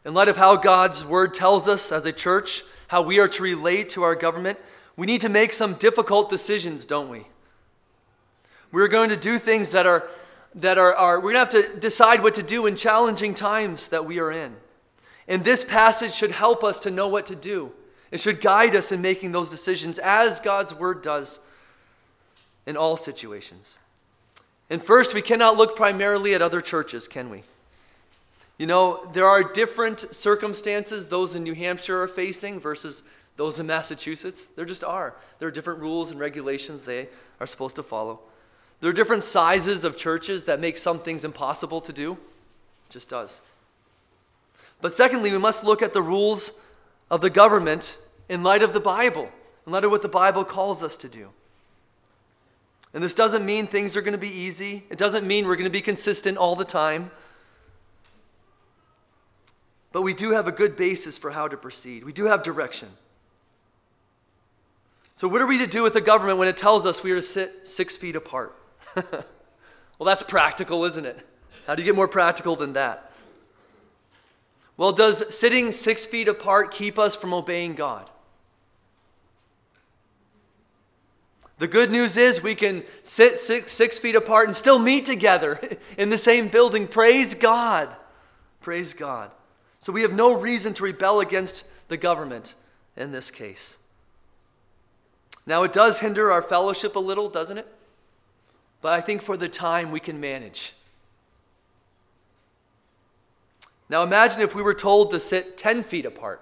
In 0.05 0.15
light 0.15 0.29
of 0.29 0.37
how 0.37 0.57
God's 0.57 1.05
word 1.05 1.33
tells 1.33 1.69
us 1.69 1.93
as 1.93 2.05
a 2.07 2.13
church 2.13 2.63
how 2.89 3.03
we 3.03 3.21
are 3.21 3.29
to 3.29 3.43
relate 3.43 3.89
to 3.91 4.03
our 4.03 4.15
government, 4.15 4.59
we 4.97 5.07
need 5.07 5.23
to 5.23 5.29
make 5.29 5.53
some 5.53 5.75
difficult 5.75 6.29
decisions, 6.29 6.85
don't 6.85 7.09
we? 7.09 7.27
We're 8.71 8.89
going 8.89 9.11
to 9.11 9.17
do 9.17 9.39
things 9.39 9.71
that 9.71 9.87
are, 9.87 10.09
that 10.57 10.77
are, 10.77 10.95
are 10.95 11.21
we're 11.21 11.33
going 11.33 11.47
to 11.47 11.59
have 11.59 11.73
to 11.73 11.81
decide 11.81 12.23
what 12.23 12.35
to 12.35 12.43
do 12.43 12.67
in 12.67 12.77
challenging 12.77 13.33
times 13.35 13.89
that 13.89 14.05
we 14.05 14.19
are 14.19 14.33
in. 14.33 14.57
And 15.29 15.45
this 15.45 15.65
passage 15.65 16.13
should 16.13 16.33
help 16.33 16.65
us 16.65 16.81
to 16.81 16.91
know 16.91 17.09
what 17.09 17.27
to 17.27 17.37
do. 17.37 17.73
It 18.13 18.21
should 18.21 18.43
guide 18.43 18.77
us 18.77 18.93
in 18.93 19.01
making 19.01 19.33
those 19.33 19.49
decisions 19.49 19.99
as 19.99 20.39
God's 20.39 20.75
word 20.75 21.03
does 21.03 21.41
in 22.67 22.77
all 22.77 22.97
situations. 22.97 23.79
And 24.71 24.83
first, 24.83 25.15
we 25.15 25.23
cannot 25.23 25.57
look 25.57 25.75
primarily 25.75 26.35
at 26.35 26.43
other 26.43 26.61
churches, 26.61 27.09
can 27.09 27.31
we? 27.31 27.43
You 28.59 28.67
know, 28.67 29.11
there 29.15 29.27
are 29.27 29.43
different 29.43 30.01
circumstances 30.15 31.09
those 31.09 31.35
in 31.35 31.43
New 31.43 31.55
Hampshire 31.55 32.03
are 32.03 32.09
facing 32.09 32.61
versus 32.61 33.03
those 33.37 33.59
in 33.59 33.67
Massachusetts. 33.67 34.49
There 34.57 34.67
just 34.67 34.85
are. 34.85 35.15
There 35.39 35.49
are 35.49 35.53
different 35.53 35.81
rules 35.81 36.11
and 36.11 36.21
regulations 36.21 36.85
they 36.85 37.09
are 37.41 37.47
supposed 37.47 37.77
to 37.77 37.83
follow. 37.83 38.21
There 38.81 38.91
are 38.91 38.95
different 38.95 39.25
sizes 39.25 39.85
of 39.85 39.97
churches 39.97 40.45
that 40.45 40.61
make 40.61 40.77
some 40.77 40.99
things 40.99 41.25
impossible 41.25 41.81
to 41.81 41.93
do. 41.95 42.13
It 42.13 42.91
just 42.91 43.09
does. 43.09 43.41
But 44.83 44.93
secondly, 44.93 45.33
we 45.33 45.39
must 45.39 45.65
look 45.65 45.81
at 45.81 45.95
the 45.95 46.03
rules 46.03 46.61
of 47.13 47.21
the 47.21 47.31
government 47.31 47.99
in 48.31 48.43
light 48.43 48.63
of 48.63 48.73
the 48.73 48.81
Bible, 48.81 49.29
in 49.67 49.73
light 49.73 49.85
of 49.85 49.91
what 49.91 50.01
the 50.01 50.09
Bible 50.09 50.45
calls 50.45 50.83
us 50.83 50.97
to 50.97 51.09
do. 51.09 51.29
And 52.95 53.05
this 53.05 53.13
doesn't 53.13 53.45
mean 53.45 53.67
things 53.67 53.97
are 53.97 54.01
going 54.01 54.13
to 54.13 54.19
be 54.19 54.31
easy. 54.31 54.85
It 54.89 54.97
doesn't 54.97 55.27
mean 55.27 55.47
we're 55.47 55.57
going 55.57 55.65
to 55.65 55.71
be 55.71 55.83
consistent 55.83 56.39
all 56.39 56.57
the 56.57 56.65
time. 56.65 57.11
But 59.93 60.03
we 60.03 60.15
do 60.15 60.31
have 60.31 60.49
a 60.49 60.53
good 60.53 60.75
basis 60.75 61.19
for 61.19 61.31
how 61.31 61.49
to 61.49 61.57
proceed. 61.57 62.03
We 62.03 62.15
do 62.15 62.25
have 62.25 62.43
direction. 62.43 62.89
So, 65.15 65.29
what 65.29 65.43
are 65.43 65.47
we 65.47 65.59
to 65.59 65.67
do 65.67 65.83
with 65.83 65.93
the 65.93 66.01
government 66.01 66.39
when 66.39 66.49
it 66.49 66.57
tells 66.57 66.87
us 66.87 67.03
we 67.03 67.13
are 67.13 67.17
to 67.17 67.23
sit 67.23 67.69
six 67.69 67.99
feet 67.99 68.17
apart? 68.17 68.57
well, 68.95 70.07
that's 70.07 70.23
practical, 70.23 70.87
isn't 70.87 71.05
it? 71.05 71.27
How 71.67 71.75
do 71.75 71.83
you 71.83 71.87
get 71.87 71.95
more 71.95 72.09
practical 72.09 72.57
than 72.57 72.73
that? 72.73 73.12
Well, 74.77 74.93
does 74.93 75.35
sitting 75.35 75.71
six 75.73 76.07
feet 76.07 76.29
apart 76.29 76.71
keep 76.71 76.99
us 76.99 77.15
from 77.15 77.35
obeying 77.35 77.75
God? 77.75 78.09
The 81.59 81.69
good 81.69 81.93
news 81.93 82.17
is 82.17 82.43
we 82.43 82.57
can 82.57 82.83
sit 83.05 83.39
six, 83.39 83.73
six 83.73 83.99
feet 83.99 84.17
apart 84.17 84.47
and 84.47 84.57
still 84.57 84.81
meet 84.81 85.07
together 85.07 85.61
in 85.99 86.09
the 86.11 86.19
same 86.19 86.49
building. 86.49 86.89
Praise 86.89 87.35
God. 87.35 87.95
Praise 88.61 88.95
God. 88.95 89.31
So 89.79 89.93
we 89.93 90.03
have 90.03 90.13
no 90.13 90.37
reason 90.37 90.75
to 90.75 90.85
rebel 90.85 91.21
against 91.21 91.65
the 91.89 91.97
government 91.97 92.55
in 92.97 93.13
this 93.13 93.31
case. 93.31 93.79
Now, 95.47 95.65
it 95.65 95.73
does 95.73 95.99
hinder 95.99 96.31
our 96.31 96.43
fellowship 96.43 96.97
a 96.97 97.01
little, 97.01 97.29
doesn't 97.29 97.59
it? 97.59 97.67
But 98.81 98.95
I 98.95 99.01
think 99.01 99.23
for 99.23 99.37
the 99.37 99.49
time 99.49 99.91
we 99.91 100.01
can 100.01 100.21
manage. 100.21 100.75
Now, 103.93 104.03
imagine 104.05 104.41
if 104.41 104.55
we 104.55 104.63
were 104.63 104.73
told 104.73 105.11
to 105.11 105.21
sit 105.21 105.59
10 105.59 105.83
feet 105.83 106.07
apart. 106.07 106.41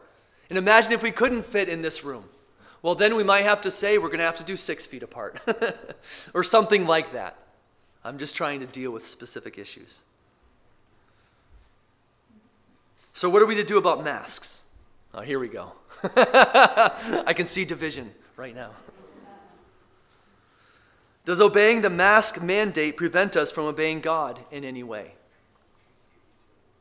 And 0.49 0.57
imagine 0.57 0.93
if 0.93 1.03
we 1.03 1.11
couldn't 1.11 1.43
fit 1.43 1.69
in 1.69 1.83
this 1.83 2.05
room. 2.05 2.27
Well, 2.81 2.95
then 2.95 3.17
we 3.17 3.25
might 3.25 3.43
have 3.43 3.61
to 3.63 3.73
say 3.73 3.99
we're 3.99 4.07
going 4.07 4.21
to 4.21 4.25
have 4.25 4.37
to 4.37 4.45
do 4.45 4.57
six 4.57 4.87
feet 4.87 5.03
apart 5.03 5.41
or 6.35 6.45
something 6.45 6.87
like 6.87 7.13
that. 7.13 7.37
I'm 8.05 8.19
just 8.19 8.37
trying 8.37 8.61
to 8.61 8.67
deal 8.67 8.93
with 8.93 9.05
specific 9.05 9.59
issues. 9.59 10.03
So, 13.15 13.29
what 13.29 13.43
are 13.43 13.47
we 13.47 13.57
to 13.57 13.65
do 13.65 13.79
about 13.79 14.05
masks? 14.05 14.63
Oh, 15.13 15.21
here 15.21 15.41
we 15.41 15.49
go. 15.49 15.73
I 16.05 17.33
can 17.35 17.47
see 17.47 17.65
division 17.65 18.13
right 18.37 18.55
now. 18.55 18.71
Does 21.25 21.41
obeying 21.41 21.83
the 21.83 21.91
mask 21.91 22.41
mandate 22.41 22.97
prevent 22.97 23.35
us 23.35 23.51
from 23.51 23.65
obeying 23.65 24.03
God 24.03 24.39
in 24.53 24.65
any 24.65 24.85
way? 24.85 25.15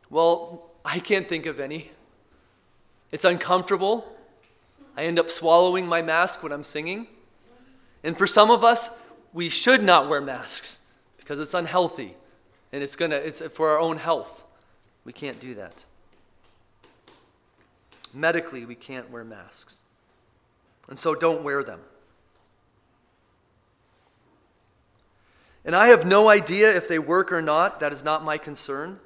Well, 0.09 0.69
I 0.83 0.99
can't 0.99 1.27
think 1.27 1.45
of 1.45 1.59
any. 1.59 1.91
It's 3.11 3.25
uncomfortable. 3.25 4.05
I 4.97 5.03
end 5.03 5.19
up 5.19 5.29
swallowing 5.29 5.87
my 5.87 6.01
mask 6.01 6.43
when 6.43 6.51
I'm 6.51 6.63
singing. 6.63 7.07
And 8.03 8.17
for 8.17 8.27
some 8.27 8.51
of 8.51 8.63
us, 8.63 8.89
we 9.33 9.49
should 9.49 9.83
not 9.83 10.09
wear 10.09 10.21
masks 10.21 10.79
because 11.17 11.39
it's 11.39 11.53
unhealthy 11.53 12.15
and 12.71 12.83
it's 12.83 12.95
going 12.95 13.11
to 13.11 13.17
it's 13.17 13.41
for 13.41 13.69
our 13.69 13.79
own 13.79 13.97
health. 13.97 14.43
We 15.05 15.13
can't 15.13 15.39
do 15.39 15.55
that. 15.55 15.85
Medically, 18.13 18.65
we 18.65 18.75
can't 18.75 19.09
wear 19.11 19.23
masks. 19.23 19.79
And 20.87 20.97
so 20.97 21.13
don't 21.13 21.43
wear 21.43 21.63
them. 21.63 21.79
And 25.63 25.75
I 25.75 25.87
have 25.87 26.05
no 26.05 26.29
idea 26.29 26.75
if 26.75 26.87
they 26.87 26.97
work 26.97 27.31
or 27.31 27.41
not. 27.41 27.79
That 27.79 27.93
is 27.93 28.03
not 28.03 28.23
my 28.23 28.37
concern. 28.37 28.99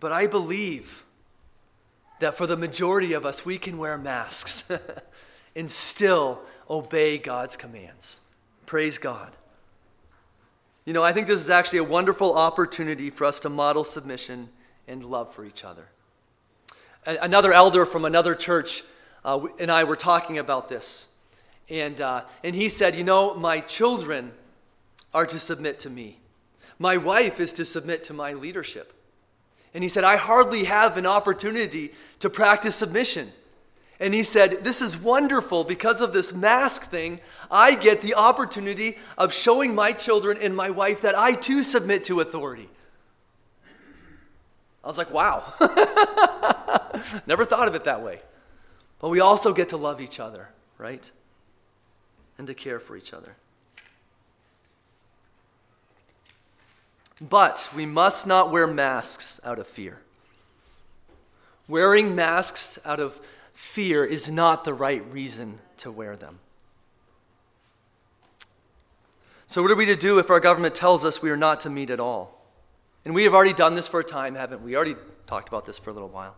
But 0.00 0.12
I 0.12 0.26
believe 0.26 1.04
that 2.20 2.36
for 2.36 2.46
the 2.46 2.56
majority 2.56 3.12
of 3.12 3.24
us, 3.24 3.44
we 3.44 3.58
can 3.58 3.78
wear 3.78 3.96
masks 3.98 4.70
and 5.56 5.70
still 5.70 6.40
obey 6.68 7.18
God's 7.18 7.56
commands. 7.56 8.20
Praise 8.66 8.98
God. 8.98 9.36
You 10.84 10.92
know, 10.92 11.02
I 11.02 11.12
think 11.12 11.26
this 11.26 11.40
is 11.40 11.50
actually 11.50 11.80
a 11.80 11.84
wonderful 11.84 12.34
opportunity 12.36 13.10
for 13.10 13.24
us 13.24 13.40
to 13.40 13.48
model 13.48 13.84
submission 13.84 14.48
and 14.86 15.04
love 15.04 15.34
for 15.34 15.44
each 15.44 15.64
other. 15.64 15.88
Another 17.06 17.52
elder 17.52 17.86
from 17.86 18.04
another 18.04 18.34
church 18.34 18.82
uh, 19.24 19.46
and 19.58 19.70
I 19.70 19.84
were 19.84 19.96
talking 19.96 20.38
about 20.38 20.68
this. 20.68 21.08
And, 21.68 22.00
uh, 22.00 22.22
and 22.42 22.54
he 22.54 22.68
said, 22.68 22.94
You 22.94 23.04
know, 23.04 23.34
my 23.34 23.60
children 23.60 24.32
are 25.12 25.26
to 25.26 25.38
submit 25.38 25.78
to 25.80 25.90
me, 25.90 26.18
my 26.78 26.96
wife 26.96 27.40
is 27.40 27.52
to 27.54 27.64
submit 27.64 28.04
to 28.04 28.14
my 28.14 28.32
leadership. 28.32 28.92
And 29.74 29.82
he 29.82 29.88
said, 29.88 30.04
I 30.04 30.16
hardly 30.16 30.64
have 30.64 30.96
an 30.96 31.06
opportunity 31.06 31.92
to 32.20 32.30
practice 32.30 32.76
submission. 32.76 33.30
And 34.00 34.14
he 34.14 34.22
said, 34.22 34.64
This 34.64 34.80
is 34.80 34.96
wonderful 34.96 35.64
because 35.64 36.00
of 36.00 36.12
this 36.12 36.32
mask 36.32 36.88
thing. 36.90 37.20
I 37.50 37.74
get 37.74 38.00
the 38.00 38.14
opportunity 38.14 38.98
of 39.16 39.32
showing 39.32 39.74
my 39.74 39.92
children 39.92 40.38
and 40.40 40.54
my 40.54 40.70
wife 40.70 41.00
that 41.02 41.18
I 41.18 41.32
too 41.32 41.62
submit 41.62 42.04
to 42.04 42.20
authority. 42.20 42.68
I 44.88 44.88
was 44.88 44.96
like, 44.96 45.10
wow. 45.10 45.44
Never 47.26 47.44
thought 47.44 47.68
of 47.68 47.74
it 47.74 47.84
that 47.84 48.02
way. 48.02 48.20
But 49.00 49.10
we 49.10 49.20
also 49.20 49.52
get 49.52 49.68
to 49.70 49.76
love 49.76 50.00
each 50.00 50.18
other, 50.18 50.48
right? 50.78 51.10
And 52.38 52.46
to 52.46 52.54
care 52.54 52.80
for 52.80 52.96
each 52.96 53.12
other. 53.12 53.36
But 57.20 57.68
we 57.74 57.86
must 57.86 58.26
not 58.26 58.52
wear 58.52 58.66
masks 58.66 59.40
out 59.44 59.58
of 59.58 59.66
fear. 59.66 60.00
Wearing 61.66 62.14
masks 62.14 62.78
out 62.84 63.00
of 63.00 63.20
fear 63.52 64.04
is 64.04 64.30
not 64.30 64.64
the 64.64 64.72
right 64.72 65.04
reason 65.12 65.58
to 65.78 65.90
wear 65.90 66.16
them. 66.16 66.38
So, 69.46 69.62
what 69.62 69.70
are 69.70 69.76
we 69.76 69.86
to 69.86 69.96
do 69.96 70.18
if 70.18 70.30
our 70.30 70.40
government 70.40 70.74
tells 70.74 71.04
us 71.04 71.22
we 71.22 71.30
are 71.30 71.36
not 71.36 71.60
to 71.60 71.70
meet 71.70 71.90
at 71.90 72.00
all? 72.00 72.38
And 73.04 73.14
we 73.14 73.24
have 73.24 73.34
already 73.34 73.54
done 73.54 73.74
this 73.74 73.88
for 73.88 74.00
a 74.00 74.04
time, 74.04 74.34
haven't 74.34 74.62
we? 74.62 74.72
We 74.72 74.76
already 74.76 74.96
talked 75.26 75.48
about 75.48 75.64
this 75.66 75.78
for 75.78 75.90
a 75.90 75.92
little 75.92 76.08
while. 76.08 76.36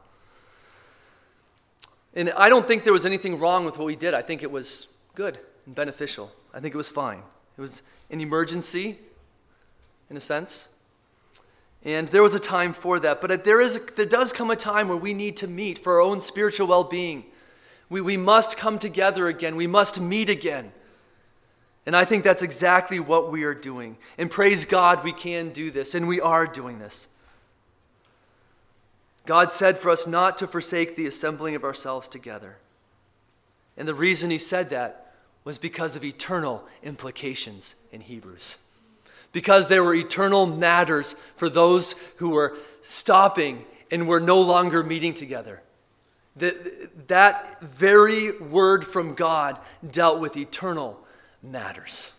And 2.15 2.31
I 2.37 2.49
don't 2.49 2.67
think 2.67 2.85
there 2.85 2.93
was 2.93 3.07
anything 3.07 3.39
wrong 3.39 3.65
with 3.65 3.79
what 3.79 3.87
we 3.87 3.97
did. 3.97 4.15
I 4.15 4.23
think 4.23 4.43
it 4.43 4.51
was 4.51 4.87
good 5.15 5.39
and 5.67 5.75
beneficial. 5.75 6.31
I 6.55 6.61
think 6.61 6.75
it 6.75 6.79
was 6.79 6.89
fine. 6.89 7.23
It 7.59 7.61
was 7.61 7.83
an 8.11 8.21
emergency, 8.21 8.99
in 10.11 10.17
a 10.17 10.21
sense. 10.21 10.69
And 11.85 12.09
there 12.09 12.23
was 12.23 12.35
a 12.35 12.41
time 12.41 12.73
for 12.73 12.99
that. 13.01 13.21
But 13.21 13.45
there, 13.45 13.61
is 13.61 13.83
there 13.97 14.05
does 14.05 14.33
come 14.33 14.51
a 14.51 14.57
time 14.57 14.89
where 14.89 14.97
we 14.97 15.15
need 15.15 15.37
to 15.39 15.47
meet 15.47 15.79
for 15.79 15.95
our 15.95 16.01
own 16.01 16.21
spiritual 16.21 16.67
well 16.67 16.85
being. 16.85 17.25
We, 17.89 18.01
we 18.01 18.17
must 18.17 18.57
come 18.57 18.79
together 18.79 19.29
again, 19.29 19.57
we 19.57 19.67
must 19.67 20.01
meet 20.01 20.29
again. 20.29 20.73
And 21.87 21.97
I 21.97 22.05
think 22.05 22.25
that's 22.25 22.43
exactly 22.43 23.01
what 23.01 23.33
we 23.33 23.45
are 23.45 23.55
doing. 23.55 23.97
And 24.19 24.31
praise 24.31 24.67
God, 24.67 25.03
we 25.03 25.13
can 25.13 25.51
do 25.51 25.71
this, 25.71 25.95
and 25.95 26.07
we 26.07 26.21
are 26.21 26.47
doing 26.47 26.79
this. 26.79 27.09
God 29.25 29.51
said 29.51 29.79
for 29.79 29.91
us 29.91 30.07
not 30.07 30.37
to 30.39 30.47
forsake 30.47 30.95
the 30.95 31.07
assembling 31.07 31.55
of 31.55 31.65
ourselves 31.65 32.09
together. 32.09 32.59
And 33.77 33.89
the 33.89 33.95
reason 33.95 34.31
He 34.31 34.39
said 34.39 34.71
that 34.71 35.15
was 35.43 35.59
because 35.59 35.97
of 35.97 36.05
eternal 36.05 36.65
implications 36.83 37.77
in 37.91 38.03
Hebrews. 38.03 38.59
Because 39.33 39.69
there 39.69 39.85
were 39.85 39.95
eternal 39.95 40.47
matters 40.47 41.15
for 41.37 41.49
those 41.49 41.95
who 42.17 42.31
were 42.31 42.57
stopping 42.83 43.65
and 43.91 44.09
were 44.09 44.21
no 44.21 44.41
longer 44.41 44.83
meeting 44.83 45.15
together. 45.15 45.63
That, 46.37 47.09
that 47.09 47.61
very 47.61 48.39
word 48.39 48.87
from 48.87 49.15
God 49.15 49.59
dealt 49.89 50.21
with 50.21 50.37
eternal 50.37 50.99
matters. 51.43 52.13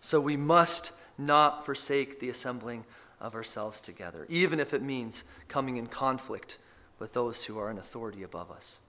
So 0.00 0.20
we 0.20 0.36
must 0.36 0.92
not 1.18 1.64
forsake 1.64 2.20
the 2.20 2.28
assembling 2.28 2.84
of 3.20 3.34
ourselves 3.34 3.80
together, 3.80 4.26
even 4.28 4.60
if 4.60 4.74
it 4.74 4.82
means 4.82 5.24
coming 5.48 5.76
in 5.76 5.86
conflict 5.86 6.58
with 6.98 7.12
those 7.12 7.44
who 7.44 7.58
are 7.58 7.70
in 7.70 7.78
authority 7.78 8.22
above 8.22 8.50
us. 8.50 8.80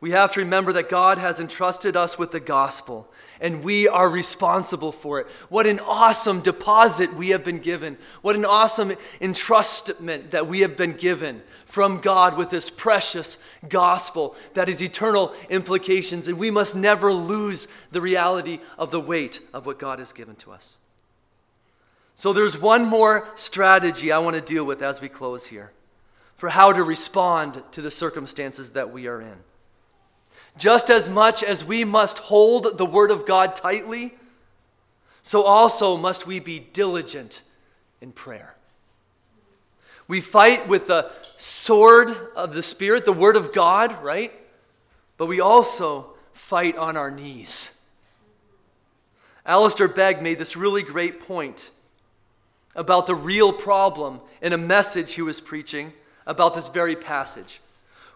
We 0.00 0.10
have 0.10 0.32
to 0.32 0.40
remember 0.40 0.72
that 0.72 0.88
God 0.88 1.18
has 1.18 1.38
entrusted 1.38 1.96
us 1.96 2.18
with 2.18 2.32
the 2.32 2.40
gospel, 2.40 3.12
and 3.42 3.64
we 3.64 3.88
are 3.88 4.08
responsible 4.08 4.92
for 4.92 5.20
it. 5.20 5.26
What 5.50 5.66
an 5.66 5.80
awesome 5.80 6.40
deposit 6.40 7.12
we 7.12 7.30
have 7.30 7.44
been 7.44 7.58
given. 7.58 7.98
What 8.22 8.36
an 8.36 8.46
awesome 8.46 8.92
entrustment 9.20 10.30
that 10.30 10.46
we 10.46 10.60
have 10.60 10.76
been 10.76 10.92
given 10.92 11.42
from 11.66 11.98
God 11.98 12.38
with 12.38 12.48
this 12.48 12.70
precious 12.70 13.36
gospel 13.68 14.36
that 14.54 14.68
has 14.68 14.80
eternal 14.80 15.34
implications, 15.50 16.28
and 16.28 16.38
we 16.38 16.50
must 16.50 16.76
never 16.76 17.12
lose 17.12 17.66
the 17.90 18.00
reality 18.00 18.60
of 18.78 18.92
the 18.92 19.00
weight 19.00 19.40
of 19.52 19.66
what 19.66 19.78
God 19.78 19.98
has 19.98 20.12
given 20.12 20.36
to 20.36 20.52
us. 20.52 20.78
So, 22.14 22.32
there's 22.32 22.58
one 22.58 22.84
more 22.84 23.28
strategy 23.34 24.12
I 24.12 24.18
want 24.18 24.36
to 24.36 24.42
deal 24.42 24.64
with 24.64 24.82
as 24.82 25.00
we 25.00 25.08
close 25.08 25.46
here 25.46 25.72
for 26.36 26.50
how 26.50 26.72
to 26.72 26.84
respond 26.84 27.62
to 27.72 27.82
the 27.82 27.90
circumstances 27.90 28.72
that 28.72 28.92
we 28.92 29.08
are 29.08 29.20
in. 29.20 29.38
Just 30.58 30.90
as 30.90 31.08
much 31.08 31.42
as 31.42 31.64
we 31.64 31.84
must 31.84 32.18
hold 32.18 32.76
the 32.78 32.86
Word 32.86 33.10
of 33.10 33.26
God 33.26 33.56
tightly, 33.56 34.14
so 35.22 35.42
also 35.42 35.96
must 35.96 36.26
we 36.26 36.40
be 36.40 36.60
diligent 36.60 37.42
in 38.00 38.12
prayer. 38.12 38.54
We 40.08 40.20
fight 40.20 40.68
with 40.68 40.88
the 40.88 41.10
sword 41.36 42.14
of 42.36 42.54
the 42.54 42.62
Spirit, 42.62 43.04
the 43.04 43.12
Word 43.12 43.36
of 43.36 43.52
God, 43.52 44.02
right? 44.02 44.32
But 45.16 45.26
we 45.26 45.40
also 45.40 46.10
fight 46.32 46.76
on 46.76 46.96
our 46.96 47.10
knees. 47.10 47.76
Alistair 49.46 49.88
Begg 49.88 50.20
made 50.22 50.38
this 50.38 50.56
really 50.56 50.82
great 50.82 51.20
point 51.20 51.70
about 52.76 53.06
the 53.06 53.14
real 53.14 53.52
problem 53.52 54.20
in 54.42 54.52
a 54.52 54.58
message 54.58 55.14
he 55.14 55.22
was 55.22 55.40
preaching 55.40 55.92
about 56.26 56.54
this 56.54 56.68
very 56.68 56.94
passage 56.94 57.61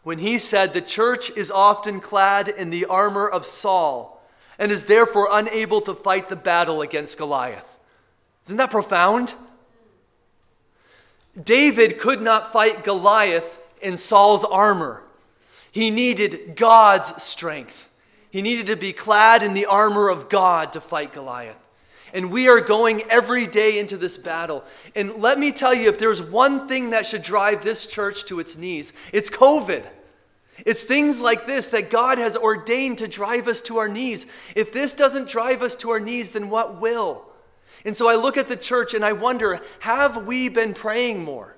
when 0.06 0.18
he 0.18 0.38
said, 0.38 0.72
The 0.72 0.80
church 0.80 1.36
is 1.36 1.50
often 1.50 1.98
clad 1.98 2.46
in 2.46 2.70
the 2.70 2.84
armor 2.84 3.28
of 3.28 3.44
Saul 3.44 4.24
and 4.56 4.70
is 4.70 4.86
therefore 4.86 5.26
unable 5.32 5.80
to 5.80 5.94
fight 5.96 6.28
the 6.28 6.36
battle 6.36 6.80
against 6.80 7.18
Goliath. 7.18 7.66
Isn't 8.44 8.58
that 8.58 8.70
profound? 8.70 9.34
David 11.42 11.98
could 11.98 12.22
not 12.22 12.52
fight 12.52 12.84
Goliath 12.84 13.58
in 13.82 13.96
Saul's 13.96 14.44
armor. 14.44 15.02
He 15.72 15.90
needed 15.90 16.54
God's 16.54 17.20
strength. 17.20 17.88
He 18.30 18.42
needed 18.42 18.66
to 18.66 18.76
be 18.76 18.92
clad 18.92 19.42
in 19.42 19.54
the 19.54 19.66
armor 19.66 20.08
of 20.08 20.28
God 20.28 20.74
to 20.74 20.80
fight 20.80 21.14
Goliath. 21.14 21.58
And 22.14 22.30
we 22.30 22.48
are 22.48 22.60
going 22.60 23.02
every 23.10 23.48
day 23.48 23.80
into 23.80 23.96
this 23.96 24.18
battle. 24.18 24.62
And 24.94 25.14
let 25.14 25.40
me 25.40 25.50
tell 25.50 25.74
you, 25.74 25.88
if 25.88 25.98
there's 25.98 26.22
one 26.22 26.68
thing 26.68 26.90
that 26.90 27.06
should 27.06 27.22
drive 27.24 27.64
this 27.64 27.88
church 27.88 28.26
to 28.26 28.38
its 28.38 28.56
knees, 28.56 28.92
it's 29.12 29.28
COVID. 29.28 29.84
It's 30.64 30.82
things 30.82 31.20
like 31.20 31.46
this 31.46 31.66
that 31.68 31.90
God 31.90 32.18
has 32.18 32.36
ordained 32.36 32.98
to 32.98 33.08
drive 33.08 33.48
us 33.48 33.60
to 33.62 33.78
our 33.78 33.88
knees. 33.88 34.26
If 34.54 34.72
this 34.72 34.94
doesn't 34.94 35.28
drive 35.28 35.62
us 35.62 35.74
to 35.76 35.90
our 35.90 36.00
knees, 36.00 36.30
then 36.30 36.48
what 36.48 36.80
will? 36.80 37.26
And 37.84 37.96
so 37.96 38.08
I 38.08 38.14
look 38.14 38.36
at 38.36 38.48
the 38.48 38.56
church 38.56 38.94
and 38.94 39.04
I 39.04 39.12
wonder 39.12 39.60
have 39.80 40.26
we 40.26 40.48
been 40.48 40.74
praying 40.74 41.22
more? 41.22 41.56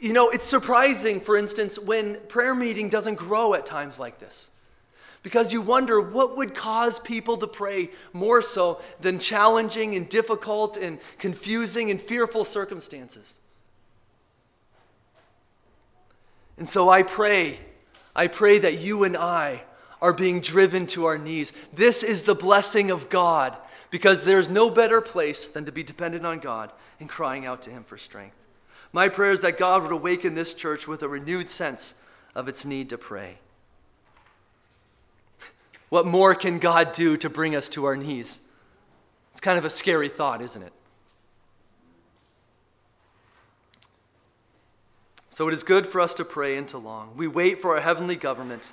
You 0.00 0.12
know, 0.12 0.30
it's 0.30 0.46
surprising, 0.46 1.20
for 1.20 1.36
instance, 1.36 1.78
when 1.78 2.20
prayer 2.28 2.54
meeting 2.54 2.88
doesn't 2.88 3.16
grow 3.16 3.54
at 3.54 3.66
times 3.66 3.98
like 3.98 4.18
this. 4.20 4.50
Because 5.22 5.52
you 5.52 5.60
wonder 5.60 6.00
what 6.00 6.36
would 6.36 6.54
cause 6.54 7.00
people 7.00 7.36
to 7.38 7.48
pray 7.48 7.90
more 8.12 8.40
so 8.40 8.80
than 9.00 9.18
challenging 9.18 9.96
and 9.96 10.08
difficult 10.08 10.76
and 10.76 11.00
confusing 11.18 11.90
and 11.90 12.00
fearful 12.00 12.44
circumstances. 12.44 13.40
And 16.58 16.68
so 16.68 16.88
I 16.88 17.02
pray, 17.02 17.60
I 18.14 18.26
pray 18.26 18.58
that 18.58 18.78
you 18.78 19.04
and 19.04 19.16
I 19.16 19.62
are 20.02 20.12
being 20.12 20.40
driven 20.40 20.86
to 20.88 21.06
our 21.06 21.18
knees. 21.18 21.52
This 21.72 22.02
is 22.02 22.22
the 22.22 22.34
blessing 22.34 22.90
of 22.90 23.08
God 23.08 23.56
because 23.90 24.24
there's 24.24 24.48
no 24.48 24.68
better 24.70 25.00
place 25.00 25.48
than 25.48 25.64
to 25.64 25.72
be 25.72 25.82
dependent 25.82 26.26
on 26.26 26.38
God 26.38 26.72
and 27.00 27.08
crying 27.08 27.46
out 27.46 27.62
to 27.62 27.70
Him 27.70 27.84
for 27.84 27.96
strength. 27.96 28.36
My 28.92 29.08
prayer 29.08 29.32
is 29.32 29.40
that 29.40 29.58
God 29.58 29.82
would 29.82 29.92
awaken 29.92 30.34
this 30.34 30.54
church 30.54 30.88
with 30.88 31.02
a 31.02 31.08
renewed 31.08 31.48
sense 31.50 31.94
of 32.34 32.48
its 32.48 32.64
need 32.64 32.88
to 32.90 32.98
pray. 32.98 33.38
What 35.88 36.06
more 36.06 36.34
can 36.34 36.58
God 36.58 36.92
do 36.92 37.16
to 37.16 37.30
bring 37.30 37.54
us 37.54 37.68
to 37.70 37.84
our 37.86 37.96
knees? 37.96 38.40
It's 39.30 39.40
kind 39.40 39.58
of 39.58 39.64
a 39.64 39.70
scary 39.70 40.08
thought, 40.08 40.42
isn't 40.42 40.62
it? 40.62 40.72
So 45.38 45.46
it 45.46 45.54
is 45.54 45.62
good 45.62 45.86
for 45.86 46.00
us 46.00 46.14
to 46.14 46.24
pray 46.24 46.56
and 46.56 46.66
to 46.66 46.78
long. 46.78 47.12
We 47.16 47.28
wait 47.28 47.60
for 47.60 47.76
a 47.76 47.80
heavenly 47.80 48.16
government 48.16 48.72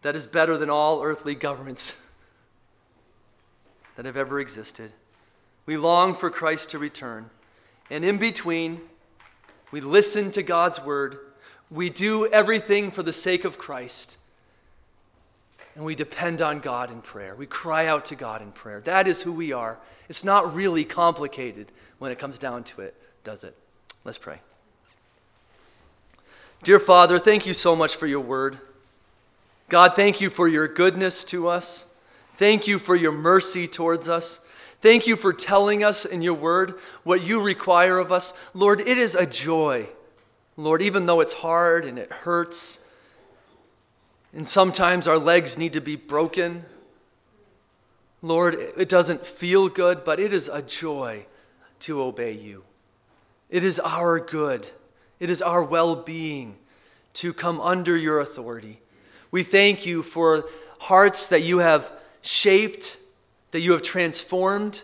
that 0.00 0.16
is 0.16 0.26
better 0.26 0.56
than 0.56 0.70
all 0.70 1.02
earthly 1.02 1.34
governments 1.34 1.94
that 3.96 4.06
have 4.06 4.16
ever 4.16 4.40
existed. 4.40 4.94
We 5.66 5.76
long 5.76 6.14
for 6.14 6.30
Christ 6.30 6.70
to 6.70 6.78
return. 6.78 7.28
And 7.90 8.02
in 8.02 8.16
between, 8.16 8.80
we 9.70 9.82
listen 9.82 10.30
to 10.30 10.42
God's 10.42 10.82
word. 10.82 11.18
We 11.70 11.90
do 11.90 12.26
everything 12.28 12.90
for 12.90 13.02
the 13.02 13.12
sake 13.12 13.44
of 13.44 13.58
Christ. 13.58 14.16
And 15.74 15.84
we 15.84 15.94
depend 15.94 16.40
on 16.40 16.60
God 16.60 16.90
in 16.90 17.02
prayer. 17.02 17.34
We 17.34 17.44
cry 17.44 17.88
out 17.88 18.06
to 18.06 18.16
God 18.16 18.40
in 18.40 18.52
prayer. 18.52 18.80
That 18.80 19.06
is 19.06 19.20
who 19.20 19.34
we 19.34 19.52
are. 19.52 19.76
It's 20.08 20.24
not 20.24 20.54
really 20.54 20.86
complicated 20.86 21.72
when 21.98 22.10
it 22.10 22.18
comes 22.18 22.38
down 22.38 22.64
to 22.64 22.80
it, 22.80 22.94
does 23.22 23.44
it? 23.44 23.54
Let's 24.02 24.16
pray. 24.16 24.40
Dear 26.62 26.78
Father, 26.78 27.18
thank 27.18 27.46
you 27.46 27.54
so 27.54 27.74
much 27.74 27.96
for 27.96 28.06
your 28.06 28.20
word. 28.20 28.58
God, 29.70 29.96
thank 29.96 30.20
you 30.20 30.28
for 30.28 30.46
your 30.46 30.68
goodness 30.68 31.24
to 31.26 31.48
us. 31.48 31.86
Thank 32.36 32.66
you 32.66 32.78
for 32.78 32.94
your 32.94 33.12
mercy 33.12 33.66
towards 33.66 34.10
us. 34.10 34.40
Thank 34.82 35.06
you 35.06 35.16
for 35.16 35.32
telling 35.32 35.82
us 35.82 36.04
in 36.04 36.20
your 36.20 36.34
word 36.34 36.74
what 37.02 37.22
you 37.22 37.40
require 37.40 37.98
of 37.98 38.12
us. 38.12 38.34
Lord, 38.52 38.82
it 38.82 38.98
is 38.98 39.14
a 39.14 39.24
joy. 39.24 39.88
Lord, 40.58 40.82
even 40.82 41.06
though 41.06 41.20
it's 41.20 41.32
hard 41.32 41.86
and 41.86 41.98
it 41.98 42.12
hurts, 42.12 42.80
and 44.34 44.46
sometimes 44.46 45.06
our 45.06 45.18
legs 45.18 45.56
need 45.56 45.72
to 45.72 45.80
be 45.80 45.96
broken. 45.96 46.66
Lord, 48.20 48.54
it 48.76 48.90
doesn't 48.90 49.24
feel 49.24 49.70
good, 49.70 50.04
but 50.04 50.20
it 50.20 50.32
is 50.34 50.48
a 50.48 50.60
joy 50.60 51.24
to 51.80 52.02
obey 52.02 52.32
you. 52.32 52.64
It 53.48 53.64
is 53.64 53.80
our 53.80 54.20
good 54.20 54.70
it 55.20 55.30
is 55.30 55.42
our 55.42 55.62
well 55.62 55.94
being 55.94 56.56
to 57.12 57.32
come 57.32 57.60
under 57.60 57.96
your 57.96 58.18
authority. 58.18 58.80
We 59.30 59.42
thank 59.42 59.86
you 59.86 60.02
for 60.02 60.46
hearts 60.80 61.28
that 61.28 61.42
you 61.42 61.58
have 61.58 61.92
shaped, 62.22 62.98
that 63.52 63.60
you 63.60 63.72
have 63.72 63.82
transformed, 63.82 64.82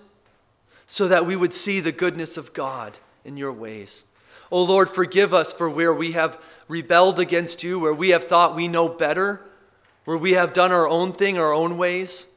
so 0.86 1.08
that 1.08 1.26
we 1.26 1.34
would 1.34 1.52
see 1.52 1.80
the 1.80 1.92
goodness 1.92 2.36
of 2.36 2.52
God 2.52 2.98
in 3.24 3.36
your 3.36 3.52
ways. 3.52 4.04
Oh 4.52 4.62
Lord, 4.62 4.88
forgive 4.88 5.34
us 5.34 5.52
for 5.52 5.68
where 5.68 5.92
we 5.92 6.12
have 6.12 6.40
rebelled 6.68 7.18
against 7.18 7.62
you, 7.62 7.78
where 7.78 7.94
we 7.94 8.10
have 8.10 8.24
thought 8.24 8.54
we 8.54 8.68
know 8.68 8.88
better, 8.88 9.40
where 10.04 10.16
we 10.16 10.32
have 10.32 10.52
done 10.52 10.70
our 10.70 10.88
own 10.88 11.12
thing, 11.12 11.38
our 11.38 11.52
own 11.52 11.76
ways. 11.76 12.28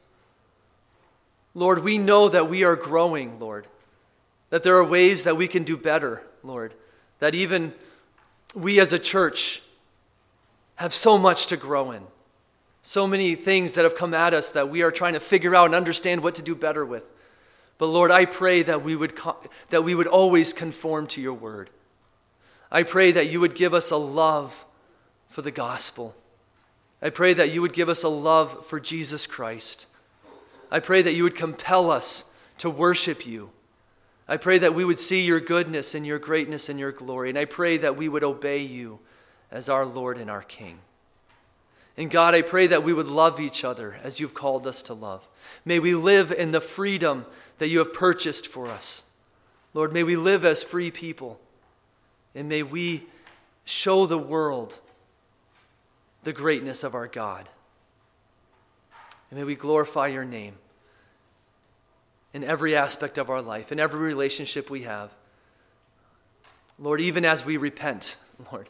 Lord, 1.54 1.84
we 1.84 1.98
know 1.98 2.28
that 2.28 2.48
we 2.48 2.64
are 2.64 2.76
growing, 2.76 3.38
Lord, 3.38 3.66
that 4.50 4.62
there 4.62 4.76
are 4.76 4.84
ways 4.84 5.24
that 5.24 5.36
we 5.36 5.48
can 5.48 5.64
do 5.64 5.76
better, 5.76 6.22
Lord, 6.42 6.74
that 7.18 7.34
even 7.34 7.72
we 8.54 8.80
as 8.80 8.92
a 8.92 8.98
church 8.98 9.62
have 10.76 10.92
so 10.92 11.18
much 11.18 11.46
to 11.46 11.56
grow 11.56 11.90
in, 11.90 12.02
so 12.82 13.06
many 13.06 13.34
things 13.34 13.72
that 13.74 13.84
have 13.84 13.94
come 13.94 14.14
at 14.14 14.34
us 14.34 14.50
that 14.50 14.68
we 14.68 14.82
are 14.82 14.90
trying 14.90 15.12
to 15.14 15.20
figure 15.20 15.54
out 15.54 15.66
and 15.66 15.74
understand 15.74 16.22
what 16.22 16.34
to 16.36 16.42
do 16.42 16.54
better 16.54 16.84
with. 16.84 17.04
But 17.78 17.86
Lord, 17.86 18.10
I 18.10 18.24
pray 18.24 18.62
that 18.62 18.82
we 18.82 18.96
would, 18.96 19.18
that 19.70 19.84
we 19.84 19.94
would 19.94 20.06
always 20.06 20.52
conform 20.52 21.06
to 21.08 21.20
your 21.20 21.34
word. 21.34 21.70
I 22.70 22.82
pray 22.82 23.12
that 23.12 23.30
you 23.30 23.40
would 23.40 23.54
give 23.54 23.74
us 23.74 23.90
a 23.90 23.96
love 23.96 24.64
for 25.28 25.42
the 25.42 25.50
gospel. 25.50 26.14
I 27.02 27.10
pray 27.10 27.32
that 27.34 27.52
you 27.52 27.62
would 27.62 27.72
give 27.72 27.88
us 27.88 28.02
a 28.02 28.08
love 28.08 28.66
for 28.66 28.78
Jesus 28.78 29.26
Christ. 29.26 29.86
I 30.70 30.80
pray 30.80 31.02
that 31.02 31.14
you 31.14 31.24
would 31.24 31.34
compel 31.34 31.90
us 31.90 32.24
to 32.58 32.70
worship 32.70 33.26
you. 33.26 33.50
I 34.30 34.36
pray 34.36 34.58
that 34.58 34.76
we 34.76 34.84
would 34.84 35.00
see 35.00 35.26
your 35.26 35.40
goodness 35.40 35.92
and 35.96 36.06
your 36.06 36.20
greatness 36.20 36.68
and 36.68 36.78
your 36.78 36.92
glory. 36.92 37.30
And 37.30 37.38
I 37.38 37.46
pray 37.46 37.78
that 37.78 37.96
we 37.96 38.08
would 38.08 38.22
obey 38.22 38.58
you 38.58 39.00
as 39.50 39.68
our 39.68 39.84
Lord 39.84 40.18
and 40.18 40.30
our 40.30 40.42
King. 40.42 40.78
And 41.96 42.08
God, 42.08 42.36
I 42.36 42.42
pray 42.42 42.68
that 42.68 42.84
we 42.84 42.92
would 42.92 43.08
love 43.08 43.40
each 43.40 43.64
other 43.64 43.96
as 44.04 44.20
you've 44.20 44.32
called 44.32 44.68
us 44.68 44.82
to 44.82 44.94
love. 44.94 45.26
May 45.64 45.80
we 45.80 45.96
live 45.96 46.30
in 46.30 46.52
the 46.52 46.60
freedom 46.60 47.26
that 47.58 47.70
you 47.70 47.80
have 47.80 47.92
purchased 47.92 48.46
for 48.46 48.68
us. 48.68 49.02
Lord, 49.74 49.92
may 49.92 50.04
we 50.04 50.14
live 50.14 50.44
as 50.44 50.62
free 50.62 50.92
people. 50.92 51.40
And 52.32 52.48
may 52.48 52.62
we 52.62 53.08
show 53.64 54.06
the 54.06 54.16
world 54.16 54.78
the 56.22 56.32
greatness 56.32 56.84
of 56.84 56.94
our 56.94 57.08
God. 57.08 57.48
And 59.28 59.40
may 59.40 59.44
we 59.44 59.56
glorify 59.56 60.06
your 60.06 60.24
name 60.24 60.54
in 62.32 62.44
every 62.44 62.76
aspect 62.76 63.18
of 63.18 63.30
our 63.30 63.42
life, 63.42 63.72
in 63.72 63.80
every 63.80 64.00
relationship 64.00 64.70
we 64.70 64.82
have. 64.82 65.10
Lord, 66.78 67.00
even 67.00 67.24
as 67.24 67.44
we 67.44 67.56
repent, 67.56 68.16
Lord, 68.52 68.68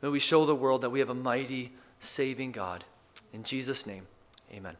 may 0.00 0.08
we 0.08 0.18
show 0.18 0.44
the 0.44 0.54
world 0.54 0.82
that 0.82 0.90
we 0.90 1.00
have 1.00 1.10
a 1.10 1.14
mighty, 1.14 1.72
saving 1.98 2.52
God. 2.52 2.84
In 3.32 3.42
Jesus' 3.42 3.86
name, 3.86 4.06
amen. 4.52 4.76